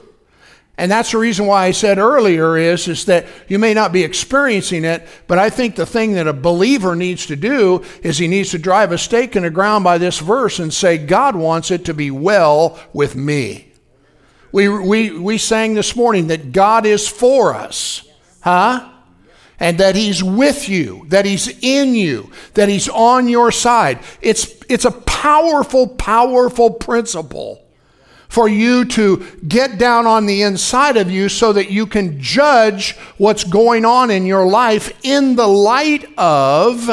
And 0.77 0.91
that's 0.91 1.11
the 1.11 1.19
reason 1.19 1.45
why 1.45 1.65
I 1.65 1.71
said 1.71 1.99
earlier 1.99 2.57
is, 2.57 2.87
is 2.87 3.05
that 3.05 3.27
you 3.47 3.59
may 3.59 3.75
not 3.75 3.91
be 3.93 4.03
experiencing 4.03 4.85
it, 4.85 5.07
but 5.27 5.37
I 5.37 5.51
think 5.51 5.75
the 5.75 5.85
thing 5.85 6.13
that 6.13 6.27
a 6.27 6.33
believer 6.33 6.95
needs 6.95 7.27
to 7.27 7.35
do 7.35 7.83
is 8.01 8.17
he 8.17 8.27
needs 8.27 8.49
to 8.51 8.57
drive 8.57 8.91
a 8.91 8.97
stake 8.97 9.35
in 9.35 9.43
the 9.43 9.51
ground 9.51 9.83
by 9.83 9.99
this 9.99 10.17
verse 10.17 10.57
and 10.57 10.73
say, 10.73 10.97
God 10.97 11.35
wants 11.35 11.69
it 11.69 11.85
to 11.85 11.93
be 11.93 12.09
well 12.09 12.79
with 12.91 13.15
me. 13.15 13.71
We, 14.51 14.67
we, 14.67 15.11
we 15.11 15.37
sang 15.37 15.75
this 15.75 15.95
morning 15.95 16.27
that 16.27 16.51
God 16.51 16.87
is 16.87 17.07
for 17.07 17.53
us. 17.53 18.07
Huh? 18.41 18.92
And 19.63 19.77
that 19.77 19.95
he's 19.95 20.21
with 20.21 20.67
you, 20.67 21.05
that 21.07 21.23
he's 21.23 21.47
in 21.63 21.95
you, 21.95 22.29
that 22.53 22.67
he's 22.67 22.89
on 22.89 23.29
your 23.29 23.49
side. 23.49 23.99
It's, 24.21 24.53
it's 24.67 24.83
a 24.83 24.91
powerful, 24.91 25.87
powerful 25.87 26.69
principle 26.69 27.63
for 28.27 28.49
you 28.49 28.83
to 28.83 29.25
get 29.47 29.77
down 29.77 30.05
on 30.05 30.25
the 30.25 30.41
inside 30.41 30.97
of 30.97 31.09
you 31.09 31.29
so 31.29 31.53
that 31.53 31.71
you 31.71 31.85
can 31.85 32.19
judge 32.19 32.97
what's 33.17 33.45
going 33.45 33.85
on 33.85 34.11
in 34.11 34.25
your 34.25 34.45
life 34.45 34.91
in 35.05 35.37
the 35.37 35.47
light 35.47 36.03
of 36.17 36.89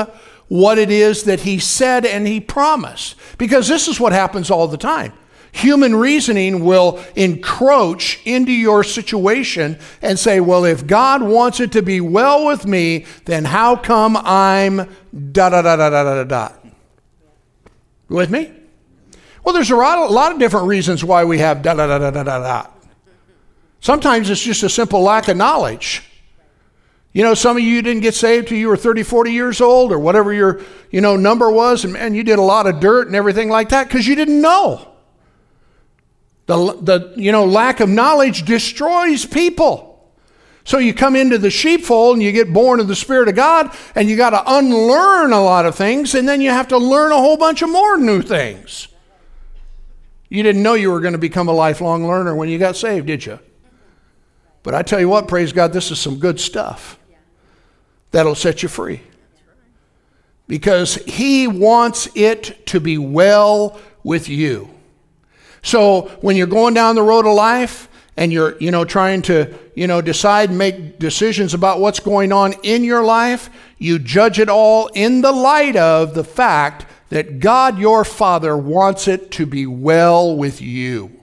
what 0.46 0.78
it 0.78 0.90
is 0.90 1.24
that 1.24 1.40
he 1.40 1.58
said 1.58 2.06
and 2.06 2.26
he 2.26 2.40
promised. 2.40 3.16
Because 3.36 3.66
this 3.66 3.88
is 3.88 3.98
what 3.98 4.12
happens 4.12 4.50
all 4.50 4.68
the 4.68 4.76
time. 4.76 5.12
Human 5.52 5.96
reasoning 5.96 6.64
will 6.64 7.00
encroach 7.16 8.20
into 8.24 8.52
your 8.52 8.84
situation 8.84 9.78
and 10.00 10.18
say, 10.18 10.40
well, 10.40 10.64
if 10.64 10.86
God 10.86 11.22
wants 11.22 11.58
it 11.60 11.72
to 11.72 11.82
be 11.82 12.00
well 12.00 12.46
with 12.46 12.66
me, 12.66 13.04
then 13.24 13.44
how 13.44 13.76
come 13.76 14.16
I'm 14.16 14.88
da 15.32 15.50
da 15.50 15.62
da 15.62 15.76
da 15.76 15.90
da 15.90 16.04
da 16.04 16.24
da? 16.24 16.52
With 18.08 18.30
me? 18.30 18.52
Well, 19.44 19.54
there's 19.54 19.70
a 19.70 19.76
lot, 19.76 19.98
a 19.98 20.12
lot 20.12 20.32
of 20.32 20.38
different 20.38 20.66
reasons 20.66 21.04
why 21.04 21.24
we 21.24 21.38
have 21.38 21.62
da 21.62 21.74
da 21.74 21.86
da 21.86 21.98
da 21.98 22.10
da 22.10 22.22
da 22.22 22.38
da. 22.38 22.66
Sometimes 23.80 24.30
it's 24.30 24.42
just 24.42 24.62
a 24.62 24.68
simple 24.68 25.02
lack 25.02 25.28
of 25.28 25.36
knowledge. 25.36 26.04
You 27.12 27.24
know, 27.24 27.34
some 27.34 27.56
of 27.56 27.62
you 27.62 27.82
didn't 27.82 28.02
get 28.02 28.14
saved 28.14 28.48
till 28.48 28.58
you 28.58 28.68
were 28.68 28.76
30, 28.76 29.02
40 29.02 29.32
years 29.32 29.60
old 29.60 29.90
or 29.90 29.98
whatever 29.98 30.32
your, 30.32 30.60
you 30.90 31.00
know, 31.00 31.16
number 31.16 31.50
was, 31.50 31.82
and 31.82 31.94
man, 31.94 32.14
you 32.14 32.22
did 32.22 32.38
a 32.38 32.42
lot 32.42 32.68
of 32.68 32.78
dirt 32.78 33.08
and 33.08 33.16
everything 33.16 33.48
like 33.48 33.70
that 33.70 33.88
because 33.88 34.06
you 34.06 34.14
didn't 34.14 34.40
know. 34.40 34.89
The, 36.50 36.56
the, 36.82 37.14
you 37.14 37.30
know, 37.30 37.44
lack 37.44 37.78
of 37.78 37.88
knowledge 37.88 38.44
destroys 38.44 39.24
people. 39.24 40.10
So 40.64 40.78
you 40.78 40.92
come 40.92 41.14
into 41.14 41.38
the 41.38 41.48
sheepfold 41.48 42.16
and 42.16 42.22
you 42.24 42.32
get 42.32 42.52
born 42.52 42.80
of 42.80 42.88
the 42.88 42.96
Spirit 42.96 43.28
of 43.28 43.36
God, 43.36 43.72
and 43.94 44.10
you 44.10 44.16
got 44.16 44.30
to 44.30 44.42
unlearn 44.44 45.32
a 45.32 45.40
lot 45.40 45.64
of 45.64 45.76
things, 45.76 46.12
and 46.16 46.28
then 46.28 46.40
you 46.40 46.50
have 46.50 46.66
to 46.68 46.76
learn 46.76 47.12
a 47.12 47.16
whole 47.16 47.36
bunch 47.36 47.62
of 47.62 47.70
more 47.70 47.96
new 47.98 48.20
things. 48.20 48.88
You 50.28 50.42
didn't 50.42 50.64
know 50.64 50.74
you 50.74 50.90
were 50.90 50.98
going 50.98 51.12
to 51.12 51.18
become 51.18 51.46
a 51.46 51.52
lifelong 51.52 52.04
learner 52.04 52.34
when 52.34 52.48
you 52.48 52.58
got 52.58 52.74
saved, 52.74 53.06
did 53.06 53.26
you? 53.26 53.38
But 54.64 54.74
I 54.74 54.82
tell 54.82 54.98
you 54.98 55.08
what, 55.08 55.28
praise 55.28 55.52
God, 55.52 55.72
this 55.72 55.92
is 55.92 56.00
some 56.00 56.18
good 56.18 56.40
stuff 56.40 56.98
that'll 58.10 58.34
set 58.34 58.64
you 58.64 58.68
free. 58.68 59.02
Because 60.48 60.96
He 60.96 61.46
wants 61.46 62.08
it 62.16 62.66
to 62.66 62.80
be 62.80 62.98
well 62.98 63.78
with 64.02 64.28
you. 64.28 64.79
So 65.62 66.02
when 66.20 66.36
you're 66.36 66.46
going 66.46 66.74
down 66.74 66.94
the 66.94 67.02
road 67.02 67.26
of 67.26 67.34
life 67.34 67.88
and 68.16 68.32
you're, 68.32 68.56
you 68.58 68.70
know, 68.70 68.84
trying 68.84 69.22
to, 69.22 69.54
you 69.74 69.86
know, 69.86 70.00
decide, 70.00 70.50
make 70.50 70.98
decisions 70.98 71.54
about 71.54 71.80
what's 71.80 72.00
going 72.00 72.32
on 72.32 72.54
in 72.62 72.84
your 72.84 73.04
life, 73.04 73.50
you 73.78 73.98
judge 73.98 74.38
it 74.38 74.48
all 74.48 74.88
in 74.88 75.20
the 75.20 75.32
light 75.32 75.76
of 75.76 76.14
the 76.14 76.24
fact 76.24 76.86
that 77.10 77.40
God 77.40 77.78
your 77.78 78.04
Father 78.04 78.56
wants 78.56 79.08
it 79.08 79.30
to 79.32 79.46
be 79.46 79.66
well 79.66 80.36
with 80.36 80.60
you. 80.60 81.20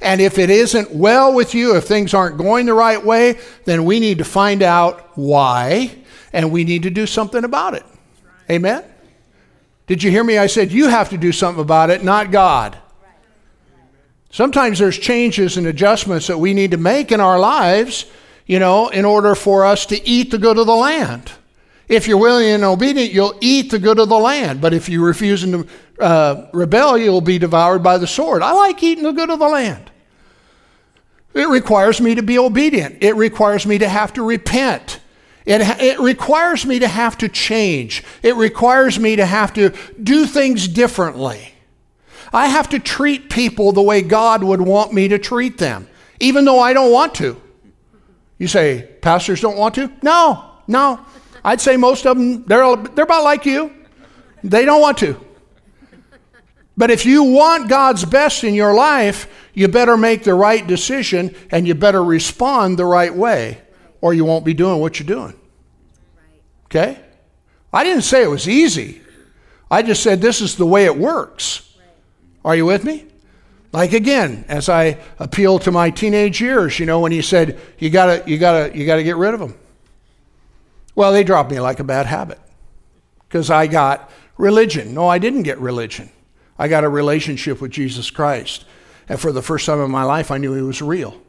And 0.00 0.20
if 0.20 0.36
it 0.36 0.50
isn't 0.50 0.90
well 0.90 1.32
with 1.32 1.54
you, 1.54 1.76
if 1.76 1.84
things 1.84 2.12
aren't 2.12 2.36
going 2.36 2.66
the 2.66 2.74
right 2.74 3.02
way, 3.02 3.38
then 3.64 3.84
we 3.84 4.00
need 4.00 4.18
to 4.18 4.24
find 4.24 4.62
out 4.62 5.16
why 5.16 5.96
and 6.32 6.50
we 6.50 6.64
need 6.64 6.82
to 6.82 6.90
do 6.90 7.06
something 7.06 7.44
about 7.44 7.74
it. 7.74 7.84
Amen? 8.50 8.84
Did 9.86 10.02
you 10.02 10.10
hear 10.10 10.24
me? 10.24 10.38
I 10.38 10.46
said 10.46 10.72
you 10.72 10.88
have 10.88 11.10
to 11.10 11.18
do 11.18 11.30
something 11.30 11.62
about 11.62 11.90
it, 11.90 12.02
not 12.02 12.30
God. 12.32 12.76
Sometimes 14.32 14.78
there's 14.78 14.98
changes 14.98 15.58
and 15.58 15.66
adjustments 15.66 16.26
that 16.26 16.38
we 16.38 16.54
need 16.54 16.70
to 16.70 16.78
make 16.78 17.12
in 17.12 17.20
our 17.20 17.38
lives, 17.38 18.06
you 18.46 18.58
know, 18.58 18.88
in 18.88 19.04
order 19.04 19.34
for 19.34 19.66
us 19.66 19.84
to 19.86 20.08
eat 20.08 20.30
the 20.30 20.38
good 20.38 20.56
of 20.56 20.66
the 20.66 20.74
land. 20.74 21.30
If 21.86 22.08
you're 22.08 22.16
willing 22.16 22.48
and 22.48 22.64
obedient, 22.64 23.12
you'll 23.12 23.36
eat 23.42 23.70
the 23.70 23.78
good 23.78 23.98
of 23.98 24.08
the 24.08 24.18
land. 24.18 24.62
But 24.62 24.72
if 24.72 24.88
you 24.88 25.04
refuse 25.04 25.42
and 25.42 25.68
uh, 26.00 26.46
rebel, 26.54 26.96
you'll 26.96 27.20
be 27.20 27.38
devoured 27.38 27.82
by 27.82 27.98
the 27.98 28.06
sword. 28.06 28.42
I 28.42 28.52
like 28.52 28.82
eating 28.82 29.04
the 29.04 29.12
good 29.12 29.28
of 29.28 29.38
the 29.38 29.48
land. 29.48 29.90
It 31.34 31.48
requires 31.48 32.00
me 32.00 32.14
to 32.14 32.22
be 32.22 32.38
obedient. 32.38 33.02
It 33.02 33.14
requires 33.16 33.66
me 33.66 33.76
to 33.78 33.88
have 33.88 34.14
to 34.14 34.22
repent. 34.22 35.00
It, 35.44 35.60
it 35.78 36.00
requires 36.00 36.64
me 36.64 36.78
to 36.78 36.88
have 36.88 37.18
to 37.18 37.28
change. 37.28 38.02
It 38.22 38.36
requires 38.36 38.98
me 38.98 39.16
to 39.16 39.26
have 39.26 39.52
to 39.54 39.74
do 40.02 40.24
things 40.24 40.68
differently. 40.68 41.51
I 42.32 42.46
have 42.46 42.70
to 42.70 42.78
treat 42.78 43.28
people 43.28 43.72
the 43.72 43.82
way 43.82 44.02
God 44.02 44.42
would 44.42 44.60
want 44.60 44.92
me 44.92 45.08
to 45.08 45.18
treat 45.18 45.58
them, 45.58 45.88
even 46.20 46.44
though 46.44 46.60
I 46.60 46.72
don't 46.72 46.90
want 46.90 47.14
to. 47.16 47.40
You 48.38 48.48
say, 48.48 48.88
pastors 49.02 49.40
don't 49.40 49.56
want 49.56 49.74
to? 49.76 49.92
No, 50.02 50.50
no. 50.66 51.04
I'd 51.44 51.60
say 51.60 51.76
most 51.76 52.06
of 52.06 52.16
them, 52.16 52.44
they're, 52.44 52.76
they're 52.76 53.04
about 53.04 53.24
like 53.24 53.44
you. 53.44 53.72
They 54.42 54.64
don't 54.64 54.80
want 54.80 54.98
to. 54.98 55.20
But 56.76 56.90
if 56.90 57.04
you 57.04 57.22
want 57.22 57.68
God's 57.68 58.04
best 58.04 58.44
in 58.44 58.54
your 58.54 58.72
life, 58.72 59.28
you 59.52 59.68
better 59.68 59.96
make 59.96 60.24
the 60.24 60.34
right 60.34 60.66
decision 60.66 61.34
and 61.50 61.68
you 61.68 61.74
better 61.74 62.02
respond 62.02 62.78
the 62.78 62.86
right 62.86 63.14
way, 63.14 63.60
or 64.00 64.14
you 64.14 64.24
won't 64.24 64.44
be 64.44 64.54
doing 64.54 64.80
what 64.80 64.98
you're 64.98 65.06
doing. 65.06 65.34
Okay? 66.66 66.98
I 67.72 67.84
didn't 67.84 68.02
say 68.02 68.22
it 68.22 68.30
was 68.30 68.48
easy. 68.48 69.02
I 69.70 69.82
just 69.82 70.02
said 70.02 70.20
this 70.20 70.40
is 70.40 70.56
the 70.56 70.66
way 70.66 70.86
it 70.86 70.96
works. 70.96 71.71
Are 72.44 72.56
you 72.56 72.66
with 72.66 72.84
me? 72.84 73.06
Like 73.72 73.92
again, 73.92 74.44
as 74.48 74.68
I 74.68 74.98
appeal 75.18 75.58
to 75.60 75.70
my 75.70 75.90
teenage 75.90 76.40
years, 76.40 76.78
you 76.78 76.86
know, 76.86 77.00
when 77.00 77.12
he 77.12 77.22
said, 77.22 77.58
you 77.78 77.88
gotta, 77.88 78.22
you 78.28 78.38
gotta, 78.38 78.76
you 78.76 78.84
gotta 78.84 79.02
get 79.02 79.16
rid 79.16 79.32
of 79.32 79.40
them. 79.40 79.54
Well, 80.94 81.12
they 81.12 81.24
dropped 81.24 81.50
me 81.50 81.58
like 81.58 81.80
a 81.80 81.84
bad 81.84 82.06
habit 82.06 82.38
because 83.28 83.50
I 83.50 83.66
got 83.66 84.10
religion. 84.36 84.92
No, 84.92 85.08
I 85.08 85.18
didn't 85.18 85.44
get 85.44 85.58
religion. 85.58 86.10
I 86.58 86.68
got 86.68 86.84
a 86.84 86.88
relationship 86.88 87.60
with 87.60 87.70
Jesus 87.70 88.10
Christ. 88.10 88.66
And 89.08 89.18
for 89.18 89.32
the 89.32 89.42
first 89.42 89.66
time 89.66 89.80
in 89.80 89.90
my 89.90 90.04
life, 90.04 90.30
I 90.30 90.38
knew 90.38 90.54
he 90.54 90.62
was 90.62 90.82
real. 90.82 91.20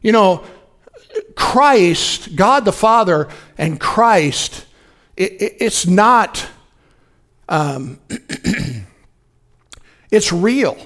You 0.00 0.12
know, 0.12 0.44
Christ, 1.36 2.34
God 2.34 2.64
the 2.64 2.72
Father, 2.72 3.28
and 3.58 3.78
Christ, 3.78 4.66
it, 5.16 5.32
it, 5.32 5.56
it's 5.60 5.86
not, 5.86 6.46
um, 7.48 8.00
it's 10.12 10.32
real. 10.32 10.76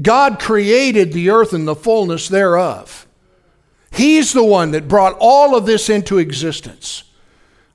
God 0.00 0.40
created 0.40 1.12
the 1.12 1.28
earth 1.28 1.52
and 1.52 1.68
the 1.68 1.74
fullness 1.74 2.28
thereof. 2.28 3.06
He's 3.92 4.32
the 4.32 4.44
one 4.44 4.70
that 4.70 4.88
brought 4.88 5.16
all 5.20 5.54
of 5.54 5.66
this 5.66 5.88
into 5.90 6.18
existence. 6.18 7.04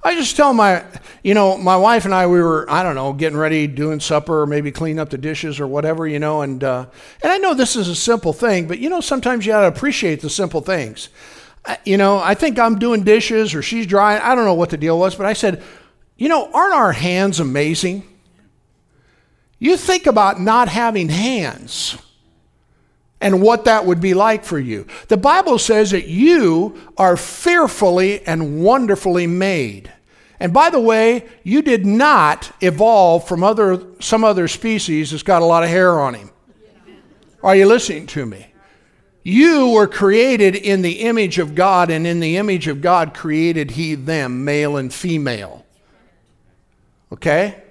I 0.01 0.15
just 0.15 0.35
tell 0.37 0.53
my, 0.53 0.85
you 1.23 1.33
know, 1.33 1.57
my 1.57 1.75
wife 1.75 2.05
and 2.05 2.13
I, 2.13 2.27
we 2.27 2.41
were, 2.41 2.65
I 2.69 2.83
don't 2.83 2.95
know, 2.95 3.11
getting 3.11 3.37
ready, 3.37 3.67
doing 3.67 3.99
supper, 3.99 4.41
or 4.41 4.47
maybe 4.47 4.71
cleaning 4.71 4.99
up 4.99 5.09
the 5.09 5.17
dishes 5.17 5.59
or 5.59 5.67
whatever, 5.67 6.07
you 6.07 6.19
know, 6.19 6.41
and 6.41 6.63
uh, 6.63 6.85
and 7.21 7.31
I 7.31 7.37
know 7.37 7.53
this 7.53 7.75
is 7.75 7.89
a 7.89 7.95
simple 7.95 8.31
thing, 8.31 8.67
but 8.67 8.79
you 8.79 8.89
know, 8.89 9.01
sometimes 9.01 9.45
you 9.45 9.51
got 9.51 9.61
to 9.61 9.67
appreciate 9.67 10.21
the 10.21 10.29
simple 10.29 10.61
things. 10.61 11.09
you 11.83 11.97
know, 11.97 12.17
I 12.17 12.33
think 12.33 12.57
I'm 12.57 12.79
doing 12.79 13.03
dishes 13.03 13.53
or 13.53 13.61
she's 13.61 13.85
drying. 13.85 14.21
I 14.21 14.35
don't 14.35 14.45
know 14.45 14.53
what 14.53 14.69
the 14.69 14.77
deal 14.77 14.97
was, 14.97 15.15
but 15.15 15.25
I 15.25 15.33
said, 15.33 15.61
you 16.17 16.29
know, 16.29 16.49
aren't 16.53 16.73
our 16.73 16.93
hands 16.93 17.41
amazing? 17.41 18.03
You 19.59 19.77
think 19.77 20.07
about 20.07 20.39
not 20.39 20.69
having 20.69 21.09
hands 21.09 21.97
and 23.21 23.41
what 23.41 23.65
that 23.65 23.85
would 23.85 23.99
be 23.99 24.13
like 24.13 24.45
for 24.45 24.57
you. 24.57 24.87
The 25.09 25.17
Bible 25.17 25.59
says 25.59 25.91
that 25.91 26.07
you 26.07 26.79
are 26.97 27.17
fearfully 27.17 28.25
and 28.25 28.63
wonderfully 28.63 29.27
made. 29.27 29.91
And 30.39 30.53
by 30.53 30.69
the 30.69 30.79
way, 30.79 31.27
you 31.43 31.61
did 31.61 31.85
not 31.85 32.51
evolve 32.61 33.27
from 33.27 33.43
other, 33.43 33.83
some 33.99 34.23
other 34.23 34.47
species 34.47 35.11
that's 35.11 35.23
got 35.23 35.41
a 35.41 35.45
lot 35.45 35.63
of 35.63 35.69
hair 35.69 35.99
on 35.99 36.13
him. 36.13 36.31
Are 37.43 37.55
you 37.55 37.65
listening 37.65 38.07
to 38.07 38.25
me? 38.25 38.47
You 39.23 39.71
were 39.71 39.87
created 39.87 40.55
in 40.55 40.81
the 40.81 41.01
image 41.01 41.39
of 41.39 41.55
God, 41.55 41.89
and 41.89 42.07
in 42.07 42.21
the 42.21 42.37
image 42.37 42.67
of 42.67 42.81
God 42.81 43.13
created 43.13 43.71
He 43.71 43.95
them, 43.95 44.45
male 44.45 44.77
and 44.77 44.93
female. 44.93 45.65
Okay? 47.11 47.61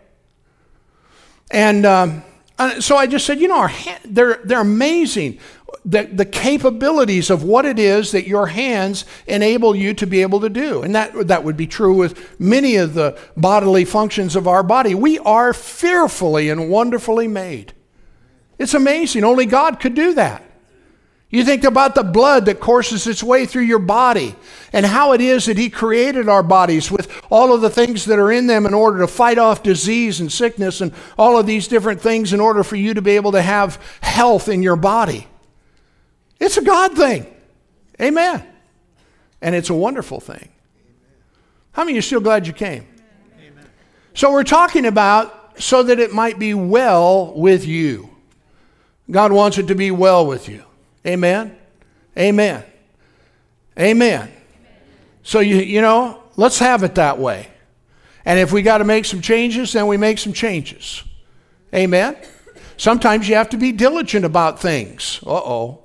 And 1.50 1.86
um, 1.86 2.22
uh, 2.58 2.80
so 2.80 2.96
I 2.96 3.06
just 3.06 3.24
said, 3.24 3.40
you 3.40 3.48
know, 3.48 3.58
our 3.58 3.68
hand, 3.68 4.00
they're, 4.04 4.40
they're 4.44 4.60
amazing. 4.60 5.38
The, 5.84 6.04
the 6.04 6.24
capabilities 6.24 7.30
of 7.30 7.44
what 7.44 7.64
it 7.64 7.78
is 7.78 8.10
that 8.12 8.26
your 8.26 8.48
hands 8.48 9.04
enable 9.26 9.74
you 9.74 9.94
to 9.94 10.06
be 10.06 10.22
able 10.22 10.40
to 10.40 10.48
do. 10.48 10.82
And 10.82 10.94
that, 10.94 11.28
that 11.28 11.44
would 11.44 11.56
be 11.56 11.66
true 11.66 11.94
with 11.94 12.40
many 12.40 12.76
of 12.76 12.94
the 12.94 13.18
bodily 13.36 13.84
functions 13.84 14.34
of 14.34 14.48
our 14.48 14.62
body. 14.62 14.94
We 14.94 15.18
are 15.20 15.52
fearfully 15.52 16.50
and 16.50 16.68
wonderfully 16.68 17.28
made. 17.28 17.74
It's 18.58 18.74
amazing. 18.74 19.24
Only 19.24 19.46
God 19.46 19.78
could 19.78 19.94
do 19.94 20.14
that. 20.14 20.42
You 21.30 21.44
think 21.44 21.64
about 21.64 21.94
the 21.94 22.02
blood 22.02 22.46
that 22.46 22.58
courses 22.58 23.06
its 23.06 23.22
way 23.22 23.44
through 23.44 23.64
your 23.64 23.78
body 23.78 24.34
and 24.72 24.86
how 24.86 25.12
it 25.12 25.20
is 25.20 25.44
that 25.44 25.58
He 25.58 25.68
created 25.68 26.26
our 26.26 26.42
bodies 26.42 26.90
with 26.90 27.12
all 27.30 27.52
of 27.52 27.60
the 27.60 27.68
things 27.68 28.06
that 28.06 28.18
are 28.18 28.32
in 28.32 28.46
them 28.46 28.64
in 28.64 28.72
order 28.72 29.00
to 29.00 29.06
fight 29.06 29.36
off 29.36 29.62
disease 29.62 30.20
and 30.20 30.32
sickness 30.32 30.80
and 30.80 30.92
all 31.18 31.38
of 31.38 31.44
these 31.44 31.68
different 31.68 32.00
things 32.00 32.32
in 32.32 32.40
order 32.40 32.64
for 32.64 32.76
you 32.76 32.94
to 32.94 33.02
be 33.02 33.10
able 33.12 33.32
to 33.32 33.42
have 33.42 33.76
health 34.00 34.48
in 34.48 34.62
your 34.62 34.76
body. 34.76 35.26
It's 36.40 36.56
a 36.56 36.62
God 36.62 36.96
thing. 36.96 37.26
Amen. 38.00 38.46
And 39.42 39.54
it's 39.54 39.68
a 39.68 39.74
wonderful 39.74 40.20
thing. 40.20 40.48
How 41.72 41.84
many 41.84 41.98
are 41.98 42.02
still 42.02 42.20
glad 42.20 42.46
you 42.46 42.54
came? 42.54 42.86
Amen. 43.38 43.66
So 44.14 44.32
we're 44.32 44.44
talking 44.44 44.86
about 44.86 45.60
so 45.60 45.82
that 45.82 45.98
it 45.98 46.12
might 46.12 46.38
be 46.38 46.54
well 46.54 47.34
with 47.34 47.66
you. 47.66 48.08
God 49.10 49.30
wants 49.30 49.58
it 49.58 49.66
to 49.66 49.74
be 49.74 49.90
well 49.90 50.26
with 50.26 50.48
you. 50.48 50.64
Amen? 51.06 51.56
Amen. 52.16 52.64
Amen. 53.78 54.32
So, 55.22 55.40
you, 55.40 55.56
you 55.56 55.80
know, 55.80 56.22
let's 56.36 56.58
have 56.58 56.82
it 56.82 56.94
that 56.96 57.18
way. 57.18 57.48
And 58.24 58.38
if 58.38 58.52
we 58.52 58.62
got 58.62 58.78
to 58.78 58.84
make 58.84 59.04
some 59.04 59.20
changes, 59.20 59.72
then 59.72 59.86
we 59.86 59.96
make 59.96 60.18
some 60.18 60.32
changes. 60.32 61.02
Amen? 61.74 62.16
Sometimes 62.76 63.28
you 63.28 63.34
have 63.34 63.50
to 63.50 63.56
be 63.56 63.72
diligent 63.72 64.24
about 64.24 64.60
things. 64.60 65.20
Uh 65.26 65.30
oh. 65.30 65.82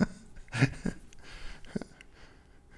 I 0.54 0.68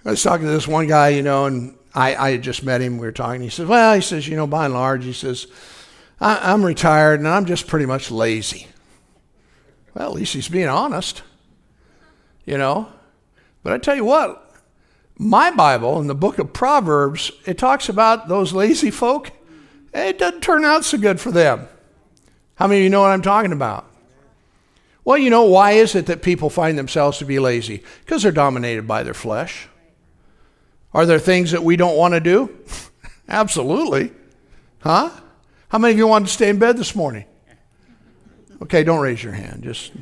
was 0.05 0.23
talking 0.23 0.47
to 0.47 0.53
this 0.53 0.66
one 0.66 0.87
guy, 0.87 1.11
you 1.11 1.23
know, 1.23 1.47
and 1.47 1.77
I, 1.94 2.14
I 2.14 2.31
had 2.33 2.42
just 2.42 2.64
met 2.64 2.81
him. 2.81 2.99
We 2.99 3.07
were 3.07 3.12
talking. 3.12 3.40
He 3.40 3.51
says, 3.51 3.66
Well, 3.66 3.94
he 3.94 4.01
says, 4.01 4.27
you 4.27 4.37
know, 4.37 4.47
by 4.47 4.64
and 4.66 4.75
large, 4.75 5.05
he 5.05 5.12
says, 5.12 5.47
I'm 6.21 6.64
retired 6.64 7.21
and 7.21 7.29
I'm 7.29 7.44
just 7.44 7.66
pretty 7.66 7.87
much 7.87 8.11
lazy. 8.11 8.66
Well, 9.99 10.11
at 10.11 10.15
least 10.15 10.35
he's 10.35 10.49
being 10.49 10.69
honest, 10.69 11.23
you 12.47 12.57
know. 12.57 12.87
But 13.65 13.73
I 13.73 13.79
tell 13.79 13.97
you 13.97 14.05
what, 14.05 14.55
my 15.17 15.51
Bible 15.51 16.01
in 16.01 16.07
the 16.07 16.15
book 16.15 16.39
of 16.39 16.53
Proverbs, 16.53 17.33
it 17.47 17.59
talks 17.59 17.89
about 17.89 18.29
those 18.29 18.53
lazy 18.53 18.93
folk. 18.93 19.33
It 19.93 20.17
doesn't 20.17 20.43
turn 20.43 20.65
out 20.65 20.85
so 20.85 20.99
good 20.99 21.19
for 21.19 21.33
them. 21.33 21.67
How 22.55 22.69
many 22.69 22.81
of 22.81 22.85
you 22.85 22.91
know 22.91 23.01
what 23.01 23.11
I'm 23.11 23.23
talking 23.23 23.51
about? 23.51 23.91
Well, 25.05 25.19
you 25.19 25.31
know, 25.31 25.45
why 25.45 25.73
is 25.73 25.97
it 25.97 26.07
that 26.07 26.23
people 26.23 26.49
find 26.49 26.79
themselves 26.79 27.19
to 27.19 27.25
be 27.25 27.41
lazy? 27.41 27.83
Because 28.05 28.23
they're 28.23 28.31
dominated 28.31 28.87
by 28.87 29.03
their 29.03 29.15
flesh. 29.15 29.67
Are 30.95 31.07
there 31.07 31.19
things 31.19 31.51
that 31.51 31.65
we 31.65 31.75
don't 31.75 31.97
want 31.97 32.15
to 32.15 32.21
do? 32.21 32.57
Absolutely. 33.29 34.13
Huh? 34.79 35.11
How 35.71 35.79
many 35.79 35.91
of 35.91 35.99
you 35.99 36.07
want 36.07 36.29
to 36.29 36.33
stay 36.33 36.51
in 36.51 36.61
bed 36.61 36.77
this 36.77 36.95
morning? 36.95 37.25
Okay, 38.62 38.83
don't 38.85 39.01
raise 39.01 39.23
your 39.23 39.33
hand. 39.33 39.62
Just 39.62 39.92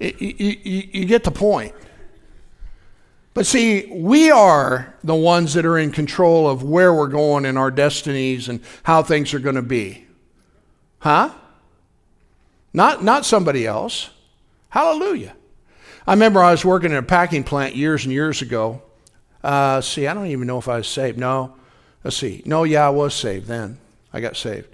you, 0.00 0.12
you, 0.18 0.88
you 0.92 1.04
get 1.06 1.24
the 1.24 1.30
point. 1.30 1.74
But 3.36 3.44
see, 3.46 3.86
we 3.92 4.30
are 4.30 4.94
the 5.04 5.14
ones 5.14 5.54
that 5.54 5.66
are 5.66 5.76
in 5.76 5.92
control 5.92 6.48
of 6.48 6.62
where 6.62 6.94
we're 6.94 7.08
going 7.08 7.44
and 7.44 7.58
our 7.58 7.70
destinies 7.70 8.48
and 8.48 8.60
how 8.82 9.02
things 9.02 9.34
are 9.34 9.38
going 9.38 9.56
to 9.56 9.62
be. 9.62 10.06
Huh? 11.00 11.32
Not, 12.72 13.04
not 13.04 13.26
somebody 13.26 13.66
else. 13.66 14.08
Hallelujah. 14.70 15.36
I 16.06 16.14
remember 16.14 16.42
I 16.42 16.50
was 16.50 16.64
working 16.64 16.92
in 16.92 16.96
a 16.96 17.02
packing 17.02 17.44
plant 17.44 17.76
years 17.76 18.04
and 18.04 18.12
years 18.12 18.40
ago. 18.40 18.82
Uh, 19.44 19.82
see, 19.82 20.06
I 20.06 20.14
don't 20.14 20.28
even 20.28 20.46
know 20.46 20.58
if 20.58 20.68
I 20.68 20.78
was 20.78 20.88
saved. 20.88 21.18
No. 21.18 21.56
Let's 22.04 22.16
see. 22.16 22.42
No, 22.46 22.64
yeah, 22.64 22.86
I 22.86 22.90
was 22.90 23.14
saved 23.14 23.48
then. 23.48 23.78
I 24.12 24.20
got 24.20 24.36
saved. 24.36 24.68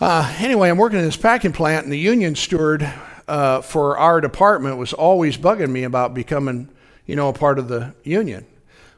Uh, 0.00 0.34
anyway, 0.38 0.68
I'm 0.70 0.76
working 0.76 0.98
in 0.98 1.04
this 1.04 1.16
packing 1.16 1.52
plant, 1.52 1.84
and 1.84 1.92
the 1.92 1.98
union 1.98 2.34
steward 2.34 2.92
uh, 3.28 3.60
for 3.60 3.96
our 3.96 4.20
department 4.20 4.76
was 4.76 4.92
always 4.92 5.36
bugging 5.36 5.70
me 5.70 5.84
about 5.84 6.14
becoming, 6.14 6.68
you 7.06 7.14
know, 7.14 7.28
a 7.28 7.32
part 7.32 7.58
of 7.58 7.68
the 7.68 7.94
union. 8.02 8.44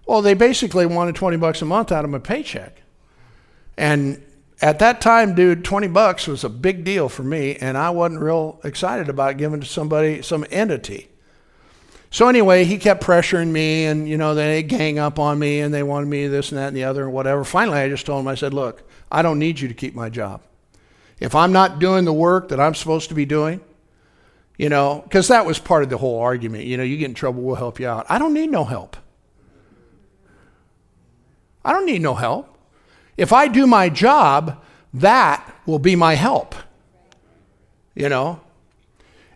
Well, 0.06 0.22
they 0.22 0.35
basically 0.35 0.87
wanted 0.87 1.14
20 1.14 1.37
bucks 1.37 1.61
a 1.61 1.66
month 1.66 1.92
out 1.92 2.04
of 2.04 2.11
my 2.11 2.18
paycheck. 2.18 2.82
And 3.76 4.22
at 4.62 4.78
that 4.78 5.02
time, 5.02 5.35
dude, 5.35 5.64
20 5.64 5.88
bucks 5.88 6.26
was 6.26 6.44
a 6.44 6.48
big 6.48 6.82
deal 6.82 7.11
for 7.11 7.22
me, 7.22 7.56
and 7.56 7.76
I 7.76 7.90
wasn't 7.90 8.22
real 8.22 8.59
excited 8.64 9.11
about 9.11 9.37
giving 9.37 9.61
to 9.61 9.66
somebody, 9.66 10.22
some 10.22 10.46
entity. 10.50 11.11
So 12.11 12.28
anyway, 12.28 12.64
he 12.64 12.78
kept 12.78 13.02
pressuring 13.02 13.48
me, 13.48 13.85
and 13.85 14.09
you 14.09 14.16
know, 14.16 14.35
they 14.35 14.62
gang 14.62 14.98
up 14.98 15.18
on 15.18 15.38
me, 15.38 15.61
and 15.61 15.74
they 15.74 15.82
wanted 15.82 16.06
me 16.06 16.26
this 16.26 16.50
and 16.52 16.59
that 16.59 16.68
and 16.68 16.76
the 16.76 16.85
other 16.85 17.04
and 17.04 17.12
whatever. 17.12 17.44
Finally, 17.44 17.80
I 17.80 17.90
just 17.90 18.06
told 18.06 18.20
him, 18.20 18.28
I 18.28 18.37
said, 18.37 18.54
"Look, 18.54 18.88
I 19.12 19.20
don't 19.20 19.38
need 19.38 19.61
you 19.61 19.68
to 19.68 19.74
keep 19.74 19.94
my 19.94 20.09
job. 20.09 20.40
If 21.20 21.35
I'm 21.35 21.52
not 21.52 21.79
doing 21.79 22.05
the 22.05 22.12
work 22.12 22.48
that 22.48 22.61
I'm 22.61 22.74
supposed 22.74 23.09
to 23.09 23.14
be 23.14 23.24
doing, 23.24 23.61
you 24.59 24.68
know, 24.68 25.02
because 25.05 25.29
that 25.29 25.46
was 25.46 25.59
part 25.59 25.83
of 25.83 25.90
the 25.90 25.98
whole 25.98 26.18
argument. 26.20 26.64
You 26.64 26.76
know, 26.76 26.83
you 26.83 26.96
get 26.96 27.07
in 27.07 27.14
trouble, 27.14 27.42
we'll 27.42 27.57
help 27.57 27.81
you 27.81 27.88
out. 27.88 28.07
I 28.09 28.18
don't 28.18 28.35
need 28.35 28.50
no 28.50 28.64
help. 28.64 28.96
I 31.64 31.72
don't 31.72 31.87
need 31.87 32.00
no 32.00 32.14
help. 32.14 32.57
If 33.16 33.33
I 33.33 33.48
do 33.48 33.66
my 33.66 33.88
job, 33.88 34.62
that 34.94 35.55
will 35.66 35.79
be 35.79 35.96
my 35.96 36.14
help. 36.14 36.55
You 37.94 38.09
know? 38.09 38.40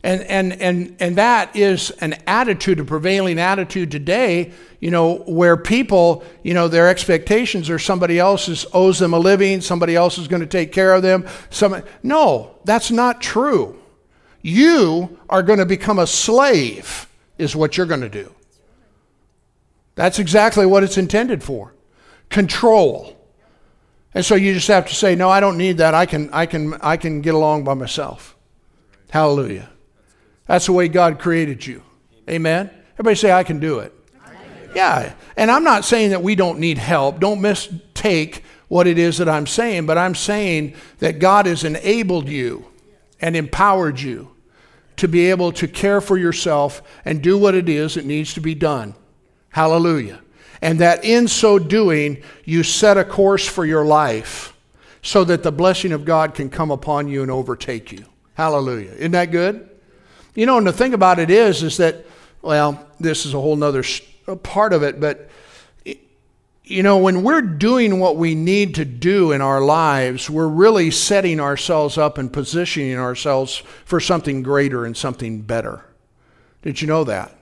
And, 0.02 0.22
and, 0.22 0.52
and, 0.54 0.96
and 0.98 1.16
that 1.16 1.54
is 1.54 1.90
an 2.00 2.14
attitude, 2.26 2.80
a 2.80 2.84
prevailing 2.84 3.38
attitude 3.38 3.90
today, 3.90 4.52
you 4.80 4.90
know, 4.90 5.16
where 5.26 5.58
people, 5.58 6.24
you 6.42 6.54
know, 6.54 6.68
their 6.68 6.88
expectations 6.88 7.68
are 7.68 7.78
somebody 7.78 8.18
else 8.18 8.64
owes 8.72 8.98
them 8.98 9.12
a 9.12 9.18
living, 9.18 9.60
somebody 9.60 9.94
else 9.94 10.16
is 10.16 10.26
going 10.26 10.40
to 10.40 10.46
take 10.46 10.72
care 10.72 10.94
of 10.94 11.02
them. 11.02 11.26
No, 12.02 12.54
that's 12.64 12.90
not 12.90 13.20
true. 13.20 13.78
You 14.40 15.18
are 15.28 15.42
going 15.42 15.58
to 15.58 15.66
become 15.66 15.98
a 15.98 16.06
slave, 16.06 17.06
is 17.36 17.54
what 17.54 17.76
you're 17.76 17.84
going 17.84 18.00
to 18.00 18.08
do. 18.08 18.34
That's 19.96 20.18
exactly 20.18 20.64
what 20.64 20.82
it's 20.82 20.96
intended 20.96 21.42
for 21.42 21.74
control. 22.30 23.18
And 24.14 24.24
so 24.24 24.34
you 24.34 24.54
just 24.54 24.68
have 24.68 24.86
to 24.86 24.94
say, 24.94 25.14
no, 25.14 25.28
I 25.28 25.40
don't 25.40 25.58
need 25.58 25.76
that. 25.76 25.94
I 25.94 26.06
can, 26.06 26.30
I 26.30 26.46
can, 26.46 26.74
I 26.74 26.96
can 26.96 27.20
get 27.20 27.34
along 27.34 27.64
by 27.64 27.74
myself. 27.74 28.34
Hallelujah. 29.10 29.68
That's 30.50 30.66
the 30.66 30.72
way 30.72 30.88
God 30.88 31.20
created 31.20 31.64
you. 31.64 31.80
Amen. 32.28 32.70
Everybody 32.94 33.14
say, 33.14 33.30
I 33.30 33.44
can 33.44 33.60
do 33.60 33.78
it. 33.78 33.94
Yeah. 34.74 35.12
And 35.36 35.48
I'm 35.48 35.62
not 35.62 35.84
saying 35.84 36.10
that 36.10 36.24
we 36.24 36.34
don't 36.34 36.58
need 36.58 36.76
help. 36.76 37.20
Don't 37.20 37.40
mistake 37.40 38.42
what 38.66 38.88
it 38.88 38.98
is 38.98 39.18
that 39.18 39.28
I'm 39.28 39.46
saying, 39.46 39.86
but 39.86 39.96
I'm 39.96 40.16
saying 40.16 40.74
that 40.98 41.20
God 41.20 41.46
has 41.46 41.62
enabled 41.62 42.28
you 42.28 42.64
and 43.20 43.36
empowered 43.36 44.00
you 44.00 44.32
to 44.96 45.06
be 45.06 45.30
able 45.30 45.52
to 45.52 45.68
care 45.68 46.00
for 46.00 46.18
yourself 46.18 46.82
and 47.04 47.22
do 47.22 47.38
what 47.38 47.54
it 47.54 47.68
is 47.68 47.94
that 47.94 48.04
needs 48.04 48.34
to 48.34 48.40
be 48.40 48.56
done. 48.56 48.96
Hallelujah. 49.50 50.20
And 50.60 50.80
that 50.80 51.04
in 51.04 51.28
so 51.28 51.60
doing, 51.60 52.24
you 52.44 52.64
set 52.64 52.98
a 52.98 53.04
course 53.04 53.46
for 53.46 53.64
your 53.64 53.84
life 53.84 54.52
so 55.00 55.22
that 55.22 55.44
the 55.44 55.52
blessing 55.52 55.92
of 55.92 56.04
God 56.04 56.34
can 56.34 56.50
come 56.50 56.72
upon 56.72 57.06
you 57.06 57.22
and 57.22 57.30
overtake 57.30 57.92
you. 57.92 58.04
Hallelujah. 58.34 58.90
Isn't 58.94 59.12
that 59.12 59.30
good? 59.30 59.69
You 60.34 60.46
know, 60.46 60.58
and 60.58 60.66
the 60.66 60.72
thing 60.72 60.94
about 60.94 61.18
it 61.18 61.30
is, 61.30 61.62
is 61.62 61.76
that, 61.78 62.04
well, 62.42 62.86
this 62.98 63.26
is 63.26 63.34
a 63.34 63.40
whole 63.40 63.56
nother 63.56 63.82
part 64.42 64.72
of 64.72 64.82
it, 64.82 65.00
but 65.00 65.28
you 66.70 66.84
know, 66.84 66.98
when 66.98 67.24
we're 67.24 67.42
doing 67.42 67.98
what 67.98 68.16
we 68.16 68.36
need 68.36 68.76
to 68.76 68.84
do 68.84 69.32
in 69.32 69.40
our 69.40 69.60
lives, 69.60 70.30
we're 70.30 70.46
really 70.46 70.92
setting 70.92 71.40
ourselves 71.40 71.98
up 71.98 72.16
and 72.16 72.32
positioning 72.32 72.96
ourselves 72.96 73.56
for 73.84 73.98
something 73.98 74.44
greater 74.44 74.84
and 74.84 74.96
something 74.96 75.40
better. 75.42 75.84
Did 76.62 76.80
you 76.80 76.86
know 76.86 77.02
that? 77.04 77.34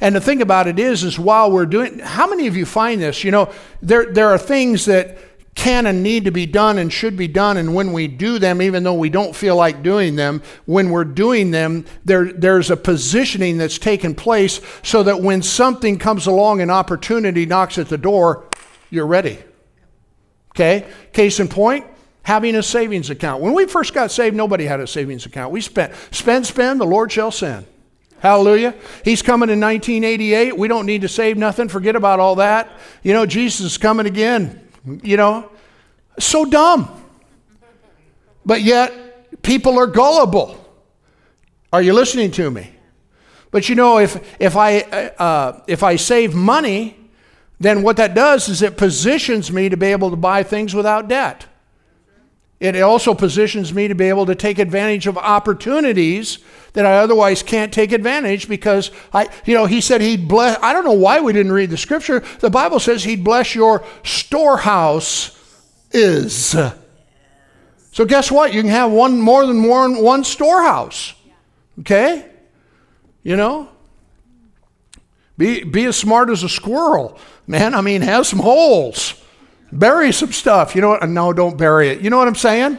And 0.00 0.14
the 0.14 0.20
thing 0.20 0.42
about 0.42 0.68
it 0.68 0.78
is, 0.78 1.02
is 1.02 1.18
while 1.18 1.50
we're 1.50 1.66
doing, 1.66 1.98
how 1.98 2.28
many 2.28 2.46
of 2.46 2.56
you 2.56 2.64
find 2.64 3.00
this? 3.00 3.24
You 3.24 3.32
know, 3.32 3.52
there, 3.82 4.12
there 4.12 4.28
are 4.28 4.38
things 4.38 4.84
that 4.84 5.18
can 5.54 5.86
and 5.86 6.02
need 6.02 6.24
to 6.24 6.30
be 6.30 6.46
done 6.46 6.78
and 6.78 6.92
should 6.92 7.16
be 7.16 7.28
done. 7.28 7.56
And 7.56 7.74
when 7.74 7.92
we 7.92 8.08
do 8.08 8.38
them, 8.38 8.62
even 8.62 8.82
though 8.84 8.94
we 8.94 9.10
don't 9.10 9.36
feel 9.36 9.54
like 9.54 9.82
doing 9.82 10.16
them, 10.16 10.42
when 10.64 10.90
we're 10.90 11.04
doing 11.04 11.50
them, 11.50 11.84
there, 12.04 12.32
there's 12.32 12.70
a 12.70 12.76
positioning 12.76 13.58
that's 13.58 13.78
taken 13.78 14.14
place 14.14 14.60
so 14.82 15.02
that 15.02 15.20
when 15.20 15.42
something 15.42 15.98
comes 15.98 16.26
along, 16.26 16.60
an 16.60 16.70
opportunity 16.70 17.44
knocks 17.44 17.76
at 17.78 17.88
the 17.88 17.98
door, 17.98 18.48
you're 18.90 19.06
ready. 19.06 19.38
Okay? 20.52 20.86
Case 21.12 21.38
in 21.38 21.48
point, 21.48 21.86
having 22.22 22.54
a 22.54 22.62
savings 22.62 23.10
account. 23.10 23.42
When 23.42 23.52
we 23.52 23.66
first 23.66 23.92
got 23.92 24.10
saved, 24.10 24.34
nobody 24.34 24.64
had 24.64 24.80
a 24.80 24.86
savings 24.86 25.26
account. 25.26 25.52
We 25.52 25.60
spent, 25.60 25.92
spend, 26.10 26.46
spend, 26.46 26.80
the 26.80 26.86
Lord 26.86 27.12
shall 27.12 27.30
send. 27.30 27.66
Hallelujah. 28.20 28.74
He's 29.04 29.20
coming 29.20 29.50
in 29.50 29.60
1988. 29.60 30.56
We 30.56 30.68
don't 30.68 30.86
need 30.86 31.00
to 31.00 31.08
save 31.08 31.36
nothing. 31.36 31.68
Forget 31.68 31.96
about 31.96 32.20
all 32.20 32.36
that. 32.36 32.70
You 33.02 33.12
know, 33.12 33.26
Jesus 33.26 33.72
is 33.72 33.78
coming 33.78 34.06
again. 34.06 34.60
You 34.84 35.16
know, 35.16 35.50
so 36.18 36.44
dumb. 36.44 36.88
But 38.44 38.62
yet, 38.62 39.42
people 39.42 39.78
are 39.78 39.86
gullible. 39.86 40.58
Are 41.72 41.80
you 41.80 41.92
listening 41.92 42.30
to 42.32 42.50
me? 42.50 42.74
But 43.50 43.68
you 43.68 43.74
know, 43.74 43.98
if, 43.98 44.16
if, 44.40 44.56
I, 44.56 44.80
uh, 44.80 45.62
if 45.66 45.82
I 45.82 45.96
save 45.96 46.34
money, 46.34 46.96
then 47.60 47.82
what 47.82 47.96
that 47.98 48.14
does 48.14 48.48
is 48.48 48.62
it 48.62 48.76
positions 48.76 49.52
me 49.52 49.68
to 49.68 49.76
be 49.76 49.86
able 49.86 50.10
to 50.10 50.16
buy 50.16 50.42
things 50.42 50.74
without 50.74 51.06
debt. 51.08 51.46
It 52.62 52.80
also 52.80 53.12
positions 53.12 53.74
me 53.74 53.88
to 53.88 53.94
be 53.96 54.08
able 54.08 54.24
to 54.26 54.36
take 54.36 54.60
advantage 54.60 55.08
of 55.08 55.18
opportunities 55.18 56.38
that 56.74 56.86
I 56.86 56.98
otherwise 56.98 57.42
can't 57.42 57.72
take 57.72 57.90
advantage 57.90 58.48
because 58.48 58.92
I, 59.12 59.28
you 59.44 59.54
know, 59.54 59.66
he 59.66 59.80
said 59.80 60.00
he'd 60.00 60.28
bless. 60.28 60.60
I 60.62 60.72
don't 60.72 60.84
know 60.84 60.92
why 60.92 61.18
we 61.18 61.32
didn't 61.32 61.50
read 61.50 61.70
the 61.70 61.76
scripture. 61.76 62.20
The 62.38 62.50
Bible 62.50 62.78
says 62.78 63.02
he'd 63.02 63.24
bless 63.24 63.56
your 63.56 63.84
storehouse 64.04 65.36
is. 65.90 66.56
So 67.90 68.04
guess 68.04 68.30
what? 68.30 68.54
You 68.54 68.60
can 68.60 68.70
have 68.70 68.92
one 68.92 69.20
more 69.20 69.44
than 69.44 69.64
one, 69.64 70.00
one 70.00 70.22
storehouse. 70.22 71.14
Okay? 71.80 72.24
You 73.24 73.34
know? 73.34 73.70
Be, 75.36 75.64
be 75.64 75.84
as 75.86 75.96
smart 75.96 76.30
as 76.30 76.44
a 76.44 76.48
squirrel. 76.48 77.18
Man, 77.48 77.74
I 77.74 77.80
mean, 77.80 78.02
have 78.02 78.24
some 78.24 78.38
holes. 78.38 79.20
Bury 79.72 80.12
some 80.12 80.32
stuff. 80.32 80.74
You 80.74 80.82
know 80.82 80.90
what? 80.90 81.08
No, 81.08 81.32
don't 81.32 81.56
bury 81.56 81.88
it. 81.88 82.00
You 82.00 82.10
know 82.10 82.18
what 82.18 82.28
I'm 82.28 82.34
saying? 82.34 82.78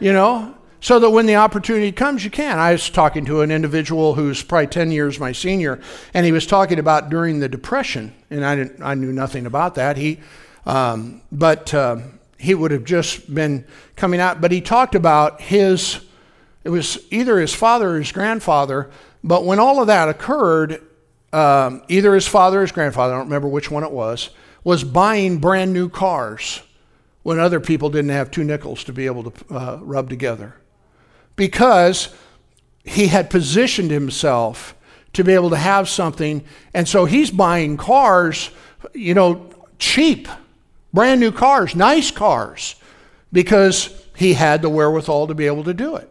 You 0.00 0.12
know? 0.12 0.54
so 0.82 0.98
that 0.98 1.10
when 1.10 1.26
the 1.26 1.36
opportunity 1.36 1.92
comes, 1.92 2.24
you 2.24 2.30
can. 2.30 2.58
I 2.58 2.72
was 2.72 2.90
talking 2.90 3.24
to 3.26 3.40
an 3.40 3.52
individual 3.52 4.14
who's 4.14 4.42
probably 4.42 4.66
10 4.66 4.90
years 4.90 5.18
my 5.18 5.30
senior, 5.30 5.80
and 6.12 6.26
he 6.26 6.32
was 6.32 6.44
talking 6.44 6.80
about 6.80 7.08
during 7.08 7.38
the 7.38 7.48
Depression, 7.48 8.12
and 8.30 8.44
I, 8.44 8.56
didn't, 8.56 8.82
I 8.82 8.94
knew 8.94 9.12
nothing 9.12 9.46
about 9.46 9.76
that. 9.76 9.96
He, 9.96 10.18
um, 10.66 11.22
but 11.30 11.72
uh, 11.72 11.98
he 12.36 12.56
would 12.56 12.72
have 12.72 12.82
just 12.82 13.32
been 13.32 13.64
coming 13.94 14.18
out, 14.18 14.40
but 14.40 14.50
he 14.50 14.60
talked 14.60 14.96
about 14.96 15.40
his, 15.40 16.00
it 16.64 16.70
was 16.70 16.98
either 17.12 17.38
his 17.38 17.54
father 17.54 17.90
or 17.90 17.98
his 17.98 18.10
grandfather, 18.10 18.90
but 19.22 19.44
when 19.44 19.60
all 19.60 19.80
of 19.80 19.86
that 19.86 20.08
occurred, 20.08 20.84
um, 21.32 21.84
either 21.88 22.12
his 22.12 22.26
father 22.26 22.58
or 22.58 22.62
his 22.62 22.72
grandfather, 22.72 23.14
I 23.14 23.18
don't 23.18 23.26
remember 23.26 23.46
which 23.46 23.70
one 23.70 23.84
it 23.84 23.92
was, 23.92 24.30
was 24.64 24.84
buying 24.84 25.38
brand 25.38 25.72
new 25.72 25.88
cars 25.88 26.62
when 27.22 27.38
other 27.38 27.60
people 27.60 27.90
didn't 27.90 28.10
have 28.10 28.30
two 28.30 28.44
nickels 28.44 28.84
to 28.84 28.92
be 28.92 29.06
able 29.06 29.30
to 29.30 29.54
uh, 29.54 29.78
rub 29.82 30.08
together 30.08 30.56
because 31.36 32.14
he 32.84 33.06
had 33.06 33.30
positioned 33.30 33.90
himself 33.90 34.74
to 35.12 35.22
be 35.22 35.32
able 35.32 35.50
to 35.50 35.56
have 35.56 35.88
something. 35.88 36.44
And 36.74 36.88
so 36.88 37.04
he's 37.04 37.30
buying 37.30 37.76
cars, 37.76 38.50
you 38.94 39.14
know, 39.14 39.50
cheap, 39.78 40.28
brand 40.92 41.20
new 41.20 41.32
cars, 41.32 41.76
nice 41.76 42.10
cars, 42.10 42.76
because 43.32 44.04
he 44.16 44.34
had 44.34 44.62
the 44.62 44.68
wherewithal 44.68 45.28
to 45.28 45.34
be 45.34 45.46
able 45.46 45.64
to 45.64 45.74
do 45.74 45.96
it. 45.96 46.08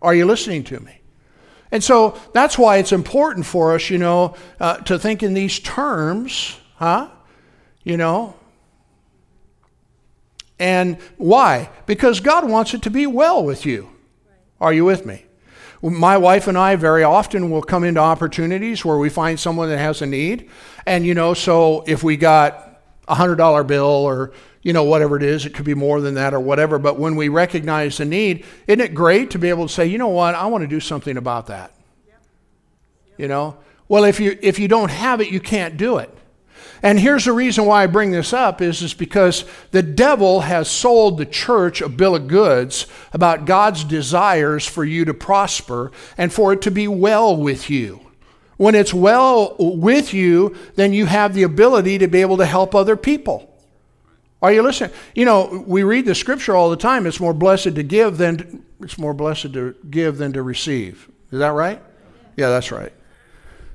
Are 0.00 0.14
you 0.14 0.26
listening 0.26 0.64
to 0.64 0.80
me? 0.80 1.00
And 1.70 1.84
so 1.84 2.18
that's 2.32 2.56
why 2.56 2.78
it's 2.78 2.92
important 2.92 3.44
for 3.44 3.74
us, 3.74 3.90
you 3.90 3.98
know, 3.98 4.34
uh, 4.58 4.78
to 4.78 4.98
think 4.98 5.22
in 5.22 5.34
these 5.34 5.58
terms, 5.58 6.58
huh? 6.76 7.10
You 7.88 7.96
know. 7.96 8.34
And 10.58 10.98
why? 11.16 11.70
Because 11.86 12.20
God 12.20 12.46
wants 12.46 12.74
it 12.74 12.82
to 12.82 12.90
be 12.90 13.06
well 13.06 13.42
with 13.42 13.64
you. 13.64 13.88
Are 14.60 14.74
you 14.74 14.84
with 14.84 15.06
me? 15.06 15.24
My 15.80 16.18
wife 16.18 16.48
and 16.48 16.58
I 16.58 16.76
very 16.76 17.02
often 17.02 17.50
will 17.50 17.62
come 17.62 17.84
into 17.84 18.00
opportunities 18.00 18.84
where 18.84 18.98
we 18.98 19.08
find 19.08 19.40
someone 19.40 19.70
that 19.70 19.78
has 19.78 20.02
a 20.02 20.06
need. 20.06 20.50
And, 20.84 21.06
you 21.06 21.14
know, 21.14 21.32
so 21.32 21.82
if 21.86 22.02
we 22.02 22.18
got 22.18 22.82
a 23.06 23.14
$100 23.14 23.66
bill 23.66 23.86
or, 23.86 24.32
you 24.60 24.74
know, 24.74 24.84
whatever 24.84 25.16
it 25.16 25.22
is, 25.22 25.46
it 25.46 25.54
could 25.54 25.64
be 25.64 25.74
more 25.74 26.02
than 26.02 26.12
that 26.14 26.34
or 26.34 26.40
whatever. 26.40 26.78
But 26.78 26.98
when 26.98 27.16
we 27.16 27.30
recognize 27.30 27.96
the 27.96 28.04
need, 28.04 28.44
isn't 28.66 28.82
it 28.82 28.92
great 28.92 29.30
to 29.30 29.38
be 29.38 29.48
able 29.48 29.66
to 29.66 29.72
say, 29.72 29.86
you 29.86 29.96
know 29.96 30.08
what, 30.08 30.34
I 30.34 30.44
want 30.48 30.60
to 30.60 30.68
do 30.68 30.80
something 30.80 31.16
about 31.16 31.46
that? 31.46 31.72
You 33.16 33.28
know? 33.28 33.56
Well, 33.88 34.04
if 34.04 34.20
you, 34.20 34.36
if 34.42 34.58
you 34.58 34.68
don't 34.68 34.90
have 34.90 35.22
it, 35.22 35.30
you 35.30 35.40
can't 35.40 35.78
do 35.78 35.96
it. 35.96 36.17
And 36.82 36.98
here's 37.00 37.24
the 37.24 37.32
reason 37.32 37.66
why 37.66 37.82
I 37.82 37.86
bring 37.86 38.10
this 38.10 38.32
up 38.32 38.60
is, 38.60 38.82
is 38.82 38.94
because 38.94 39.44
the 39.70 39.82
devil 39.82 40.42
has 40.42 40.70
sold 40.70 41.18
the 41.18 41.26
church 41.26 41.80
a 41.80 41.88
bill 41.88 42.14
of 42.14 42.28
goods 42.28 42.86
about 43.12 43.44
God's 43.44 43.84
desires 43.84 44.66
for 44.66 44.84
you 44.84 45.04
to 45.04 45.14
prosper 45.14 45.90
and 46.16 46.32
for 46.32 46.52
it 46.52 46.62
to 46.62 46.70
be 46.70 46.88
well 46.88 47.36
with 47.36 47.68
you. 47.70 48.00
When 48.56 48.74
it's 48.74 48.92
well 48.92 49.56
with 49.58 50.12
you, 50.12 50.56
then 50.74 50.92
you 50.92 51.06
have 51.06 51.34
the 51.34 51.44
ability 51.44 51.98
to 51.98 52.08
be 52.08 52.20
able 52.20 52.36
to 52.38 52.46
help 52.46 52.74
other 52.74 52.96
people. 52.96 53.48
Are 54.40 54.52
you 54.52 54.62
listening? 54.62 54.90
You 55.14 55.24
know, 55.24 55.64
we 55.66 55.82
read 55.82 56.06
the 56.06 56.14
scripture 56.14 56.54
all 56.54 56.70
the 56.70 56.76
time. 56.76 57.06
It's 57.06 57.20
more 57.20 57.34
blessed 57.34 57.74
to 57.74 57.82
give 57.82 58.18
than 58.18 58.64
it's 58.80 58.98
more 58.98 59.14
blessed 59.14 59.52
to 59.54 59.74
give 59.90 60.18
than 60.18 60.32
to 60.34 60.42
receive. 60.42 61.08
Is 61.32 61.40
that 61.40 61.48
right? 61.48 61.82
Yeah, 62.36 62.48
that's 62.48 62.70
right. 62.70 62.92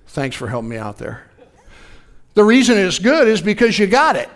Thanks 0.07 0.35
for 0.35 0.47
helping 0.47 0.69
me 0.69 0.77
out 0.77 0.97
there. 0.97 1.29
The 2.33 2.43
reason 2.43 2.77
it's 2.77 2.99
good 2.99 3.27
is 3.27 3.41
because 3.41 3.77
you 3.77 3.87
got 3.87 4.15
it. 4.15 4.29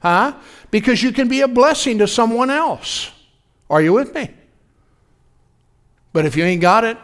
Huh? 0.00 0.34
Because 0.70 1.02
you 1.02 1.12
can 1.12 1.28
be 1.28 1.40
a 1.40 1.48
blessing 1.48 1.98
to 1.98 2.08
someone 2.08 2.50
else. 2.50 3.10
Are 3.70 3.80
you 3.80 3.92
with 3.92 4.14
me? 4.14 4.30
But 6.12 6.26
if 6.26 6.36
you 6.36 6.44
ain't 6.44 6.60
got 6.60 6.84
it, 6.84 6.98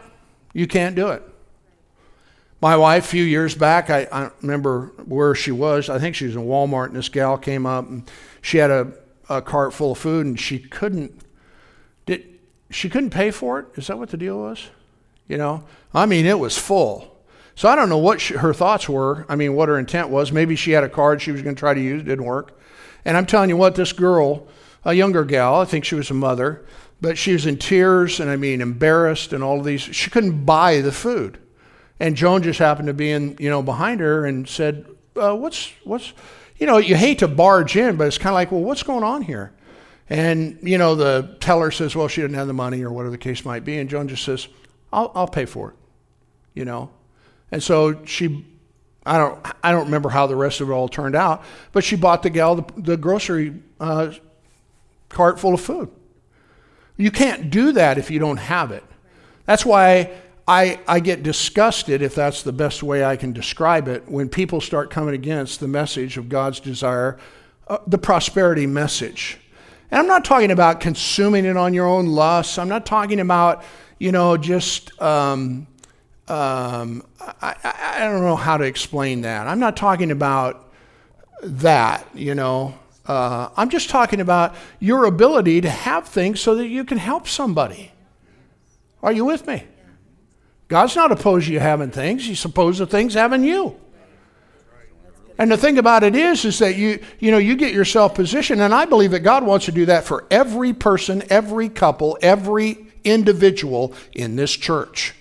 you 0.53 0.67
can't 0.67 0.95
do 0.95 1.09
it. 1.09 1.23
My 2.61 2.77
wife, 2.77 3.05
a 3.05 3.07
few 3.07 3.23
years 3.23 3.55
back, 3.55 3.89
I, 3.89 4.07
I 4.11 4.31
remember 4.41 4.93
where 5.05 5.35
she 5.35 5.51
was. 5.51 5.89
I 5.89 5.99
think 5.99 6.15
she 6.15 6.25
was 6.25 6.35
in 6.35 6.43
Walmart, 6.43 6.87
and 6.87 6.95
this 6.95 7.09
gal 7.09 7.37
came 7.37 7.65
up, 7.65 7.89
and 7.89 8.09
she 8.41 8.57
had 8.57 8.71
a, 8.71 8.93
a 9.29 9.41
cart 9.41 9.73
full 9.73 9.91
of 9.91 9.97
food, 9.97 10.25
and 10.25 10.39
she 10.39 10.59
couldn't 10.59 11.23
did 12.05 12.39
she 12.69 12.89
couldn't 12.89 13.11
pay 13.11 13.31
for 13.31 13.59
it. 13.59 13.67
Is 13.75 13.87
that 13.87 13.97
what 13.97 14.09
the 14.09 14.17
deal 14.17 14.39
was? 14.39 14.69
You 15.27 15.37
know, 15.37 15.63
I 15.93 16.05
mean, 16.05 16.25
it 16.25 16.39
was 16.39 16.57
full. 16.57 17.12
So 17.55 17.69
I 17.69 17.75
don't 17.75 17.89
know 17.89 17.97
what 17.97 18.19
she, 18.19 18.35
her 18.35 18.53
thoughts 18.53 18.89
were. 18.89 19.25
I 19.29 19.35
mean, 19.35 19.53
what 19.53 19.69
her 19.69 19.77
intent 19.77 20.09
was. 20.09 20.31
Maybe 20.31 20.55
she 20.55 20.71
had 20.71 20.83
a 20.83 20.89
card 20.89 21.21
she 21.21 21.31
was 21.31 21.41
going 21.41 21.55
to 21.55 21.59
try 21.59 21.73
to 21.73 21.81
use, 21.81 22.03
didn't 22.03 22.25
work. 22.25 22.59
And 23.05 23.15
I'm 23.15 23.25
telling 23.25 23.49
you 23.49 23.57
what, 23.57 23.75
this 23.75 23.93
girl, 23.93 24.47
a 24.85 24.93
younger 24.93 25.23
gal, 25.23 25.61
I 25.61 25.65
think 25.65 25.85
she 25.85 25.95
was 25.95 26.09
a 26.09 26.15
mother, 26.15 26.65
but 27.01 27.17
she 27.17 27.33
was 27.33 27.45
in 27.45 27.57
tears 27.57 28.19
and 28.19 28.29
I 28.29 28.37
mean 28.37 28.61
embarrassed 28.61 29.33
and 29.33 29.43
all 29.43 29.59
of 29.59 29.65
these. 29.65 29.81
She 29.81 30.09
couldn't 30.09 30.45
buy 30.45 30.81
the 30.81 30.91
food. 30.91 31.37
And 31.99 32.15
Joan 32.15 32.43
just 32.43 32.59
happened 32.59 32.87
to 32.87 32.93
be 32.93 33.11
in, 33.11 33.37
you 33.39 33.49
know, 33.49 33.61
behind 33.61 33.99
her 33.99 34.25
and 34.25 34.47
said, 34.47 34.85
uh, 35.15 35.35
"What's 35.35 35.71
what's, 35.83 36.11
you 36.57 36.65
know, 36.65 36.77
you 36.77 36.95
hate 36.95 37.19
to 37.19 37.27
barge 37.27 37.77
in, 37.77 37.97
but 37.97 38.07
it's 38.07 38.17
kind 38.17 38.29
of 38.29 38.35
like, 38.35 38.51
well, 38.51 38.61
what's 38.61 38.83
going 38.83 39.03
on 39.03 39.21
here?" 39.21 39.53
And, 40.09 40.59
you 40.61 40.77
know, 40.77 40.95
the 40.95 41.37
teller 41.39 41.71
says, 41.71 41.95
well, 41.95 42.07
she 42.07 42.21
didn't 42.21 42.35
have 42.35 42.47
the 42.47 42.53
money 42.53 42.83
or 42.83 42.91
whatever 42.91 43.11
the 43.11 43.17
case 43.17 43.45
might 43.45 43.63
be. 43.63 43.77
And 43.77 43.89
Joan 43.89 44.07
just 44.07 44.23
says, 44.23 44.47
I'll, 44.91 45.11
I'll 45.15 45.27
pay 45.27 45.45
for 45.45 45.69
it, 45.69 45.75
you 46.53 46.65
know. 46.65 46.91
And 47.53 47.61
so 47.61 48.03
she, 48.03 48.43
I 49.05 49.19
don't, 49.19 49.45
I 49.63 49.71
don't 49.71 49.85
remember 49.85 50.09
how 50.09 50.25
the 50.25 50.35
rest 50.35 50.59
of 50.59 50.71
it 50.71 50.73
all 50.73 50.89
turned 50.89 51.15
out, 51.15 51.43
but 51.71 51.83
she 51.83 51.95
bought 51.95 52.23
the 52.23 52.31
gal 52.31 52.55
the, 52.55 52.81
the 52.81 52.97
grocery 52.97 53.53
uh, 53.79 54.11
cart 55.07 55.39
full 55.39 55.53
of 55.53 55.61
food. 55.61 55.91
You 56.97 57.11
can't 57.11 57.51
do 57.51 57.73
that 57.73 57.99
if 57.99 58.09
you 58.09 58.17
don't 58.17 58.37
have 58.37 58.71
it. 58.71 58.83
That's 59.45 59.63
why 59.63 60.09
I, 60.47 60.79
I 60.87 60.99
get 60.99 61.21
disgusted, 61.21 62.01
if 62.01 62.15
that's 62.15 62.41
the 62.41 62.51
best 62.51 62.81
way 62.81 63.05
I 63.05 63.17
can 63.17 63.33
describe 63.33 63.87
it, 63.87 64.09
when 64.09 64.29
people 64.29 64.59
start 64.59 64.89
coming 64.89 65.13
against 65.13 65.59
the 65.59 65.67
message 65.67 66.17
of 66.17 66.29
God's 66.29 66.59
desire, 66.59 67.19
uh, 67.67 67.77
the 67.85 67.99
prosperity 67.99 68.65
message. 68.65 69.37
And 69.91 69.99
I'm 69.99 70.07
not 70.07 70.25
talking 70.25 70.49
about 70.49 70.79
consuming 70.79 71.45
it 71.45 71.55
on 71.55 71.75
your 71.75 71.85
own 71.85 72.07
lusts. 72.07 72.57
I'm 72.57 72.67
not 72.67 72.87
talking 72.87 73.19
about, 73.19 73.63
you 73.99 74.11
know, 74.11 74.37
just, 74.37 74.99
um, 74.99 75.67
um, 76.27 77.03
I, 77.19 77.55
I, 77.97 77.99
don't 77.99 78.21
know 78.21 78.37
how 78.37 78.55
to 78.55 78.63
explain 78.63 79.21
that. 79.21 79.45
I'm 79.45 79.59
not 79.59 79.75
talking 79.75 80.09
about 80.09 80.71
that, 81.41 82.07
you 82.13 82.33
know. 82.33 82.75
Uh, 83.05 83.49
I'm 83.57 83.69
just 83.69 83.89
talking 83.89 84.21
about 84.21 84.55
your 84.79 85.03
ability 85.03 85.59
to 85.61 85.69
have 85.69 86.07
things 86.07 86.39
so 86.39 86.55
that 86.55 86.67
you 86.67 86.85
can 86.85 86.97
help 86.97 87.27
somebody. 87.27 87.91
Are 89.01 89.11
you 89.11 89.25
with 89.25 89.45
me? 89.45 89.65
God's 90.69 90.95
not 90.95 91.11
opposed 91.11 91.47
to 91.47 91.53
you 91.53 91.59
having 91.59 91.91
things. 91.91 92.25
He's 92.25 92.43
opposed 92.45 92.77
to 92.77 92.85
things 92.85 93.15
having 93.15 93.43
you. 93.43 93.77
And 95.37 95.51
the 95.51 95.57
thing 95.57 95.77
about 95.77 96.03
it 96.03 96.15
is, 96.15 96.45
is 96.45 96.59
that 96.59 96.77
you, 96.77 97.03
you 97.19 97.31
know, 97.31 97.37
you 97.37 97.57
get 97.57 97.73
yourself 97.73 98.15
positioned, 98.15 98.61
and 98.61 98.73
I 98.73 98.85
believe 98.85 99.11
that 99.11 99.21
God 99.21 99.43
wants 99.43 99.65
to 99.65 99.73
do 99.73 99.87
that 99.87 100.05
for 100.05 100.25
every 100.31 100.71
person, 100.73 101.23
every 101.29 101.67
couple, 101.67 102.17
every 102.21 102.87
individual 103.03 103.93
in 104.13 104.37
this 104.37 104.51
church. 104.51 105.15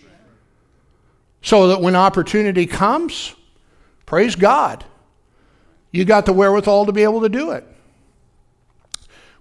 So 1.42 1.68
that 1.68 1.80
when 1.80 1.96
opportunity 1.96 2.66
comes, 2.66 3.34
praise 4.06 4.36
God, 4.36 4.84
you 5.90 6.04
got 6.04 6.24
the 6.24 6.32
wherewithal 6.32 6.86
to 6.86 6.92
be 6.92 7.02
able 7.02 7.20
to 7.22 7.28
do 7.28 7.50
it. 7.50 7.66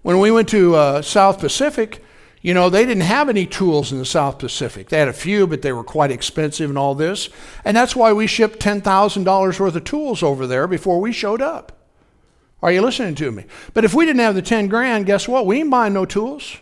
When 0.02 0.18
we 0.18 0.30
went 0.30 0.48
to 0.48 0.74
uh, 0.74 1.02
South 1.02 1.38
Pacific, 1.38 2.02
you 2.42 2.54
know, 2.54 2.68
they 2.68 2.84
didn't 2.84 3.04
have 3.04 3.28
any 3.28 3.46
tools 3.46 3.92
in 3.92 3.98
the 3.98 4.04
South 4.04 4.40
Pacific. 4.40 4.88
They 4.88 4.98
had 4.98 5.06
a 5.06 5.12
few, 5.12 5.46
but 5.46 5.62
they 5.62 5.72
were 5.72 5.84
quite 5.84 6.10
expensive 6.10 6.68
and 6.68 6.78
all 6.78 6.96
this. 6.96 7.28
And 7.64 7.76
that's 7.76 7.94
why 7.94 8.12
we 8.12 8.26
shipped 8.26 8.58
$10,000 8.58 9.60
worth 9.60 9.76
of 9.76 9.84
tools 9.84 10.24
over 10.24 10.48
there 10.48 10.66
before 10.66 11.00
we 11.00 11.12
showed 11.12 11.40
up. 11.40 11.78
Are 12.60 12.72
you 12.72 12.82
listening 12.82 13.14
to 13.16 13.30
me? 13.30 13.44
But 13.74 13.84
if 13.84 13.94
we 13.94 14.04
didn't 14.04 14.20
have 14.20 14.34
the 14.34 14.42
10 14.42 14.66
grand, 14.66 15.06
guess 15.06 15.28
what? 15.28 15.46
We 15.46 15.60
ain't 15.60 15.70
buying 15.70 15.94
no 15.94 16.04
tools. 16.04 16.56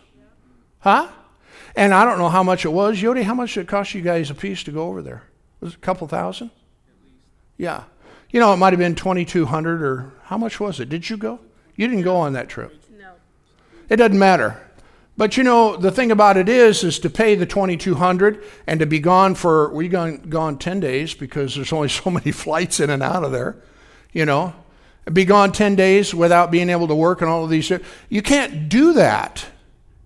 Huh? 0.81 1.09
And 1.75 1.95
I 1.95 2.05
don't 2.05 2.19
know 2.19 2.29
how 2.29 2.43
much 2.43 2.67
it 2.67 2.71
was. 2.71 3.01
Yodi, 3.01 3.23
how 3.23 3.35
much 3.35 3.55
did 3.55 3.63
it 3.63 3.69
cost 3.69 3.95
you 3.95 4.03
guys 4.03 4.31
a 4.31 4.35
piece 4.35 4.63
to 4.65 4.73
go 4.73 4.89
over 4.89 5.01
there? 5.01 5.23
Was 5.61 5.73
it 5.73 5.77
a 5.77 5.81
couple 5.81 6.07
thousand? 6.09 6.51
Yeah. 7.57 7.85
You 8.31 8.41
know, 8.41 8.53
it 8.53 8.57
might 8.57 8.73
have 8.73 8.79
been 8.79 8.95
2200 8.95 9.83
or 9.83 10.13
how 10.25 10.39
much 10.39 10.61
was 10.61 10.81
it? 10.81 10.89
Did 10.89 11.11
you 11.11 11.17
go? 11.17 11.41
You 11.77 11.89
didn't 11.89 12.05
go 12.05 12.17
on 12.17 12.33
that 12.35 12.49
trip. 12.49 12.75
No. 12.99 13.13
It 13.89 13.97
doesn't 13.97 14.19
matter. 14.19 14.61
But 15.17 15.37
you 15.37 15.45
know, 15.45 15.77
the 15.77 15.91
thing 15.91 16.11
about 16.11 16.39
it 16.39 16.49
is, 16.49 16.83
is 16.83 16.99
to 17.01 17.11
pay 17.11 17.35
the 17.35 17.45
2200 17.45 18.43
and 18.67 18.81
to 18.81 18.87
be 18.87 19.01
gone 19.01 19.35
for, 19.35 19.69
we 19.75 19.89
gone, 19.89 20.17
gone 20.31 20.57
10 20.57 20.81
days 20.81 21.13
because 21.13 21.55
there's 21.55 21.73
only 21.73 21.89
so 21.91 22.11
many 22.11 22.33
flights 22.33 22.81
in 22.81 22.89
and 22.89 23.03
out 23.03 23.25
of 23.25 23.33
there, 23.33 23.57
you 24.13 24.25
know, 24.25 24.55
be 25.13 25.25
gone 25.25 25.53
10 25.53 25.75
days 25.77 26.15
without 26.15 26.51
being 26.51 26.71
able 26.71 26.89
to 26.89 26.95
work 26.95 27.21
and 27.21 27.31
all 27.31 27.45
of 27.45 27.51
these. 27.51 27.71
You 28.09 28.23
can't 28.23 28.69
do 28.69 28.95
that 28.95 29.45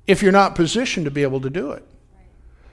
if 0.07 0.23
you're 0.23 0.33
not 0.33 0.55
positioned 0.55 1.05
to 1.05 1.11
be 1.11 1.23
able 1.23 1.41
to 1.43 1.51
do 1.51 1.71
it. 1.73 1.87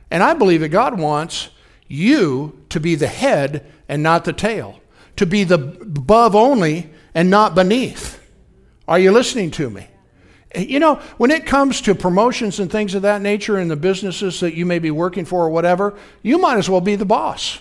And 0.10 0.24
I 0.24 0.34
believe 0.34 0.62
that 0.62 0.70
God 0.70 1.00
wants 1.00 1.50
you 1.92 2.64
to 2.70 2.80
be 2.80 2.96
the 2.96 3.08
head 3.08 3.66
and 3.88 4.02
not 4.02 4.26
the 4.26 4.34
tail, 4.34 4.80
to 5.18 5.26
be 5.26 5.44
the 5.44 5.56
above 5.56 6.36
only 6.36 6.90
and 7.14 7.30
not 7.30 7.56
beneath. 7.56 8.20
Are 8.88 9.00
you 9.00 9.12
listening 9.12 9.52
to 9.52 9.70
me? 9.70 9.88
You 10.56 10.80
know, 10.80 10.96
when 11.18 11.32
it 11.32 11.46
comes 11.46 11.82
to 11.82 11.96
promotions 11.96 12.60
and 12.60 12.70
things 12.70 12.94
of 12.94 13.04
that 13.04 13.22
nature 13.22 13.58
in 13.58 13.70
the 13.70 13.76
businesses 13.76 14.40
that 14.42 14.54
you 14.54 14.66
may 14.66 14.80
be 14.80 14.92
working 14.92 15.24
for 15.24 15.46
or 15.46 15.50
whatever, 15.50 15.98
you 16.22 16.38
might 16.38 16.58
as 16.58 16.70
well 16.70 16.82
be 16.82 16.96
the 16.96 17.06
boss. 17.06 17.60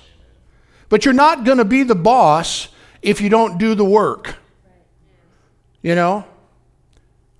But 0.89 1.05
you're 1.05 1.15
not 1.15 1.45
going 1.45 1.59
to 1.59 1.65
be 1.65 1.85
the 1.85 1.95
boss 1.95 2.69
if 3.01 3.21
you 3.21 3.29
don't 3.29 3.59
do 3.59 3.75
the 3.75 3.85
work. 3.85 4.37
You 5.83 5.95
know? 5.95 6.25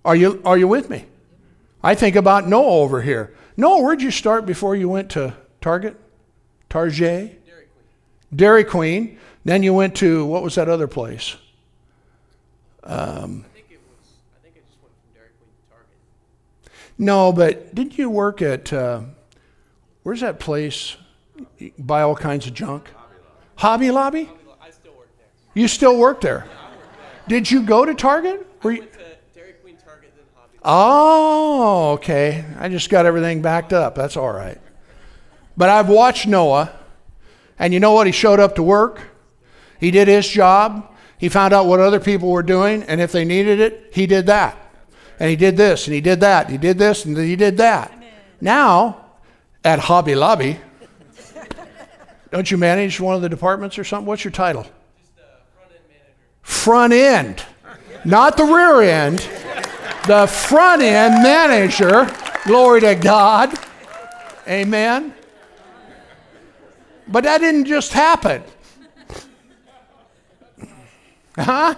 Are 0.05 0.17
you, 0.17 0.41
are 0.45 0.57
you 0.57 0.69
with 0.69 0.89
me? 0.89 1.05
I 1.83 1.95
think 1.95 2.15
about 2.17 2.47
Noah 2.47 2.83
over 2.83 3.03
here. 3.03 3.35
Noah, 3.57 3.83
where'd 3.83 4.03
you 4.03 4.11
start 4.11 4.47
before 4.47 4.77
you 4.77 4.89
went 4.89 5.11
to 5.11 5.35
Target? 5.61 5.97
Target? 6.71 7.45
Dairy 7.45 7.67
Queen. 7.67 8.37
Dairy 8.37 8.65
Queen. 8.65 9.19
Then 9.45 9.63
you 9.63 9.75
went 9.75 9.97
to, 9.97 10.25
what 10.25 10.43
was 10.43 10.55
that 10.55 10.69
other 10.69 10.87
place? 10.87 11.37
Um, 12.85 13.45
I 13.45 13.55
think 13.55 13.67
it 13.71 13.81
was 13.89 14.09
I 14.35 14.43
think 14.43 14.55
I 14.57 14.61
just 14.61 14.81
went 14.81 14.95
from 15.03 15.15
Dairy 15.15 15.29
Queen 15.39 15.51
to 15.51 15.75
Target. 15.75 16.73
No, 16.97 17.33
but 17.33 17.75
didn't 17.75 17.99
you 17.99 18.09
work 18.09 18.41
at, 18.41 18.73
uh, 18.73 19.03
where's 20.03 20.21
that 20.21 20.39
place? 20.41 20.97
You 21.59 21.73
buy 21.79 22.03
all 22.03 22.15
kinds 22.15 22.47
of 22.47 22.55
junk? 22.55 22.89
Hobby 23.57 23.91
Lobby? 23.91 24.25
Hobby 24.25 24.27
Lobby? 24.27 24.57
I 24.63 24.71
still 24.71 24.93
work 24.93 25.09
there. 25.19 25.27
You 25.55 25.69
still 25.69 25.99
work 25.99 26.21
there? 26.21 26.47
Yeah, 26.47 26.69
work 26.69 26.79
there. 27.29 27.41
Did 27.41 27.51
you 27.51 27.63
go 27.63 27.85
to 27.85 27.95
Target? 27.95 28.47
Were 28.63 28.73
you? 28.73 28.87
Dairy 29.35 29.55
Queen, 29.63 29.77
Target, 29.85 30.13
then 30.17 30.25
Hobby 30.37 30.59
Lobby. 30.63 30.65
Oh, 30.65 31.93
okay. 31.95 32.45
I 32.59 32.69
just 32.69 32.91
got 32.91 33.07
everything 33.07 33.43
backed 33.43 33.73
up. 33.73 33.95
That's 33.95 34.17
all 34.17 34.33
right. 34.33 34.61
But 35.61 35.69
I've 35.69 35.91
watched 35.91 36.27
Noah, 36.27 36.73
and 37.59 37.75
you 37.75 37.81
know 37.81 37.93
what? 37.93 38.07
He 38.07 38.13
showed 38.13 38.41
up 38.41 38.55
to 38.55 38.63
work. 38.63 39.03
He 39.79 39.91
did 39.91 40.09
his 40.09 40.27
job. 40.27 40.91
He 41.19 41.29
found 41.29 41.53
out 41.53 41.67
what 41.67 41.79
other 41.79 42.01
people 42.01 42.31
were 42.31 42.43
doing, 42.43 42.83
and 42.85 43.01
if 43.01 43.13
they 43.13 43.27
needed 43.27 43.61
it, 43.61 43.91
he 43.93 44.07
did 44.07 44.27
that 44.27 44.57
and 45.21 45.29
he 45.29 45.37
did 45.37 45.57
this, 45.57 45.87
and 45.87 45.95
he 45.95 46.01
did 46.01 46.21
that, 46.21 46.49
he 46.49 46.57
did 46.57 46.79
this, 46.79 47.05
and 47.05 47.17
he 47.17 47.37
did 47.37 47.59
that. 47.59 47.93
Amen. 47.93 48.09
Now, 48.41 49.05
at 49.63 49.79
Hobby 49.79 50.15
Lobby, 50.15 50.59
don't 52.31 52.51
you 52.51 52.57
manage 52.57 52.99
one 52.99 53.15
of 53.15 53.21
the 53.21 53.29
departments 53.29 53.79
or 53.79 53.85
something? 53.85 54.07
What's 54.07 54.25
your 54.25 54.33
title? 54.33 54.65
front 56.43 56.95
end 56.95 57.45
manager. 57.45 57.45
Front 57.45 57.93
end. 57.93 58.07
Not 58.07 58.37
the 58.39 58.45
rear 58.45 58.81
end. 58.81 59.19
The 60.07 60.27
front 60.27 60.81
end 60.81 61.23
manager. 61.23 62.11
Glory 62.47 62.81
to 62.81 62.95
God. 62.95 63.53
Amen. 64.49 65.13
But 67.11 67.25
that 67.25 67.39
didn't 67.39 67.65
just 67.65 67.93
happen. 67.93 68.43
Huh? 71.37 71.75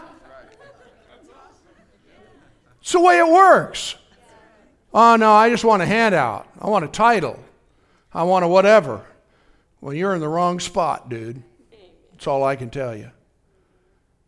It's 2.80 2.92
the 2.92 3.00
way 3.00 3.18
it 3.18 3.28
works. 3.28 3.94
Oh, 4.92 5.16
no, 5.16 5.32
I 5.32 5.48
just 5.48 5.64
want 5.64 5.82
a 5.82 5.86
handout. 5.86 6.46
I 6.60 6.68
want 6.68 6.84
a 6.84 6.88
title. 6.88 7.38
I 8.12 8.24
want 8.24 8.44
a 8.44 8.48
whatever. 8.48 9.00
Well, 9.80 9.94
you're 9.94 10.14
in 10.14 10.20
the 10.20 10.28
wrong 10.28 10.60
spot, 10.60 11.08
dude. 11.08 11.42
That's 12.12 12.26
all 12.26 12.44
I 12.44 12.56
can 12.56 12.68
tell 12.70 12.94
you. 12.94 13.10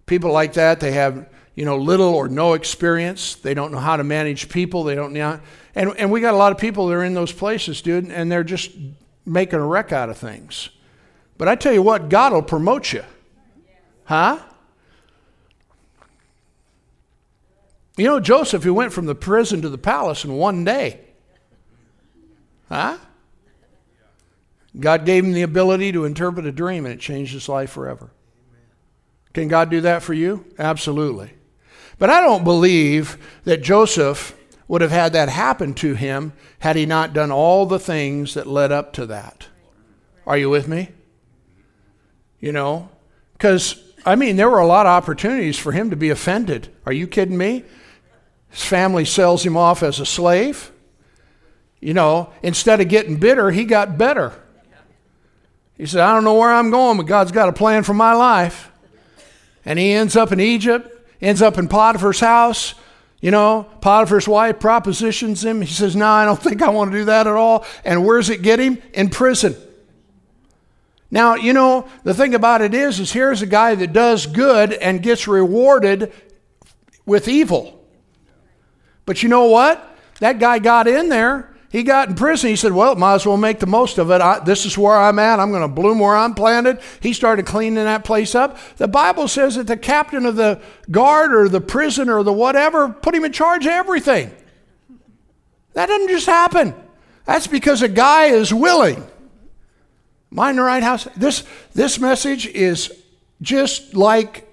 People 0.07 0.33
like 0.33 0.55
that, 0.55 0.81
they 0.81 0.93
have, 0.93 1.29
you 1.55 1.65
know, 1.65 1.77
little 1.77 2.15
or 2.15 2.29
no 2.29 2.55
experience. 2.55 3.35
They 3.35 3.55
don't 3.55 3.73
know 3.73 3.79
how 3.79 3.97
to 3.97 4.05
manage 4.05 4.49
people. 4.49 4.85
They 4.85 4.95
don't 4.95 5.13
know. 5.13 5.41
And, 5.75 5.95
and 5.99 6.11
we 6.11 6.21
got 6.21 6.35
a 6.35 6.37
lot 6.37 6.53
of 6.53 6.59
people 6.59 6.87
that 6.87 6.95
are 6.95 7.05
in 7.05 7.15
those 7.15 7.33
places, 7.33 7.83
dude, 7.83 8.11
and 8.11 8.33
they're 8.33 8.45
just 8.45 8.71
making 9.27 9.59
a 9.59 9.67
wreck 9.67 9.93
out 9.93 10.09
of 10.09 10.17
things. 10.17 10.71
But 11.45 11.51
I 11.51 11.57
tell 11.57 11.75
you 11.75 11.83
what, 11.83 12.09
God 12.09 12.33
will 12.33 12.41
promote 12.41 12.95
you. 12.95 13.05
Huh? 14.05 14.39
You 17.99 18.07
know, 18.07 18.19
Joseph, 18.19 18.65
he 18.65 18.71
went 18.71 18.95
from 18.95 19.05
the 19.05 19.15
prison 19.15 19.61
to 19.61 19.69
the 19.69 19.77
palace 19.77 20.25
in 20.25 20.33
one 20.33 20.65
day. 20.65 21.01
Huh? 22.71 22.97
God 24.81 25.05
gave 25.05 25.23
him 25.23 25.35
the 25.35 25.43
ability 25.43 25.93
to 25.93 26.07
interpret 26.07 26.47
a 26.47 26.51
dream, 26.51 26.87
and 26.87 26.95
it 26.95 27.01
changed 27.01 27.35
his 27.35 27.47
life 27.47 27.73
forever. 27.73 28.11
Can 29.35 29.49
God 29.49 29.69
do 29.69 29.83
that 29.83 30.03
for 30.03 30.15
you? 30.15 30.47
Absolutely. 30.59 31.35
But 31.99 32.09
I 32.09 32.23
don't 32.23 32.45
believe 32.45 33.19
that 33.45 33.63
Joseph 33.63 34.35
would 34.67 34.81
have 34.81 34.93
had 34.93 35.13
that 35.13 35.29
happen 35.29 35.75
to 35.75 35.93
him 35.93 36.33
had 36.61 36.77
he 36.77 36.87
not 36.87 37.13
done 37.13 37.31
all 37.31 37.67
the 37.67 37.79
things 37.79 38.33
that 38.33 38.47
led 38.47 38.73
up 38.73 38.95
to 38.95 39.05
that. 39.05 39.49
Are 40.27 40.39
you 40.39 40.49
with 40.49 40.67
me? 40.67 40.89
You 42.45 42.53
know, 42.53 42.91
because, 43.33 43.83
I 44.05 44.17
mean, 44.17 44.37
there 44.37 44.51
were 44.51 44.59
a 44.59 44.67
lot 44.67 44.85
of 44.85 44.91
opportunities 44.91 45.59
for 45.59 45.73
him 45.73 45.89
to 45.89 45.97
be 45.97 46.11
offended. 46.11 46.69
Are 46.85 46.93
you 46.93 47.07
kidding 47.07 47.39
me? 47.39 47.65
His 48.51 48.63
family 48.63 49.07
sells 49.07 49.47
him 49.47 49.57
off 49.57 49.83
as 49.83 49.99
a 49.99 50.05
slave. 50.05 50.71
You 51.81 51.95
know, 51.95 52.35
instead 52.43 52.83
of 52.83 52.89
getting 52.91 53.17
bitter, 53.17 53.51
he 53.51 53.65
got 53.65 53.97
better. 53.97 54.35
He 55.79 55.87
said, 55.87 56.03
I 56.03 56.13
don't 56.13 56.25
know 56.25 56.35
where 56.35 56.53
I'm 56.53 56.71
going, 56.71 56.99
but 56.99 57.07
God's 57.07 57.33
got 57.33 57.49
a 57.49 57.53
plan 57.55 57.83
for 57.83 57.95
my 57.95 58.13
life. 58.13 58.71
And 59.65 59.79
he 59.79 59.93
ends 59.93 60.15
up 60.15 60.31
in 60.31 60.39
Egypt, 60.39 60.87
ends 61.23 61.41
up 61.41 61.57
in 61.57 61.67
Potiphar's 61.67 62.21
house. 62.21 62.75
You 63.23 63.31
know, 63.31 63.67
Potiphar's 63.81 64.29
wife 64.29 64.61
propositions 64.61 65.43
him. 65.43 65.63
He 65.63 65.73
says, 65.73 65.97
No, 65.97 66.09
I 66.09 66.27
don't 66.27 66.43
think 66.43 66.61
I 66.61 66.69
want 66.69 66.93
to 66.93 66.99
do 66.99 67.05
that 67.07 67.27
at 67.27 67.33
all. 67.33 67.65
And 67.87 68.05
where's 68.05 68.29
it 68.29 68.43
get 68.43 68.59
him? 68.59 68.83
In 68.93 69.09
prison. 69.09 69.57
Now, 71.15 71.37
you 71.37 71.55
know, 71.55 71.89
the 72.03 72.13
thing 72.13 72.35
about 72.35 72.61
it 72.61 72.75
is, 72.75 73.01
is 73.01 73.13
here's 73.13 73.41
a 73.41 73.47
guy 73.47 73.75
that 73.77 73.95
does 73.95 74.27
good 74.27 74.75
and 74.75 75.03
gets 75.03 75.27
rewarded 75.27 76.13
with 77.07 77.29
evil. 77.29 77.83
But 79.07 79.23
you 79.23 79.31
know 79.31 79.47
what? 79.47 79.97
That 80.19 80.39
guy 80.39 80.59
got 80.59 80.87
in 80.87 81.09
there 81.09 81.55
he 81.75 81.83
got 81.83 82.09
in 82.09 82.15
prison. 82.15 82.51
He 82.51 82.55
said, 82.55 82.71
Well, 82.71 82.95
might 82.95 83.15
as 83.15 83.27
well 83.27 83.37
make 83.37 83.59
the 83.59 83.67
most 83.67 83.99
of 83.99 84.09
it. 84.13 84.21
I, 84.21 84.39
this 84.39 84.65
is 84.65 84.79
where 84.79 84.97
I'm 84.97 85.19
at. 85.19 85.41
I'm 85.41 85.51
going 85.51 85.63
to 85.63 85.67
bloom 85.67 85.99
where 85.99 86.15
I'm 86.15 86.33
planted. 86.33 86.79
He 87.01 87.13
started 87.13 87.47
cleaning 87.47 87.83
that 87.83 88.05
place 88.05 88.37
up. 88.37 88.57
The 88.77 88.87
Bible 88.87 89.27
says 89.27 89.57
that 89.57 89.67
the 89.67 89.77
captain 89.77 90.25
of 90.25 90.37
the 90.37 90.63
guard 90.89 91.35
or 91.35 91.49
the 91.49 91.61
prison 91.61 92.09
or 92.09 92.23
the 92.23 92.33
whatever 92.33 92.91
put 92.91 93.13
him 93.13 93.25
in 93.25 93.33
charge 93.33 93.67
of 93.67 93.73
everything. 93.73 94.31
That 95.73 95.87
doesn't 95.87 96.11
just 96.11 96.27
happen. 96.27 96.77
That's 97.25 97.49
because 97.49 97.83
a 97.83 97.89
guy 97.89 98.27
is 98.27 98.55
willing. 98.55 99.05
Mind 100.35 100.59
the 100.59 100.63
right 100.63 100.83
house. 100.83 101.07
This, 101.17 101.45
this 101.75 102.01
message 102.01 102.49
is 102.49 102.93
just 103.41 103.95
like 103.95 104.53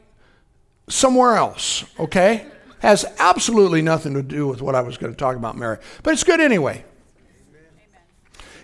somewhere 0.88 1.36
else, 1.36 1.84
okay? 2.00 2.46
Has 2.80 3.04
absolutely 3.18 3.82
nothing 3.82 4.14
to 4.14 4.22
do 4.22 4.48
with 4.48 4.62
what 4.62 4.76
I 4.76 4.82
was 4.82 5.00
going 5.00 5.12
to 5.12 5.18
talk 5.18 5.36
about, 5.36 5.58
Mary. 5.58 5.80
But 6.04 6.14
it's 6.14 6.24
good 6.24 6.40
anyway. 6.40 6.86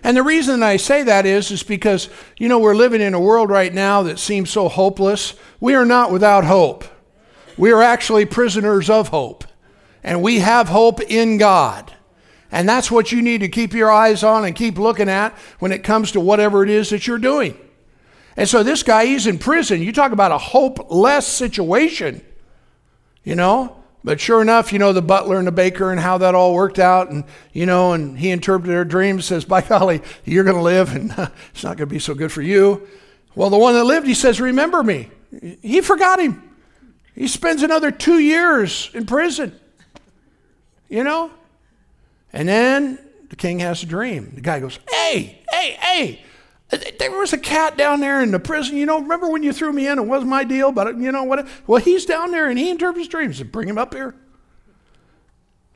And 0.04 0.16
the 0.16 0.22
reason 0.22 0.62
I 0.62 0.76
say 0.76 1.02
that 1.02 1.26
is, 1.26 1.50
is 1.50 1.64
because, 1.64 2.08
you 2.36 2.48
know, 2.48 2.60
we're 2.60 2.76
living 2.76 3.00
in 3.00 3.14
a 3.14 3.20
world 3.20 3.50
right 3.50 3.74
now 3.74 4.04
that 4.04 4.20
seems 4.20 4.48
so 4.50 4.68
hopeless. 4.68 5.34
We 5.58 5.74
are 5.74 5.84
not 5.84 6.12
without 6.12 6.44
hope. 6.44 6.84
We 7.56 7.72
are 7.72 7.82
actually 7.82 8.26
prisoners 8.26 8.88
of 8.88 9.08
hope. 9.08 9.42
And 10.04 10.22
we 10.22 10.38
have 10.38 10.68
hope 10.68 11.00
in 11.00 11.36
God. 11.36 11.92
And 12.50 12.68
that's 12.68 12.90
what 12.90 13.12
you 13.12 13.20
need 13.20 13.40
to 13.40 13.48
keep 13.48 13.74
your 13.74 13.90
eyes 13.90 14.22
on 14.22 14.44
and 14.44 14.56
keep 14.56 14.78
looking 14.78 15.08
at 15.08 15.32
when 15.58 15.72
it 15.72 15.84
comes 15.84 16.12
to 16.12 16.20
whatever 16.20 16.62
it 16.62 16.70
is 16.70 16.90
that 16.90 17.06
you're 17.06 17.18
doing. 17.18 17.56
And 18.36 18.48
so 18.48 18.62
this 18.62 18.82
guy, 18.82 19.06
he's 19.06 19.26
in 19.26 19.38
prison. 19.38 19.82
You 19.82 19.92
talk 19.92 20.12
about 20.12 20.32
a 20.32 20.38
hopeless 20.38 21.26
situation, 21.26 22.24
you 23.24 23.34
know? 23.34 23.74
But 24.04 24.20
sure 24.20 24.40
enough, 24.40 24.72
you 24.72 24.78
know, 24.78 24.92
the 24.92 25.02
butler 25.02 25.38
and 25.38 25.46
the 25.46 25.52
baker 25.52 25.90
and 25.90 26.00
how 26.00 26.18
that 26.18 26.34
all 26.34 26.54
worked 26.54 26.78
out. 26.78 27.10
And, 27.10 27.24
you 27.52 27.66
know, 27.66 27.92
and 27.92 28.16
he 28.18 28.30
interpreted 28.30 28.74
their 28.74 28.84
dreams, 28.84 29.24
says, 29.24 29.44
by 29.44 29.60
golly, 29.60 30.00
you're 30.24 30.44
going 30.44 30.56
to 30.56 30.62
live 30.62 30.94
and 30.94 31.10
it's 31.50 31.64
not 31.64 31.76
going 31.76 31.88
to 31.88 31.94
be 31.94 31.98
so 31.98 32.14
good 32.14 32.32
for 32.32 32.40
you. 32.40 32.86
Well, 33.34 33.50
the 33.50 33.58
one 33.58 33.74
that 33.74 33.84
lived, 33.84 34.06
he 34.06 34.14
says, 34.14 34.40
remember 34.40 34.82
me. 34.82 35.10
He 35.60 35.80
forgot 35.80 36.20
him. 36.20 36.42
He 37.14 37.26
spends 37.26 37.62
another 37.62 37.90
two 37.90 38.20
years 38.20 38.90
in 38.94 39.04
prison, 39.04 39.58
you 40.88 41.02
know? 41.02 41.32
And 42.32 42.48
then 42.48 42.98
the 43.30 43.36
king 43.36 43.60
has 43.60 43.82
a 43.82 43.86
dream. 43.86 44.32
The 44.34 44.40
guy 44.40 44.60
goes, 44.60 44.78
hey, 44.90 45.40
hey, 45.50 45.70
hey, 45.80 46.24
there 46.98 47.10
was 47.10 47.32
a 47.32 47.38
cat 47.38 47.76
down 47.76 48.00
there 48.00 48.20
in 48.20 48.30
the 48.30 48.38
prison. 48.38 48.76
You 48.76 48.86
know, 48.86 49.00
remember 49.00 49.28
when 49.28 49.42
you 49.42 49.52
threw 49.52 49.72
me 49.72 49.88
in? 49.88 49.98
It 49.98 50.06
wasn't 50.06 50.30
my 50.30 50.44
deal, 50.44 50.70
but 50.70 50.98
you 50.98 51.10
know 51.10 51.24
what? 51.24 51.48
Well, 51.66 51.80
he's 51.80 52.04
down 52.04 52.30
there 52.30 52.48
and 52.48 52.58
he 52.58 52.70
interprets 52.70 53.08
dreams. 53.08 53.42
Bring 53.42 53.68
him 53.68 53.78
up 53.78 53.94
here. 53.94 54.14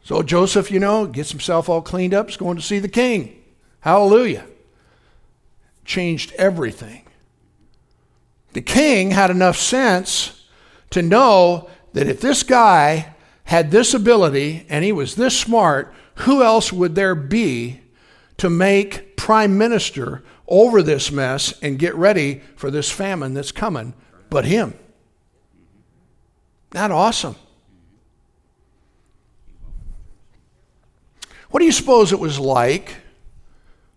So 0.04 0.22
Joseph, 0.22 0.70
you 0.70 0.80
know, 0.80 1.06
gets 1.06 1.30
himself 1.30 1.68
all 1.68 1.80
cleaned 1.80 2.12
up, 2.12 2.28
is 2.28 2.36
going 2.36 2.56
to 2.56 2.62
see 2.62 2.78
the 2.78 2.88
king. 2.88 3.42
Hallelujah. 3.80 4.46
Changed 5.84 6.32
everything. 6.34 7.04
The 8.52 8.60
king 8.60 9.12
had 9.12 9.30
enough 9.30 9.56
sense 9.56 10.44
to 10.90 11.00
know 11.02 11.70
that 11.94 12.08
if 12.08 12.20
this 12.20 12.42
guy 12.42 13.14
had 13.44 13.70
this 13.70 13.94
ability 13.94 14.66
and 14.68 14.84
he 14.84 14.92
was 14.92 15.14
this 15.14 15.38
smart, 15.38 15.94
who 16.16 16.42
else 16.42 16.72
would 16.72 16.94
there 16.94 17.14
be 17.14 17.80
to 18.38 18.50
make 18.50 19.16
prime 19.16 19.56
minister 19.56 20.22
over 20.48 20.82
this 20.82 21.12
mess 21.12 21.54
and 21.62 21.78
get 21.78 21.94
ready 21.94 22.40
for 22.56 22.70
this 22.70 22.90
famine 22.90 23.34
that's 23.34 23.52
coming 23.52 23.94
but 24.32 24.46
him. 24.46 24.72
Not 26.72 26.90
awesome. 26.90 27.36
What 31.50 31.60
do 31.60 31.66
you 31.66 31.72
suppose 31.72 32.12
it 32.12 32.18
was 32.18 32.40
like 32.40 32.96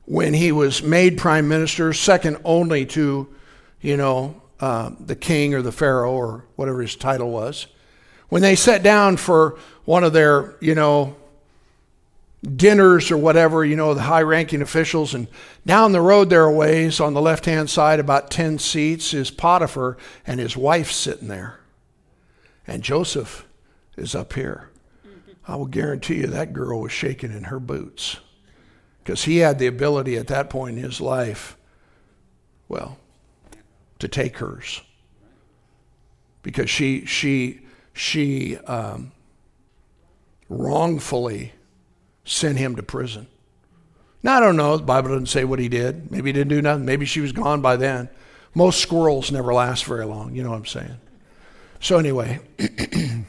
when 0.03 0.33
he 0.33 0.51
was 0.51 0.83
made 0.83 1.17
prime 1.17 1.47
minister, 1.47 1.93
second 1.93 2.37
only 2.43 2.85
to, 2.87 3.33
you 3.79 3.95
know, 3.95 4.41
uh, 4.59 4.91
the 4.99 5.15
king 5.15 5.53
or 5.53 5.61
the 5.61 5.71
pharaoh 5.71 6.11
or 6.11 6.45
whatever 6.57 6.81
his 6.81 6.97
title 6.97 7.31
was? 7.31 7.67
When 8.27 8.41
they 8.41 8.55
sat 8.55 8.83
down 8.83 9.15
for 9.15 9.57
one 9.85 10.03
of 10.03 10.11
their, 10.11 10.55
you 10.59 10.75
know, 10.75 11.15
dinners 12.45 13.11
or 13.11 13.17
whatever, 13.17 13.65
you 13.65 13.75
know, 13.75 13.93
the 13.93 14.03
high 14.03 14.21
ranking 14.21 14.61
officials. 14.61 15.13
And 15.13 15.27
down 15.65 15.91
the 15.91 16.01
road 16.01 16.29
there 16.29 16.43
are 16.43 16.51
ways, 16.51 16.99
on 16.99 17.13
the 17.13 17.21
left 17.21 17.45
hand 17.45 17.69
side, 17.69 17.99
about 17.99 18.31
10 18.31 18.59
seats, 18.59 19.13
is 19.13 19.31
Potiphar 19.31 19.97
and 20.25 20.39
his 20.39 20.55
wife 20.55 20.91
sitting 20.91 21.27
there. 21.27 21.59
And 22.67 22.83
Joseph 22.83 23.45
is 23.97 24.15
up 24.15 24.33
here. 24.33 24.69
I 25.47 25.55
will 25.55 25.65
guarantee 25.65 26.15
you 26.15 26.27
that 26.27 26.53
girl 26.53 26.81
was 26.81 26.91
shaking 26.91 27.31
in 27.31 27.45
her 27.45 27.59
boots 27.59 28.17
because 29.03 29.25
he 29.25 29.37
had 29.37 29.59
the 29.59 29.67
ability 29.67 30.17
at 30.17 30.27
that 30.27 30.49
point 30.49 30.77
in 30.77 30.83
his 30.83 30.99
life, 30.99 31.55
well, 32.67 32.97
to 33.99 34.07
take 34.07 34.39
hers. 34.39 34.81
Because 36.41 36.69
she, 36.69 37.05
she, 37.05 37.61
she 37.93 38.57
um, 38.57 39.11
wrongfully 40.49 41.53
sent 42.25 42.57
him 42.57 42.75
to 42.75 42.83
prison. 42.83 43.27
Now, 44.23 44.37
I 44.37 44.39
don't 44.39 44.57
know. 44.57 44.75
The 44.77 44.83
Bible 44.83 45.09
doesn't 45.09 45.27
say 45.27 45.45
what 45.45 45.59
he 45.59 45.69
did. 45.69 46.11
Maybe 46.11 46.29
he 46.29 46.33
didn't 46.33 46.49
do 46.49 46.61
nothing. 46.61 46.83
Maybe 46.85 47.05
she 47.05 47.21
was 47.21 47.31
gone 47.31 47.61
by 47.61 47.75
then. 47.75 48.09
Most 48.55 48.81
squirrels 48.81 49.31
never 49.31 49.53
last 49.53 49.85
very 49.85 50.05
long. 50.05 50.33
You 50.33 50.41
know 50.43 50.49
what 50.49 50.57
I'm 50.57 50.65
saying? 50.65 50.97
So, 51.79 51.99
anyway, 51.99 52.39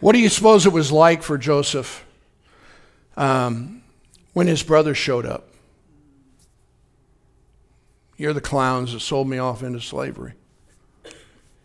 what 0.00 0.12
do 0.12 0.18
you 0.18 0.28
suppose 0.28 0.66
it 0.66 0.72
was 0.72 0.90
like 0.90 1.22
for 1.22 1.38
Joseph 1.38 2.04
um, 3.16 3.82
when 4.32 4.48
his 4.48 4.64
brothers 4.64 4.98
showed 4.98 5.24
up? 5.24 5.46
You're 8.16 8.32
the 8.32 8.40
clowns 8.40 8.92
that 8.92 9.00
sold 9.00 9.28
me 9.28 9.38
off 9.38 9.62
into 9.62 9.80
slavery. 9.80 10.32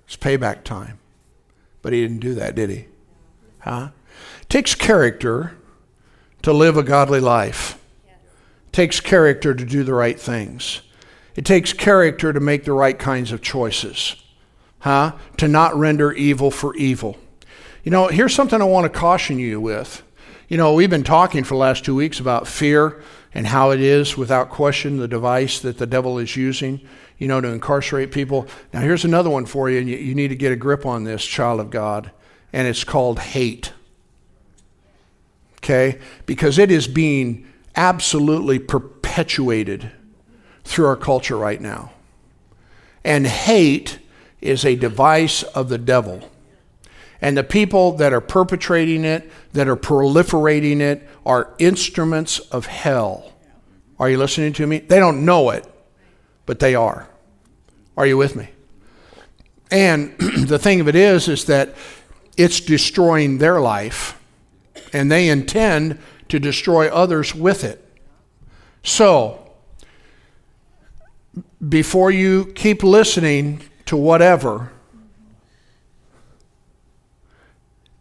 It's 0.06 0.16
payback 0.16 0.64
time. 0.64 1.00
But 1.82 1.94
he 1.94 2.02
didn't 2.02 2.20
do 2.20 2.36
that, 2.36 2.56
did 2.56 2.70
he? 2.70 2.86
Huh? 3.66 3.90
Takes 4.48 4.76
character 4.76 5.58
to 6.44 6.54
live 6.54 6.78
a 6.78 6.84
godly 6.84 7.20
life. 7.20 7.82
Takes 8.72 9.00
character 9.00 9.56
to 9.56 9.66
do 9.66 9.84
the 9.84 9.94
right 9.94 10.20
things. 10.20 10.82
It 11.36 11.46
takes 11.46 11.74
character 11.74 12.32
to 12.32 12.40
make 12.40 12.64
the 12.64 12.74
right 12.74 12.98
kinds 12.98 13.32
of 13.32 13.42
choices. 13.42 14.16
Huh? 14.80 15.14
To 15.38 15.48
not 15.48 15.76
render 15.76 16.14
evil 16.14 16.52
for 16.52 16.76
evil. 16.76 17.18
You 17.84 17.92
know, 17.92 18.08
here's 18.08 18.36
something 18.36 18.62
I 18.62 18.66
want 18.66 18.86
to 18.86 19.00
caution 19.00 19.40
you 19.40 19.60
with. 19.60 20.04
You 20.48 20.58
know, 20.58 20.74
we've 20.74 20.90
been 20.90 21.04
talking 21.04 21.44
for 21.44 21.56
the 21.56 21.60
last 21.60 21.84
two 21.84 21.96
weeks 21.96 22.20
about 22.20 22.48
fear 22.48 23.02
and 23.34 23.48
how 23.48 23.72
it 23.72 23.80
is, 23.80 24.16
without 24.16 24.50
question, 24.50 24.98
the 24.98 25.08
device 25.08 25.60
that 25.60 25.80
the 25.80 25.88
devil 25.88 26.20
is 26.20 26.36
using, 26.36 26.82
you 27.18 27.28
know, 27.28 27.42
to 27.42 27.48
incarcerate 27.48 28.12
people. 28.12 28.48
Now, 28.72 28.82
here's 28.82 29.06
another 29.06 29.30
one 29.30 29.48
for 29.48 29.72
you, 29.72 29.80
and 29.80 29.90
you, 29.90 29.98
you 29.98 30.14
need 30.14 30.28
to 30.28 30.36
get 30.36 30.52
a 30.52 30.56
grip 30.56 30.86
on 30.86 31.04
this, 31.04 31.26
child 31.26 31.60
of 31.60 31.72
God 31.72 32.12
and 32.56 32.70
it's 32.70 32.86
called 32.86 33.20
hate. 33.20 33.74
Okay? 35.58 36.00
Because 36.26 36.58
it 36.58 36.72
is 36.72 36.88
being 36.88 37.46
absolutely 37.76 38.60
perpetuated 38.60 39.92
through 40.64 40.86
our 40.86 40.96
culture 40.96 41.36
right 41.36 41.60
now. 41.60 41.92
And 43.04 43.28
hate 43.28 44.00
is 44.40 44.64
a 44.64 44.78
device 44.78 45.44
of 45.44 45.68
the 45.68 45.78
devil. 45.78 46.32
And 47.20 47.36
the 47.36 47.44
people 47.44 47.92
that 47.98 48.14
are 48.14 48.22
perpetrating 48.22 49.04
it, 49.04 49.30
that 49.52 49.68
are 49.68 49.76
proliferating 49.76 50.80
it, 50.80 51.06
are 51.26 51.54
instruments 51.60 52.40
of 52.40 52.68
hell. 52.68 53.34
Are 54.00 54.10
you 54.10 54.18
listening 54.18 54.54
to 54.54 54.66
me? 54.66 54.80
They 54.80 55.00
don't 55.00 55.26
know 55.26 55.50
it, 55.50 55.66
but 56.46 56.60
they 56.60 56.74
are. 56.74 57.10
Are 57.98 58.08
you 58.08 58.16
with 58.16 58.38
me? 58.38 58.48
And 59.72 60.18
the 60.20 60.60
thing 60.60 60.80
of 60.80 60.88
it 60.88 60.96
is, 60.96 61.28
is 61.28 61.46
that 61.46 61.76
it's 62.38 62.60
destroying 62.60 63.38
their 63.38 63.60
life, 63.60 64.20
and 64.94 65.12
they 65.12 65.30
intend 65.30 66.00
to 66.30 66.40
destroy 66.40 66.88
others 66.90 67.34
with 67.34 67.64
it. 67.64 67.82
So, 68.84 69.52
before 71.68 72.12
you 72.12 72.52
keep 72.56 72.84
listening 72.84 73.62
to 73.86 73.98
whatever 73.98 74.72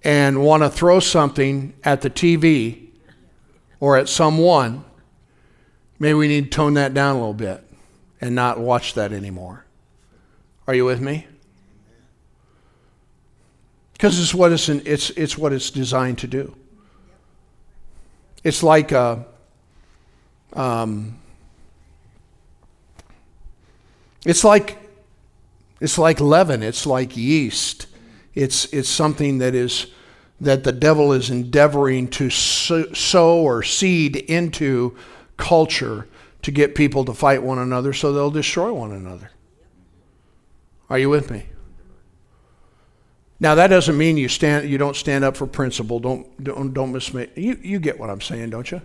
and 0.02 0.44
want 0.44 0.62
to 0.62 0.68
throw 0.68 1.00
something 1.00 1.74
at 1.82 2.02
the 2.02 2.10
TV 2.10 2.88
or 3.80 3.96
at 3.96 4.08
someone, 4.08 4.84
maybe 5.98 6.14
we 6.14 6.28
need 6.28 6.44
to 6.44 6.50
tone 6.50 6.74
that 6.74 6.92
down 6.92 7.16
a 7.16 7.18
little 7.18 7.34
bit 7.34 7.64
and 8.20 8.34
not 8.34 8.58
watch 8.58 8.94
that 8.94 9.12
anymore. 9.12 9.64
Are 10.66 10.74
you 10.74 10.84
with 10.84 11.00
me? 11.00 11.26
Because 13.94 14.20
it's 14.20 14.34
what 14.34 14.52
it's, 14.52 14.68
it's, 14.68 15.10
it's 15.10 15.38
what 15.38 15.52
it's 15.52 15.70
designed 15.70 16.18
to 16.18 16.26
do. 16.26 16.54
It's 18.42 18.62
like 18.62 18.92
a, 18.92 19.24
um, 20.52 21.18
it's 24.26 24.44
like 24.44 24.78
it's 25.80 25.98
like 25.98 26.20
leaven. 26.20 26.62
It's 26.62 26.86
like 26.86 27.16
yeast. 27.16 27.86
It's 28.34 28.66
it's 28.66 28.88
something 28.88 29.38
that 29.38 29.54
is 29.54 29.88
that 30.40 30.64
the 30.64 30.72
devil 30.72 31.12
is 31.12 31.30
endeavoring 31.30 32.08
to 32.08 32.30
sow 32.30 33.38
or 33.38 33.62
seed 33.62 34.16
into 34.16 34.96
culture 35.36 36.08
to 36.42 36.50
get 36.50 36.74
people 36.74 37.04
to 37.04 37.14
fight 37.14 37.42
one 37.42 37.58
another 37.58 37.92
so 37.92 38.12
they'll 38.12 38.30
destroy 38.30 38.72
one 38.72 38.92
another. 38.92 39.30
Are 40.90 40.98
you 40.98 41.08
with 41.08 41.30
me? 41.30 41.46
Now 43.44 43.54
that 43.56 43.66
doesn't 43.66 43.98
mean 43.98 44.16
you 44.16 44.28
stand 44.28 44.70
you 44.70 44.78
don't 44.78 44.96
stand 44.96 45.22
up 45.22 45.36
for 45.36 45.46
principle. 45.46 46.00
Don't 46.00 46.42
don't 46.42 46.72
don't 46.72 46.94
mismake. 46.94 47.36
You 47.36 47.58
you 47.62 47.78
get 47.78 48.00
what 48.00 48.08
I'm 48.08 48.22
saying, 48.22 48.48
don't 48.48 48.70
you? 48.70 48.80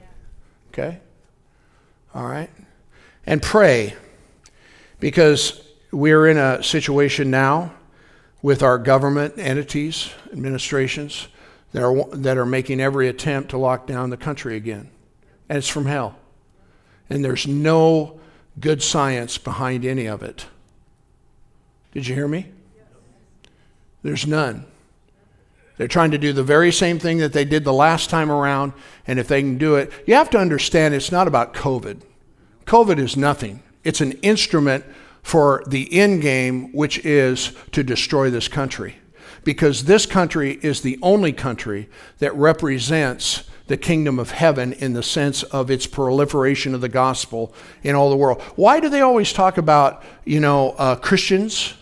Okay? 0.68 1.00
All 2.14 2.28
right? 2.28 2.50
And 3.26 3.42
pray 3.42 3.94
because 5.00 5.66
we're 5.92 6.28
in 6.28 6.38
a 6.38 6.62
situation 6.62 7.32
now 7.32 7.74
with 8.42 8.62
our 8.62 8.78
government 8.78 9.36
entities, 9.38 10.12
administrations 10.34 11.30
that 11.72 11.82
are 11.82 12.04
that 12.18 12.38
are 12.38 12.46
making 12.46 12.82
every 12.82 13.08
attempt 13.08 13.52
to 13.52 13.58
lock 13.58 13.88
down 13.88 14.10
the 14.10 14.18
country 14.18 14.58
again. 14.58 14.90
And 15.48 15.58
it's 15.58 15.70
from 15.70 15.86
hell. 15.86 16.18
And 17.10 17.24
there's 17.24 17.48
no 17.48 18.20
good 18.60 18.84
science 18.84 19.38
behind 19.38 19.86
any 19.86 20.06
of 20.06 20.22
it. 20.22 20.48
Did 21.94 22.08
you 22.08 22.14
hear 22.14 22.28
me? 22.28 22.52
There's 24.04 24.28
none. 24.28 24.66
They're 25.78 25.88
trying 25.88 26.12
to 26.12 26.18
do 26.18 26.34
the 26.34 26.44
very 26.44 26.74
same 26.74 27.00
thing 27.00 27.20
that 27.20 27.32
they 27.32 27.46
did 27.46 27.64
the 27.64 27.74
last 27.74 28.10
time 28.10 28.30
around, 28.30 28.74
and 29.08 29.18
if 29.18 29.30
they 29.30 29.42
can 29.42 29.58
do 29.58 29.76
it, 29.76 29.92
you 30.06 30.14
have 30.14 30.30
to 30.32 30.38
understand 30.38 30.94
it's 30.94 31.12
not 31.12 31.28
about 31.28 31.54
COVID. 31.54 32.02
COVID 32.66 33.00
is 33.00 33.16
nothing, 33.16 33.64
it's 33.84 34.02
an 34.02 34.12
instrument 34.22 34.84
for 35.24 35.64
the 35.68 35.94
end 35.98 36.22
game, 36.22 36.74
which 36.74 37.04
is 37.06 37.54
to 37.72 37.84
destroy 37.84 38.30
this 38.30 38.48
country. 38.48 38.98
Because 39.46 39.86
this 39.86 40.06
country 40.06 40.60
is 40.62 40.82
the 40.82 41.00
only 41.02 41.32
country 41.32 41.90
that 42.18 42.36
represents 42.36 43.50
the 43.68 43.78
kingdom 43.78 44.20
of 44.20 44.32
heaven 44.32 44.74
in 44.74 44.94
the 44.94 45.04
sense 45.04 45.44
of 45.44 45.72
its 45.72 45.88
proliferation 45.88 46.76
of 46.76 46.82
the 46.82 46.90
gospel 46.90 47.54
in 47.84 47.96
all 47.96 48.10
the 48.10 48.18
world. 48.18 48.42
Why 48.56 48.80
do 48.80 48.90
they 48.90 49.02
always 49.02 49.32
talk 49.32 49.58
about, 49.58 50.04
you 50.26 50.40
know, 50.40 50.72
uh, 50.72 50.96
Christians, 50.96 51.74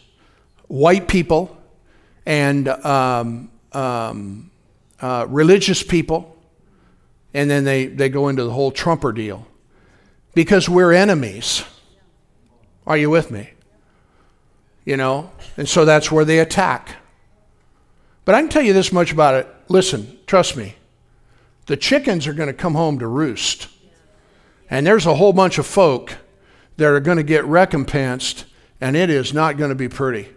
white 0.68 1.08
people, 1.08 1.57
and 2.28 2.68
um, 2.68 3.50
um, 3.72 4.52
uh, 5.00 5.26
religious 5.30 5.82
people, 5.82 6.36
and 7.34 7.50
then 7.50 7.64
they, 7.64 7.86
they 7.86 8.10
go 8.10 8.28
into 8.28 8.44
the 8.44 8.52
whole 8.52 8.70
Trumper 8.70 9.14
deal. 9.14 9.48
Because 10.36 10.68
we're 10.68 10.92
enemies. 10.92 11.64
Are 12.86 12.98
you 12.98 13.10
with 13.10 13.32
me? 13.32 13.52
You 14.84 14.98
know? 14.98 15.32
And 15.56 15.70
so 15.70 15.86
that's 15.86 16.12
where 16.12 16.26
they 16.26 16.40
attack. 16.40 16.98
But 18.26 18.36
I 18.36 18.42
can 18.42 18.50
tell 18.50 18.62
you 18.62 18.74
this 18.74 18.92
much 18.92 19.14
about 19.14 19.36
it. 19.36 19.48
Listen, 19.70 20.20
trust 20.28 20.58
me. 20.58 20.76
The 21.68 21.78
chickens 21.78 22.28
are 22.28 22.34
going 22.34 22.48
to 22.48 22.54
come 22.54 22.76
home 22.76 23.00
to 23.00 23.08
roost. 23.08 23.70
And 24.70 24.86
there's 24.86 25.06
a 25.06 25.16
whole 25.16 25.32
bunch 25.32 25.58
of 25.58 25.66
folk 25.66 26.18
that 26.76 26.88
are 26.88 27.00
going 27.00 27.18
to 27.18 27.24
get 27.24 27.46
recompensed, 27.46 28.44
and 28.82 28.98
it 28.98 29.10
is 29.10 29.34
not 29.34 29.56
going 29.56 29.70
to 29.70 29.76
be 29.76 29.88
pretty. 29.88 30.28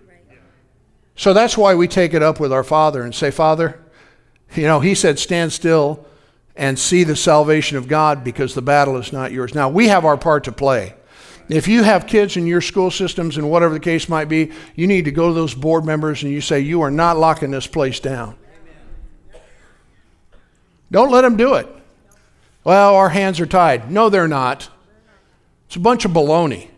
So 1.21 1.35
that's 1.35 1.55
why 1.55 1.75
we 1.75 1.87
take 1.87 2.15
it 2.15 2.23
up 2.23 2.41
with 2.41 2.51
our 2.51 2.65
Father 2.65 3.03
and 3.03 3.15
say, 3.15 3.31
Father, 3.31 3.79
you 4.57 4.63
know, 4.63 4.81
He 4.81 4.95
said, 4.95 5.19
stand 5.19 5.53
still 5.53 6.07
and 6.57 6.79
see 6.79 7.05
the 7.05 7.15
salvation 7.15 7.77
of 7.77 7.89
God 7.89 8.25
because 8.25 8.55
the 8.55 8.63
battle 8.63 8.97
is 8.97 9.13
not 9.13 9.31
yours. 9.31 9.55
Now, 9.55 9.69
we 9.69 9.89
have 9.89 10.07
our 10.07 10.17
part 10.17 10.45
to 10.45 10.53
play. 10.53 10.95
If 11.51 11.69
you 11.69 11.83
have 11.83 12.07
kids 12.07 12.39
in 12.39 12.47
your 12.47 12.63
school 12.63 12.91
systems 12.91 13.37
and 13.37 13.51
whatever 13.51 13.75
the 13.75 13.81
case 13.81 14.09
might 14.09 14.31
be, 14.31 14.53
you 14.75 14.87
need 14.87 15.05
to 15.05 15.11
go 15.11 15.29
to 15.29 15.35
those 15.35 15.53
board 15.53 15.85
members 15.85 16.23
and 16.23 16.33
you 16.33 16.41
say, 16.41 16.61
You 16.61 16.81
are 16.81 16.91
not 16.91 17.19
locking 17.19 17.51
this 17.51 17.67
place 17.67 18.01
down. 18.01 18.35
Don't 20.91 21.11
let 21.11 21.21
them 21.21 21.37
do 21.37 21.57
it. 21.57 21.69
Well, 22.65 22.95
our 22.95 23.11
hands 23.11 23.41
are 23.41 23.47
tied. 23.47 23.91
No, 23.91 24.09
they're 24.09 24.27
not. 24.27 24.71
It's 25.67 25.77
a 25.77 25.81
bunch 25.81 26.07
of 26.07 26.13
baloney. 26.13 26.71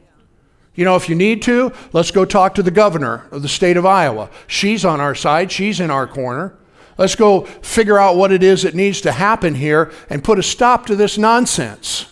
You 0.75 0.85
know, 0.85 0.97
if 0.97 1.09
you 1.09 1.15
need 1.15 1.43
to, 1.43 1.73
let's 1.93 2.11
go 2.11 2.25
talk 2.25 2.55
to 2.55 2.63
the 2.63 2.71
governor 2.71 3.27
of 3.31 3.43
the 3.43 3.49
state 3.49 3.77
of 3.77 3.85
Iowa. 3.85 4.31
She's 4.47 4.85
on 4.85 5.01
our 5.01 5.15
side, 5.15 5.53
she's 5.53 5.81
in 5.81 5.91
our 5.91 6.07
corner. 6.07 6.57
Let's 6.99 7.15
go 7.15 7.43
figure 7.43 7.99
out 7.99 8.17
what 8.17 8.33
it 8.33 8.43
is 8.43 8.63
that 8.63 8.75
needs 8.75 9.01
to 9.03 9.13
happen 9.13 9.55
here 9.55 9.93
and 10.09 10.23
put 10.23 10.39
a 10.39 10.43
stop 10.43 10.87
to 10.87 10.97
this 10.97 11.19
nonsense. 11.19 12.07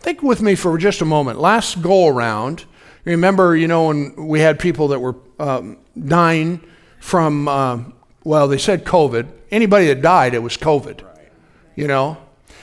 Think 0.00 0.22
with 0.22 0.40
me 0.40 0.54
for 0.54 0.78
just 0.78 1.00
a 1.00 1.04
moment. 1.04 1.40
Last 1.40 1.82
go 1.82 2.06
around, 2.06 2.64
remember, 3.04 3.56
you 3.56 3.68
know, 3.68 3.88
when 3.88 4.14
we 4.28 4.40
had 4.40 4.58
people 4.58 4.88
that 4.88 5.00
were 5.00 5.16
um, 5.38 5.78
dying 6.06 6.60
from, 7.00 7.48
uh, 7.48 7.80
well, 8.24 8.48
they 8.48 8.58
said 8.58 8.84
COVID. 8.84 9.28
Anybody 9.50 9.86
that 9.86 10.02
died, 10.02 10.34
it 10.34 10.42
was 10.42 10.56
COVID, 10.56 11.02
you 11.74 11.88
know? 11.88 12.18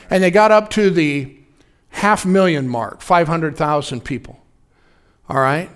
And 0.09 0.23
they 0.23 0.31
got 0.31 0.51
up 0.51 0.69
to 0.71 0.89
the 0.89 1.35
half 1.95 2.25
million 2.25 2.67
mark, 2.67 3.01
500,000 3.01 4.03
people. 4.03 4.37
All 5.29 5.39
right? 5.39 5.69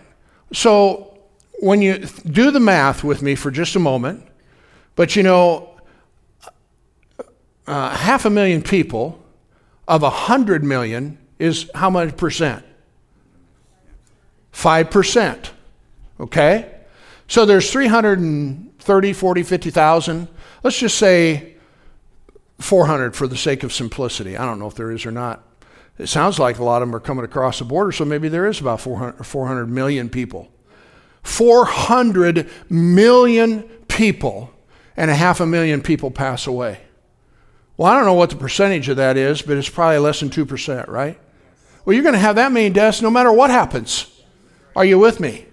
So 0.51 1.17
when 1.59 1.81
you 1.81 1.99
do 2.25 2.51
the 2.51 2.59
math 2.59 3.05
with 3.05 3.21
me 3.21 3.35
for 3.35 3.49
just 3.49 3.75
a 3.77 3.79
moment, 3.79 4.25
but 4.95 5.15
you 5.15 5.23
know, 5.23 5.79
uh, 7.65 7.95
half 7.95 8.25
a 8.25 8.29
million 8.29 8.61
people 8.61 9.23
of 9.87 10.03
a 10.03 10.09
hundred 10.09 10.61
million 10.61 11.17
is 11.39 11.69
how 11.73 11.89
much 11.89 12.17
percent? 12.17 12.65
5%. 14.53 15.49
Okay? 16.19 16.75
So 17.29 17.45
there's 17.45 17.71
330, 17.71 19.13
40, 19.13 19.43
50,000. 19.43 20.27
Let's 20.63 20.79
just 20.79 20.97
say 20.97 21.55
400 22.57 23.15
for 23.15 23.25
the 23.25 23.37
sake 23.37 23.63
of 23.63 23.71
simplicity. 23.71 24.35
I 24.35 24.45
don't 24.45 24.59
know 24.59 24.67
if 24.67 24.75
there 24.75 24.91
is 24.91 25.05
or 25.05 25.11
not. 25.11 25.45
It 25.99 26.07
sounds 26.07 26.39
like 26.39 26.57
a 26.57 26.63
lot 26.63 26.81
of 26.81 26.87
them 26.87 26.95
are 26.95 27.01
coming 27.01 27.25
across 27.25 27.59
the 27.59 27.65
border, 27.65 27.91
so 27.91 28.05
maybe 28.05 28.29
there 28.29 28.47
is 28.47 28.61
about 28.61 28.79
400, 28.79 29.25
400 29.25 29.69
million 29.69 30.09
people. 30.09 30.49
400 31.23 32.49
million 32.69 33.63
people, 33.89 34.51
and 34.95 35.11
a 35.11 35.15
half 35.15 35.41
a 35.41 35.45
million 35.45 35.81
people 35.81 36.09
pass 36.09 36.47
away. 36.47 36.79
Well, 37.75 37.91
I 37.91 37.95
don't 37.95 38.05
know 38.05 38.13
what 38.13 38.29
the 38.29 38.37
percentage 38.37 38.87
of 38.87 38.95
that 38.97 39.17
is, 39.17 39.41
but 39.41 39.57
it's 39.57 39.69
probably 39.69 39.99
less 39.99 40.21
than 40.21 40.29
2%, 40.29 40.87
right? 40.87 41.19
Well, 41.83 41.93
you're 41.93 42.03
going 42.03 42.13
to 42.13 42.19
have 42.19 42.37
that 42.37 42.53
many 42.53 42.69
deaths 42.69 43.01
no 43.01 43.11
matter 43.11 43.31
what 43.31 43.49
happens. 43.49 44.07
Are 44.77 44.85
you 44.85 44.99
with 44.99 45.19
me? 45.19 45.47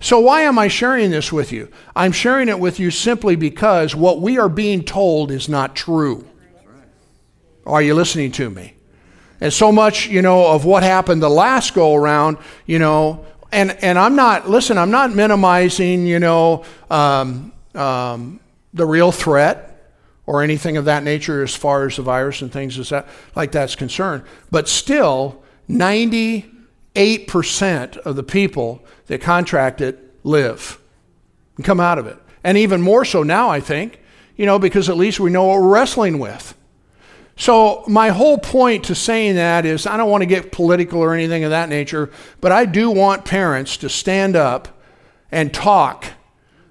So, 0.00 0.18
why 0.18 0.42
am 0.42 0.58
I 0.58 0.68
sharing 0.68 1.12
this 1.12 1.32
with 1.32 1.52
you? 1.52 1.70
I'm 1.94 2.12
sharing 2.12 2.48
it 2.48 2.58
with 2.58 2.80
you 2.80 2.90
simply 2.90 3.36
because 3.36 3.94
what 3.94 4.20
we 4.20 4.38
are 4.38 4.48
being 4.48 4.84
told 4.84 5.30
is 5.30 5.48
not 5.48 5.76
true. 5.76 6.28
Are 7.64 7.80
you 7.80 7.94
listening 7.94 8.32
to 8.32 8.50
me? 8.50 8.74
And 9.40 9.52
so 9.52 9.72
much, 9.72 10.06
you 10.06 10.22
know, 10.22 10.46
of 10.46 10.64
what 10.64 10.82
happened 10.82 11.22
the 11.22 11.28
last 11.28 11.74
go 11.74 11.94
around, 11.94 12.38
you 12.66 12.78
know, 12.78 13.26
and, 13.52 13.72
and 13.82 13.98
I'm 13.98 14.16
not, 14.16 14.48
listen, 14.48 14.78
I'm 14.78 14.90
not 14.90 15.14
minimizing, 15.14 16.06
you 16.06 16.18
know, 16.18 16.64
um, 16.90 17.52
um, 17.74 18.40
the 18.72 18.86
real 18.86 19.12
threat 19.12 19.70
or 20.26 20.42
anything 20.42 20.76
of 20.76 20.86
that 20.86 21.04
nature 21.04 21.42
as 21.42 21.54
far 21.54 21.86
as 21.86 21.96
the 21.96 22.02
virus 22.02 22.42
and 22.42 22.52
things 22.52 22.78
as 22.78 22.88
that, 22.88 23.06
like 23.36 23.52
that's 23.52 23.76
concerned. 23.76 24.24
But 24.50 24.68
still, 24.68 25.42
98% 25.68 27.96
of 27.98 28.16
the 28.16 28.22
people 28.22 28.82
that 29.06 29.20
contract 29.20 29.80
it 29.80 29.98
live 30.24 30.80
and 31.56 31.64
come 31.64 31.80
out 31.80 31.98
of 31.98 32.06
it. 32.06 32.18
And 32.42 32.58
even 32.58 32.82
more 32.82 33.04
so 33.04 33.22
now, 33.22 33.50
I 33.50 33.60
think, 33.60 34.00
you 34.36 34.46
know, 34.46 34.58
because 34.58 34.88
at 34.88 34.96
least 34.96 35.20
we 35.20 35.30
know 35.30 35.44
what 35.44 35.60
we're 35.60 35.68
wrestling 35.68 36.18
with. 36.18 36.56
So, 37.36 37.82
my 37.88 38.10
whole 38.10 38.38
point 38.38 38.84
to 38.84 38.94
saying 38.94 39.34
that 39.36 39.66
is 39.66 39.86
I 39.86 39.96
don't 39.96 40.10
want 40.10 40.22
to 40.22 40.26
get 40.26 40.52
political 40.52 41.00
or 41.00 41.14
anything 41.14 41.42
of 41.42 41.50
that 41.50 41.68
nature, 41.68 42.10
but 42.40 42.52
I 42.52 42.64
do 42.64 42.90
want 42.90 43.24
parents 43.24 43.76
to 43.78 43.88
stand 43.88 44.36
up 44.36 44.68
and 45.32 45.52
talk 45.52 46.06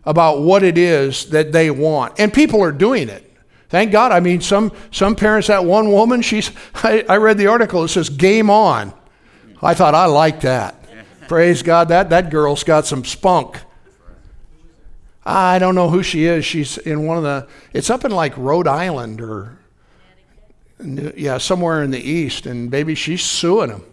about 0.06 0.42
what 0.42 0.64
it 0.64 0.78
is 0.78 1.26
that 1.28 1.52
they 1.52 1.70
want. 1.70 2.18
And 2.18 2.34
people 2.34 2.64
are 2.64 2.72
doing 2.72 3.10
it. 3.10 3.30
Thank 3.70 3.92
God. 3.92 4.12
I 4.12 4.20
mean, 4.20 4.40
some, 4.40 4.72
some 4.92 5.16
parents, 5.16 5.48
that 5.48 5.66
one 5.66 5.92
woman, 5.92 6.22
she's, 6.22 6.52
I, 6.76 7.04
I 7.10 7.18
read 7.18 7.38
the 7.38 7.48
article, 7.48 7.84
it 7.84 7.90
says 7.90 8.10
game 8.10 8.50
on. 8.50 8.94
I 9.62 9.74
thought, 9.74 9.96
I 9.96 10.06
like 10.06 10.42
that. 10.42 10.80
Praise 11.28 11.64
God, 11.64 11.88
that, 11.88 12.10
that 12.10 12.30
girl's 12.30 12.64
got 12.64 12.86
some 12.86 13.04
spunk. 13.06 13.58
I 15.26 15.58
don't 15.58 15.74
know 15.74 15.90
who 15.90 16.04
she 16.04 16.26
is. 16.26 16.46
She's 16.46 16.78
in 16.78 17.06
one 17.06 17.18
of 17.18 17.24
the, 17.24 17.48
it's 17.72 17.90
up 17.90 18.04
in 18.04 18.12
like 18.12 18.38
Rhode 18.38 18.68
Island 18.68 19.22
or 19.22 19.58
yeah, 20.84 21.38
somewhere 21.38 21.84
in 21.84 21.92
the 21.92 22.00
east, 22.00 22.46
and 22.46 22.70
baby, 22.70 22.96
she's 22.96 23.24
suing 23.24 23.70
him. 23.70 23.84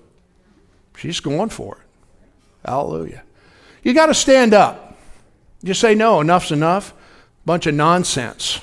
She's 0.96 1.20
going 1.20 1.48
for 1.48 1.76
it. 1.76 2.68
Hallelujah. 2.68 3.22
You 3.82 3.94
got 3.94 4.06
to 4.06 4.14
stand 4.14 4.52
up. 4.52 4.98
You 5.62 5.74
say, 5.74 5.94
no, 5.94 6.20
enough's 6.20 6.52
enough. 6.52 6.92
Bunch 7.46 7.66
of 7.66 7.74
nonsense. 7.74 8.60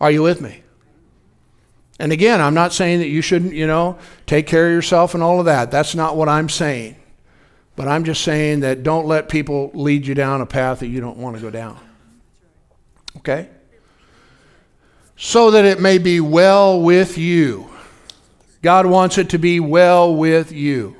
Are 0.00 0.10
you 0.10 0.22
with 0.22 0.40
me? 0.40 0.62
And 1.98 2.12
again, 2.12 2.40
I'm 2.40 2.54
not 2.54 2.72
saying 2.72 2.98
that 2.98 3.08
you 3.08 3.22
shouldn't, 3.22 3.54
you 3.54 3.66
know, 3.66 3.98
take 4.26 4.46
care 4.46 4.66
of 4.66 4.72
yourself 4.72 5.14
and 5.14 5.22
all 5.22 5.38
of 5.38 5.46
that. 5.46 5.70
That's 5.70 5.94
not 5.94 6.16
what 6.16 6.28
I'm 6.28 6.48
saying. 6.48 6.96
But 7.74 7.88
I'm 7.88 8.04
just 8.04 8.22
saying 8.22 8.60
that 8.60 8.82
don't 8.82 9.06
let 9.06 9.28
people 9.28 9.70
lead 9.72 10.06
you 10.06 10.14
down 10.14 10.40
a 10.40 10.46
path 10.46 10.80
that 10.80 10.88
you 10.88 11.00
don't 11.00 11.18
want 11.18 11.36
to 11.36 11.42
go 11.42 11.50
down. 11.50 11.78
Okay? 13.18 13.48
So 15.16 15.50
that 15.50 15.64
it 15.64 15.80
may 15.80 15.98
be 15.98 16.20
well 16.20 16.80
with 16.80 17.16
you. 17.16 17.70
God 18.62 18.86
wants 18.86 19.16
it 19.16 19.30
to 19.30 19.38
be 19.38 19.60
well 19.60 20.14
with 20.14 20.52
you. 20.52 20.96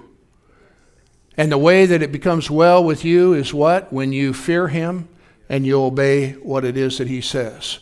And 1.36 1.52
the 1.52 1.58
way 1.58 1.84
that 1.84 2.02
it 2.02 2.12
becomes 2.12 2.50
well 2.50 2.82
with 2.82 3.04
you 3.04 3.34
is 3.34 3.52
what? 3.52 3.92
When 3.92 4.12
you 4.12 4.32
fear 4.32 4.68
Him 4.68 5.08
and 5.48 5.66
you 5.66 5.82
obey 5.82 6.32
what 6.32 6.64
it 6.64 6.78
is 6.78 6.98
that 6.98 7.08
He 7.08 7.20
says. 7.20 7.80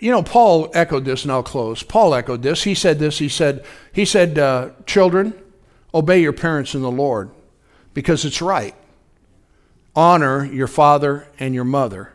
You 0.00 0.10
know, 0.10 0.22
Paul 0.22 0.70
echoed 0.72 1.04
this, 1.04 1.24
and 1.24 1.30
I'll 1.30 1.42
close. 1.42 1.82
Paul 1.82 2.14
echoed 2.14 2.42
this. 2.42 2.64
He 2.64 2.74
said 2.74 2.98
this. 2.98 3.18
He 3.18 3.28
said, 3.28 3.64
he 3.92 4.06
said, 4.06 4.38
uh, 4.38 4.70
children, 4.86 5.34
obey 5.92 6.22
your 6.22 6.32
parents 6.32 6.74
in 6.74 6.80
the 6.80 6.90
Lord 6.90 7.30
because 7.92 8.24
it's 8.24 8.40
right. 8.40 8.74
Honor 9.94 10.44
your 10.44 10.66
father 10.66 11.28
and 11.38 11.54
your 11.54 11.64
mother. 11.64 12.13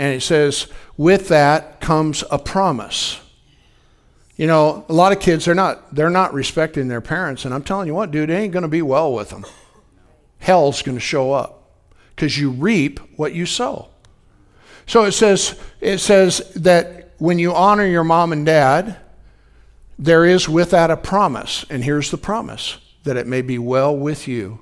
And 0.00 0.14
it 0.14 0.22
says, 0.22 0.66
with 0.96 1.28
that 1.28 1.82
comes 1.82 2.24
a 2.30 2.38
promise. 2.38 3.20
You 4.34 4.46
know, 4.46 4.86
a 4.88 4.94
lot 4.94 5.12
of 5.12 5.20
kids 5.20 5.44
they're 5.44 5.54
not 5.54 5.94
they're 5.94 6.08
not 6.08 6.32
respecting 6.32 6.88
their 6.88 7.02
parents, 7.02 7.44
and 7.44 7.52
I'm 7.52 7.62
telling 7.62 7.86
you 7.86 7.92
what, 7.92 8.10
dude, 8.10 8.30
it 8.30 8.32
ain't 8.32 8.54
to 8.62 8.68
be 8.68 8.80
well 8.80 9.12
with 9.12 9.28
them. 9.28 9.44
Hell's 10.38 10.80
to 10.96 11.02
show 11.02 11.32
up 11.32 11.82
because 12.16 12.38
you 12.38 12.48
reap 12.48 12.98
what 13.18 13.34
you 13.34 13.44
sow. 13.44 13.90
So 14.86 15.04
it 15.04 15.12
says 15.12 15.60
it 15.82 15.98
says 15.98 16.50
that 16.56 17.12
when 17.18 17.38
you 17.38 17.52
honor 17.52 17.84
your 17.84 18.02
mom 18.02 18.32
and 18.32 18.46
dad, 18.46 18.96
there 19.98 20.24
is 20.24 20.48
with 20.48 20.70
that 20.70 20.90
a 20.90 20.96
promise, 20.96 21.66
and 21.68 21.84
here's 21.84 22.10
the 22.10 22.16
promise: 22.16 22.78
that 23.04 23.18
it 23.18 23.26
may 23.26 23.42
be 23.42 23.58
well 23.58 23.94
with 23.94 24.26
you, 24.26 24.60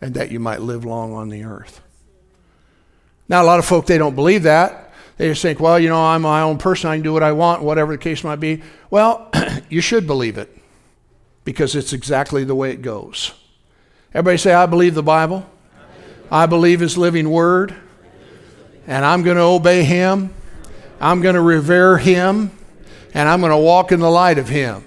and 0.00 0.14
that 0.14 0.30
you 0.30 0.40
might 0.40 0.62
live 0.62 0.86
long 0.86 1.12
on 1.12 1.28
the 1.28 1.44
earth. 1.44 1.82
Now, 3.28 3.42
a 3.42 3.44
lot 3.44 3.58
of 3.58 3.64
folk 3.64 3.86
they 3.86 3.98
don't 3.98 4.14
believe 4.14 4.42
that. 4.44 4.92
They 5.16 5.28
just 5.28 5.42
think, 5.42 5.60
well, 5.60 5.78
you 5.78 5.88
know, 5.88 6.02
I'm 6.02 6.22
my 6.22 6.42
own 6.42 6.58
person. 6.58 6.90
I 6.90 6.96
can 6.96 7.02
do 7.02 7.12
what 7.12 7.22
I 7.22 7.32
want, 7.32 7.62
whatever 7.62 7.92
the 7.92 7.98
case 7.98 8.24
might 8.24 8.40
be. 8.40 8.62
Well, 8.90 9.30
you 9.68 9.80
should 9.80 10.06
believe 10.06 10.38
it 10.38 10.56
because 11.44 11.76
it's 11.76 11.92
exactly 11.92 12.44
the 12.44 12.54
way 12.54 12.70
it 12.70 12.82
goes. 12.82 13.32
Everybody 14.14 14.38
say, 14.38 14.52
I 14.52 14.66
believe 14.66 14.94
the 14.94 15.02
Bible. 15.02 15.48
I 16.30 16.46
believe 16.46 16.80
His 16.80 16.98
living 16.98 17.30
word. 17.30 17.74
And 18.86 19.04
I'm 19.04 19.22
going 19.22 19.36
to 19.36 19.42
obey 19.42 19.84
Him. 19.84 20.34
I'm 21.00 21.20
going 21.20 21.34
to 21.34 21.40
revere 21.40 21.98
Him. 21.98 22.50
And 23.14 23.28
I'm 23.28 23.40
going 23.40 23.52
to 23.52 23.58
walk 23.58 23.92
in 23.92 24.00
the 24.00 24.10
light 24.10 24.38
of 24.38 24.48
Him. 24.48 24.86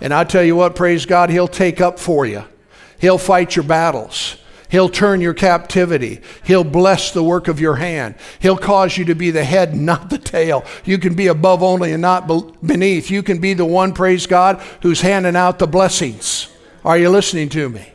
And 0.00 0.12
I 0.12 0.24
tell 0.24 0.42
you 0.42 0.56
what, 0.56 0.76
praise 0.76 1.06
God, 1.06 1.30
He'll 1.30 1.48
take 1.48 1.80
up 1.80 1.98
for 1.98 2.26
you. 2.26 2.44
He'll 2.98 3.18
fight 3.18 3.56
your 3.56 3.64
battles. 3.64 4.36
He'll 4.76 4.90
turn 4.90 5.22
your 5.22 5.32
captivity. 5.32 6.20
He'll 6.44 6.62
bless 6.62 7.10
the 7.10 7.22
work 7.22 7.48
of 7.48 7.58
your 7.58 7.76
hand. 7.76 8.14
He'll 8.40 8.58
cause 8.58 8.98
you 8.98 9.06
to 9.06 9.14
be 9.14 9.30
the 9.30 9.42
head, 9.42 9.74
not 9.74 10.10
the 10.10 10.18
tail. 10.18 10.66
You 10.84 10.98
can 10.98 11.14
be 11.14 11.28
above 11.28 11.62
only 11.62 11.92
and 11.92 12.02
not 12.02 12.28
beneath. 12.62 13.10
You 13.10 13.22
can 13.22 13.38
be 13.38 13.54
the 13.54 13.64
one, 13.64 13.94
praise 13.94 14.26
God, 14.26 14.60
who's 14.82 15.00
handing 15.00 15.34
out 15.34 15.58
the 15.58 15.66
blessings. 15.66 16.50
Are 16.84 16.98
you 16.98 17.08
listening 17.08 17.48
to 17.48 17.70
me? 17.70 17.88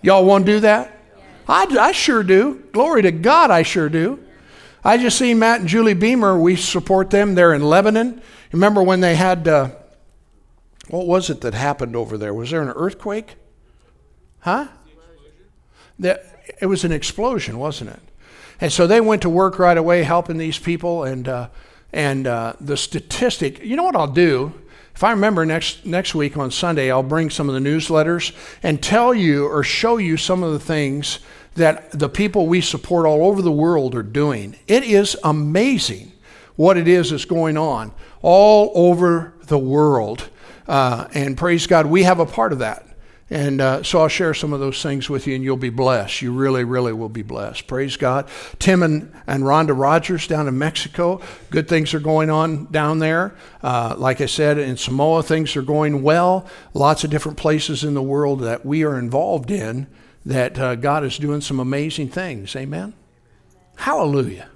Y'all 0.00 0.24
want 0.24 0.46
to 0.46 0.52
do 0.52 0.60
that? 0.60 0.98
I, 1.46 1.66
I 1.78 1.92
sure 1.92 2.22
do. 2.22 2.64
Glory 2.72 3.02
to 3.02 3.12
God, 3.12 3.50
I 3.50 3.62
sure 3.62 3.90
do. 3.90 4.18
I 4.82 4.96
just 4.96 5.18
see 5.18 5.34
Matt 5.34 5.60
and 5.60 5.68
Julie 5.68 5.92
Beamer. 5.92 6.38
We 6.38 6.56
support 6.56 7.10
them. 7.10 7.34
They're 7.34 7.52
in 7.52 7.64
Lebanon. 7.64 8.22
Remember 8.50 8.82
when 8.82 9.00
they 9.00 9.14
had, 9.14 9.46
uh, 9.46 9.72
what 10.88 11.06
was 11.06 11.28
it 11.28 11.42
that 11.42 11.52
happened 11.52 11.94
over 11.94 12.16
there? 12.16 12.32
Was 12.32 12.50
there 12.50 12.62
an 12.62 12.70
earthquake? 12.70 13.34
Huh? 14.38 14.68
That 16.02 16.54
it 16.60 16.66
was 16.66 16.84
an 16.84 16.92
explosion, 16.92 17.58
wasn't 17.58 17.90
it? 17.90 18.00
And 18.60 18.72
so 18.72 18.86
they 18.86 19.00
went 19.00 19.22
to 19.22 19.28
work 19.28 19.58
right 19.58 19.76
away 19.76 20.02
helping 20.02 20.36
these 20.36 20.58
people. 20.58 21.04
And, 21.04 21.26
uh, 21.26 21.48
and 21.92 22.26
uh, 22.26 22.54
the 22.60 22.76
statistic, 22.76 23.64
you 23.64 23.76
know 23.76 23.84
what 23.84 23.96
I'll 23.96 24.06
do? 24.06 24.52
If 24.94 25.02
I 25.02 25.10
remember 25.10 25.44
next, 25.46 25.86
next 25.86 26.14
week 26.14 26.36
on 26.36 26.50
Sunday, 26.50 26.90
I'll 26.90 27.02
bring 27.02 27.30
some 27.30 27.48
of 27.48 27.54
the 27.54 27.60
newsletters 27.60 28.34
and 28.62 28.82
tell 28.82 29.14
you 29.14 29.46
or 29.46 29.64
show 29.64 29.96
you 29.96 30.16
some 30.16 30.42
of 30.42 30.52
the 30.52 30.60
things 30.60 31.20
that 31.54 31.90
the 31.98 32.08
people 32.08 32.46
we 32.46 32.60
support 32.60 33.06
all 33.06 33.26
over 33.26 33.42
the 33.42 33.52
world 33.52 33.94
are 33.94 34.02
doing. 34.02 34.56
It 34.66 34.84
is 34.84 35.16
amazing 35.24 36.12
what 36.56 36.76
it 36.76 36.88
is 36.88 37.10
that's 37.10 37.24
going 37.24 37.56
on 37.56 37.92
all 38.20 38.70
over 38.74 39.34
the 39.46 39.58
world. 39.58 40.28
Uh, 40.68 41.08
and 41.14 41.36
praise 41.36 41.66
God, 41.66 41.86
we 41.86 42.04
have 42.04 42.20
a 42.20 42.26
part 42.26 42.52
of 42.52 42.60
that. 42.60 42.86
And 43.32 43.62
uh, 43.62 43.82
so 43.82 44.02
I'll 44.02 44.08
share 44.08 44.34
some 44.34 44.52
of 44.52 44.60
those 44.60 44.82
things 44.82 45.08
with 45.08 45.26
you, 45.26 45.34
and 45.34 45.42
you'll 45.42 45.56
be 45.56 45.70
blessed. 45.70 46.20
You 46.20 46.32
really, 46.32 46.64
really 46.64 46.92
will 46.92 47.08
be 47.08 47.22
blessed. 47.22 47.66
Praise 47.66 47.96
God. 47.96 48.28
Tim 48.58 48.82
and, 48.82 49.10
and 49.26 49.44
Rhonda 49.44 49.72
Rogers 49.74 50.26
down 50.26 50.48
in 50.48 50.58
Mexico, 50.58 51.18
good 51.48 51.66
things 51.66 51.94
are 51.94 51.98
going 51.98 52.28
on 52.28 52.66
down 52.66 52.98
there. 52.98 53.34
Uh, 53.62 53.94
like 53.96 54.20
I 54.20 54.26
said, 54.26 54.58
in 54.58 54.76
Samoa, 54.76 55.22
things 55.22 55.56
are 55.56 55.62
going 55.62 56.02
well. 56.02 56.46
Lots 56.74 57.04
of 57.04 57.10
different 57.10 57.38
places 57.38 57.84
in 57.84 57.94
the 57.94 58.02
world 58.02 58.40
that 58.40 58.66
we 58.66 58.84
are 58.84 58.98
involved 58.98 59.50
in 59.50 59.86
that 60.26 60.58
uh, 60.58 60.74
God 60.74 61.02
is 61.02 61.16
doing 61.16 61.40
some 61.40 61.58
amazing 61.58 62.10
things. 62.10 62.54
Amen? 62.54 62.92
Hallelujah. 63.76 64.50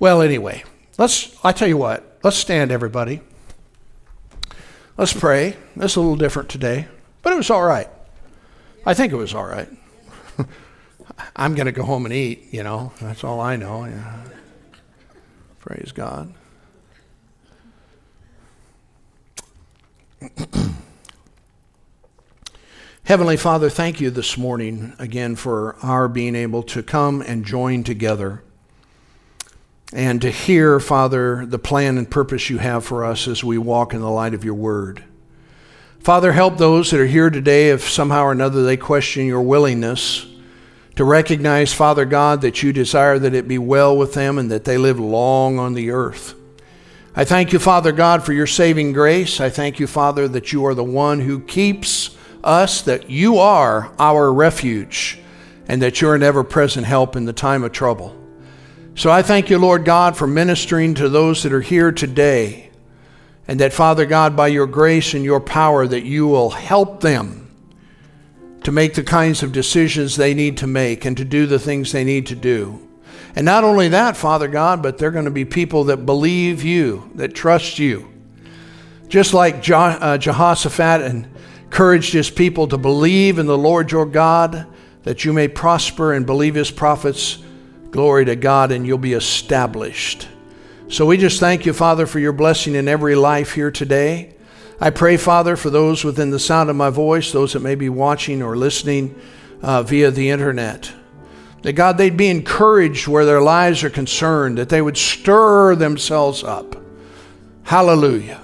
Well, 0.00 0.22
anyway, 0.22 0.64
let's, 0.98 1.36
I 1.44 1.52
tell 1.52 1.68
you 1.68 1.76
what, 1.76 2.18
let's 2.24 2.36
stand, 2.36 2.72
everybody. 2.72 3.20
Let's 4.96 5.12
pray. 5.12 5.56
It's 5.76 5.94
a 5.94 6.00
little 6.00 6.16
different 6.16 6.48
today, 6.48 6.88
but 7.22 7.32
it 7.32 7.36
was 7.36 7.50
all 7.50 7.62
right. 7.62 7.88
I 8.86 8.94
think 8.94 9.12
it 9.12 9.16
was 9.16 9.34
all 9.34 9.44
right. 9.44 9.68
I'm 11.36 11.54
going 11.54 11.66
to 11.66 11.72
go 11.72 11.82
home 11.82 12.04
and 12.04 12.14
eat, 12.14 12.48
you 12.52 12.62
know. 12.62 12.92
That's 13.00 13.24
all 13.24 13.40
I 13.40 13.56
know. 13.56 13.84
Yeah. 13.84 14.24
Praise 15.58 15.92
God. 15.92 16.32
Heavenly 23.04 23.36
Father, 23.36 23.70
thank 23.70 24.00
you 24.00 24.10
this 24.10 24.36
morning 24.36 24.92
again 24.98 25.36
for 25.36 25.76
our 25.82 26.08
being 26.08 26.34
able 26.34 26.62
to 26.64 26.82
come 26.82 27.22
and 27.22 27.44
join 27.44 27.84
together 27.84 28.42
and 29.92 30.20
to 30.20 30.30
hear, 30.30 30.78
Father, 30.78 31.46
the 31.46 31.58
plan 31.58 31.96
and 31.96 32.10
purpose 32.10 32.50
you 32.50 32.58
have 32.58 32.84
for 32.84 33.04
us 33.04 33.26
as 33.26 33.42
we 33.42 33.56
walk 33.56 33.94
in 33.94 34.00
the 34.00 34.10
light 34.10 34.34
of 34.34 34.44
your 34.44 34.54
word. 34.54 35.04
Father, 36.00 36.32
help 36.32 36.56
those 36.56 36.90
that 36.90 37.00
are 37.00 37.06
here 37.06 37.28
today 37.28 37.70
if 37.70 37.88
somehow 37.88 38.24
or 38.24 38.32
another 38.32 38.64
they 38.64 38.76
question 38.76 39.26
your 39.26 39.42
willingness 39.42 40.26
to 40.96 41.04
recognize, 41.04 41.72
Father 41.72 42.04
God, 42.04 42.40
that 42.40 42.62
you 42.62 42.72
desire 42.72 43.18
that 43.18 43.34
it 43.34 43.46
be 43.46 43.58
well 43.58 43.96
with 43.96 44.14
them 44.14 44.38
and 44.38 44.50
that 44.50 44.64
they 44.64 44.78
live 44.78 44.98
long 44.98 45.58
on 45.58 45.74
the 45.74 45.90
earth. 45.90 46.34
I 47.14 47.24
thank 47.24 47.52
you, 47.52 47.58
Father 47.58 47.92
God, 47.92 48.24
for 48.24 48.32
your 48.32 48.46
saving 48.46 48.92
grace. 48.92 49.40
I 49.40 49.50
thank 49.50 49.78
you, 49.78 49.86
Father, 49.86 50.28
that 50.28 50.52
you 50.52 50.64
are 50.66 50.74
the 50.74 50.84
one 50.84 51.20
who 51.20 51.40
keeps 51.40 52.16
us, 52.42 52.82
that 52.82 53.10
you 53.10 53.38
are 53.38 53.92
our 53.98 54.32
refuge, 54.32 55.18
and 55.66 55.82
that 55.82 56.00
you're 56.00 56.14
an 56.14 56.22
ever 56.22 56.42
present 56.42 56.86
help 56.86 57.16
in 57.16 57.26
the 57.26 57.32
time 57.32 57.64
of 57.64 57.72
trouble. 57.72 58.16
So 58.94 59.10
I 59.10 59.22
thank 59.22 59.50
you, 59.50 59.58
Lord 59.58 59.84
God, 59.84 60.16
for 60.16 60.26
ministering 60.26 60.94
to 60.94 61.08
those 61.08 61.42
that 61.42 61.52
are 61.52 61.60
here 61.60 61.92
today. 61.92 62.67
And 63.48 63.58
that, 63.60 63.72
Father 63.72 64.04
God, 64.04 64.36
by 64.36 64.48
your 64.48 64.66
grace 64.66 65.14
and 65.14 65.24
your 65.24 65.40
power, 65.40 65.86
that 65.86 66.04
you 66.04 66.28
will 66.28 66.50
help 66.50 67.00
them 67.00 67.50
to 68.62 68.70
make 68.70 68.92
the 68.92 69.02
kinds 69.02 69.42
of 69.42 69.52
decisions 69.52 70.16
they 70.16 70.34
need 70.34 70.58
to 70.58 70.66
make 70.66 71.06
and 71.06 71.16
to 71.16 71.24
do 71.24 71.46
the 71.46 71.58
things 71.58 71.90
they 71.90 72.04
need 72.04 72.26
to 72.26 72.36
do. 72.36 72.86
And 73.34 73.46
not 73.46 73.64
only 73.64 73.88
that, 73.88 74.16
Father 74.16 74.48
God, 74.48 74.82
but 74.82 74.98
they're 74.98 75.10
going 75.10 75.24
to 75.24 75.30
be 75.30 75.46
people 75.46 75.84
that 75.84 76.04
believe 76.04 76.62
you, 76.62 77.10
that 77.14 77.34
trust 77.34 77.78
you. 77.78 78.12
Just 79.08 79.32
like 79.32 79.68
uh, 79.70 80.18
Jehoshaphat 80.18 81.00
encouraged 81.64 82.12
his 82.12 82.28
people 82.28 82.68
to 82.68 82.76
believe 82.76 83.38
in 83.38 83.46
the 83.46 83.56
Lord 83.56 83.90
your 83.90 84.04
God, 84.04 84.66
that 85.04 85.24
you 85.24 85.32
may 85.32 85.48
prosper 85.48 86.12
and 86.12 86.26
believe 86.26 86.54
his 86.54 86.70
prophets. 86.70 87.38
Glory 87.90 88.26
to 88.26 88.36
God, 88.36 88.72
and 88.72 88.86
you'll 88.86 88.98
be 88.98 89.14
established. 89.14 90.28
So 90.90 91.04
we 91.04 91.18
just 91.18 91.38
thank 91.38 91.66
you, 91.66 91.74
Father, 91.74 92.06
for 92.06 92.18
your 92.18 92.32
blessing 92.32 92.74
in 92.74 92.88
every 92.88 93.14
life 93.14 93.52
here 93.52 93.70
today. 93.70 94.34
I 94.80 94.88
pray, 94.88 95.18
Father, 95.18 95.54
for 95.54 95.68
those 95.68 96.02
within 96.02 96.30
the 96.30 96.38
sound 96.38 96.70
of 96.70 96.76
my 96.76 96.88
voice, 96.88 97.30
those 97.30 97.52
that 97.52 97.60
may 97.60 97.74
be 97.74 97.90
watching 97.90 98.42
or 98.42 98.56
listening 98.56 99.14
uh, 99.60 99.82
via 99.82 100.10
the 100.10 100.30
internet, 100.30 100.90
that 101.60 101.74
God, 101.74 101.98
they'd 101.98 102.16
be 102.16 102.28
encouraged 102.28 103.06
where 103.06 103.26
their 103.26 103.42
lives 103.42 103.84
are 103.84 103.90
concerned, 103.90 104.56
that 104.56 104.70
they 104.70 104.80
would 104.80 104.96
stir 104.96 105.74
themselves 105.74 106.42
up. 106.42 106.74
Hallelujah. 107.64 108.40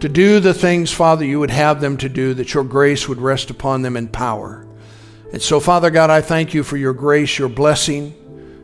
To 0.00 0.08
do 0.08 0.40
the 0.40 0.52
things, 0.52 0.92
Father, 0.92 1.24
you 1.24 1.40
would 1.40 1.50
have 1.50 1.80
them 1.80 1.96
to 1.96 2.10
do, 2.10 2.34
that 2.34 2.52
your 2.52 2.64
grace 2.64 3.08
would 3.08 3.22
rest 3.22 3.48
upon 3.48 3.80
them 3.80 3.96
in 3.96 4.08
power. 4.08 4.66
And 5.32 5.40
so, 5.40 5.60
Father 5.60 5.88
God, 5.88 6.10
I 6.10 6.20
thank 6.20 6.52
you 6.52 6.62
for 6.62 6.76
your 6.76 6.92
grace, 6.92 7.38
your 7.38 7.48
blessing. 7.48 8.14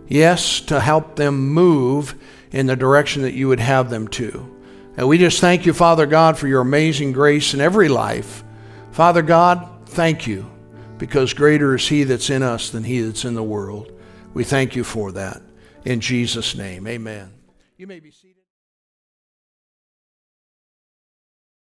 Yes, 0.06 0.60
to 0.62 0.80
help 0.80 1.16
them 1.16 1.48
move 1.48 2.14
in 2.54 2.66
the 2.66 2.76
direction 2.76 3.22
that 3.22 3.34
you 3.34 3.48
would 3.48 3.58
have 3.58 3.90
them 3.90 4.06
to. 4.06 4.48
And 4.96 5.08
we 5.08 5.18
just 5.18 5.40
thank 5.40 5.66
you, 5.66 5.74
Father 5.74 6.06
God, 6.06 6.38
for 6.38 6.46
your 6.46 6.60
amazing 6.60 7.10
grace 7.10 7.52
in 7.52 7.60
every 7.60 7.88
life. 7.88 8.44
Father 8.92 9.22
God, 9.22 9.68
thank 9.86 10.28
you 10.28 10.48
because 10.96 11.34
greater 11.34 11.74
is 11.74 11.88
He 11.88 12.04
that's 12.04 12.30
in 12.30 12.44
us 12.44 12.70
than 12.70 12.84
He 12.84 13.00
that's 13.00 13.24
in 13.24 13.34
the 13.34 13.42
world. 13.42 13.90
We 14.34 14.44
thank 14.44 14.76
you 14.76 14.84
for 14.84 15.10
that. 15.12 15.42
In 15.84 15.98
Jesus' 15.98 16.54
name, 16.54 16.86
amen. 16.86 17.32
You 17.76 17.88
may 17.88 17.98
be 17.98 18.12
seated. 18.12 18.33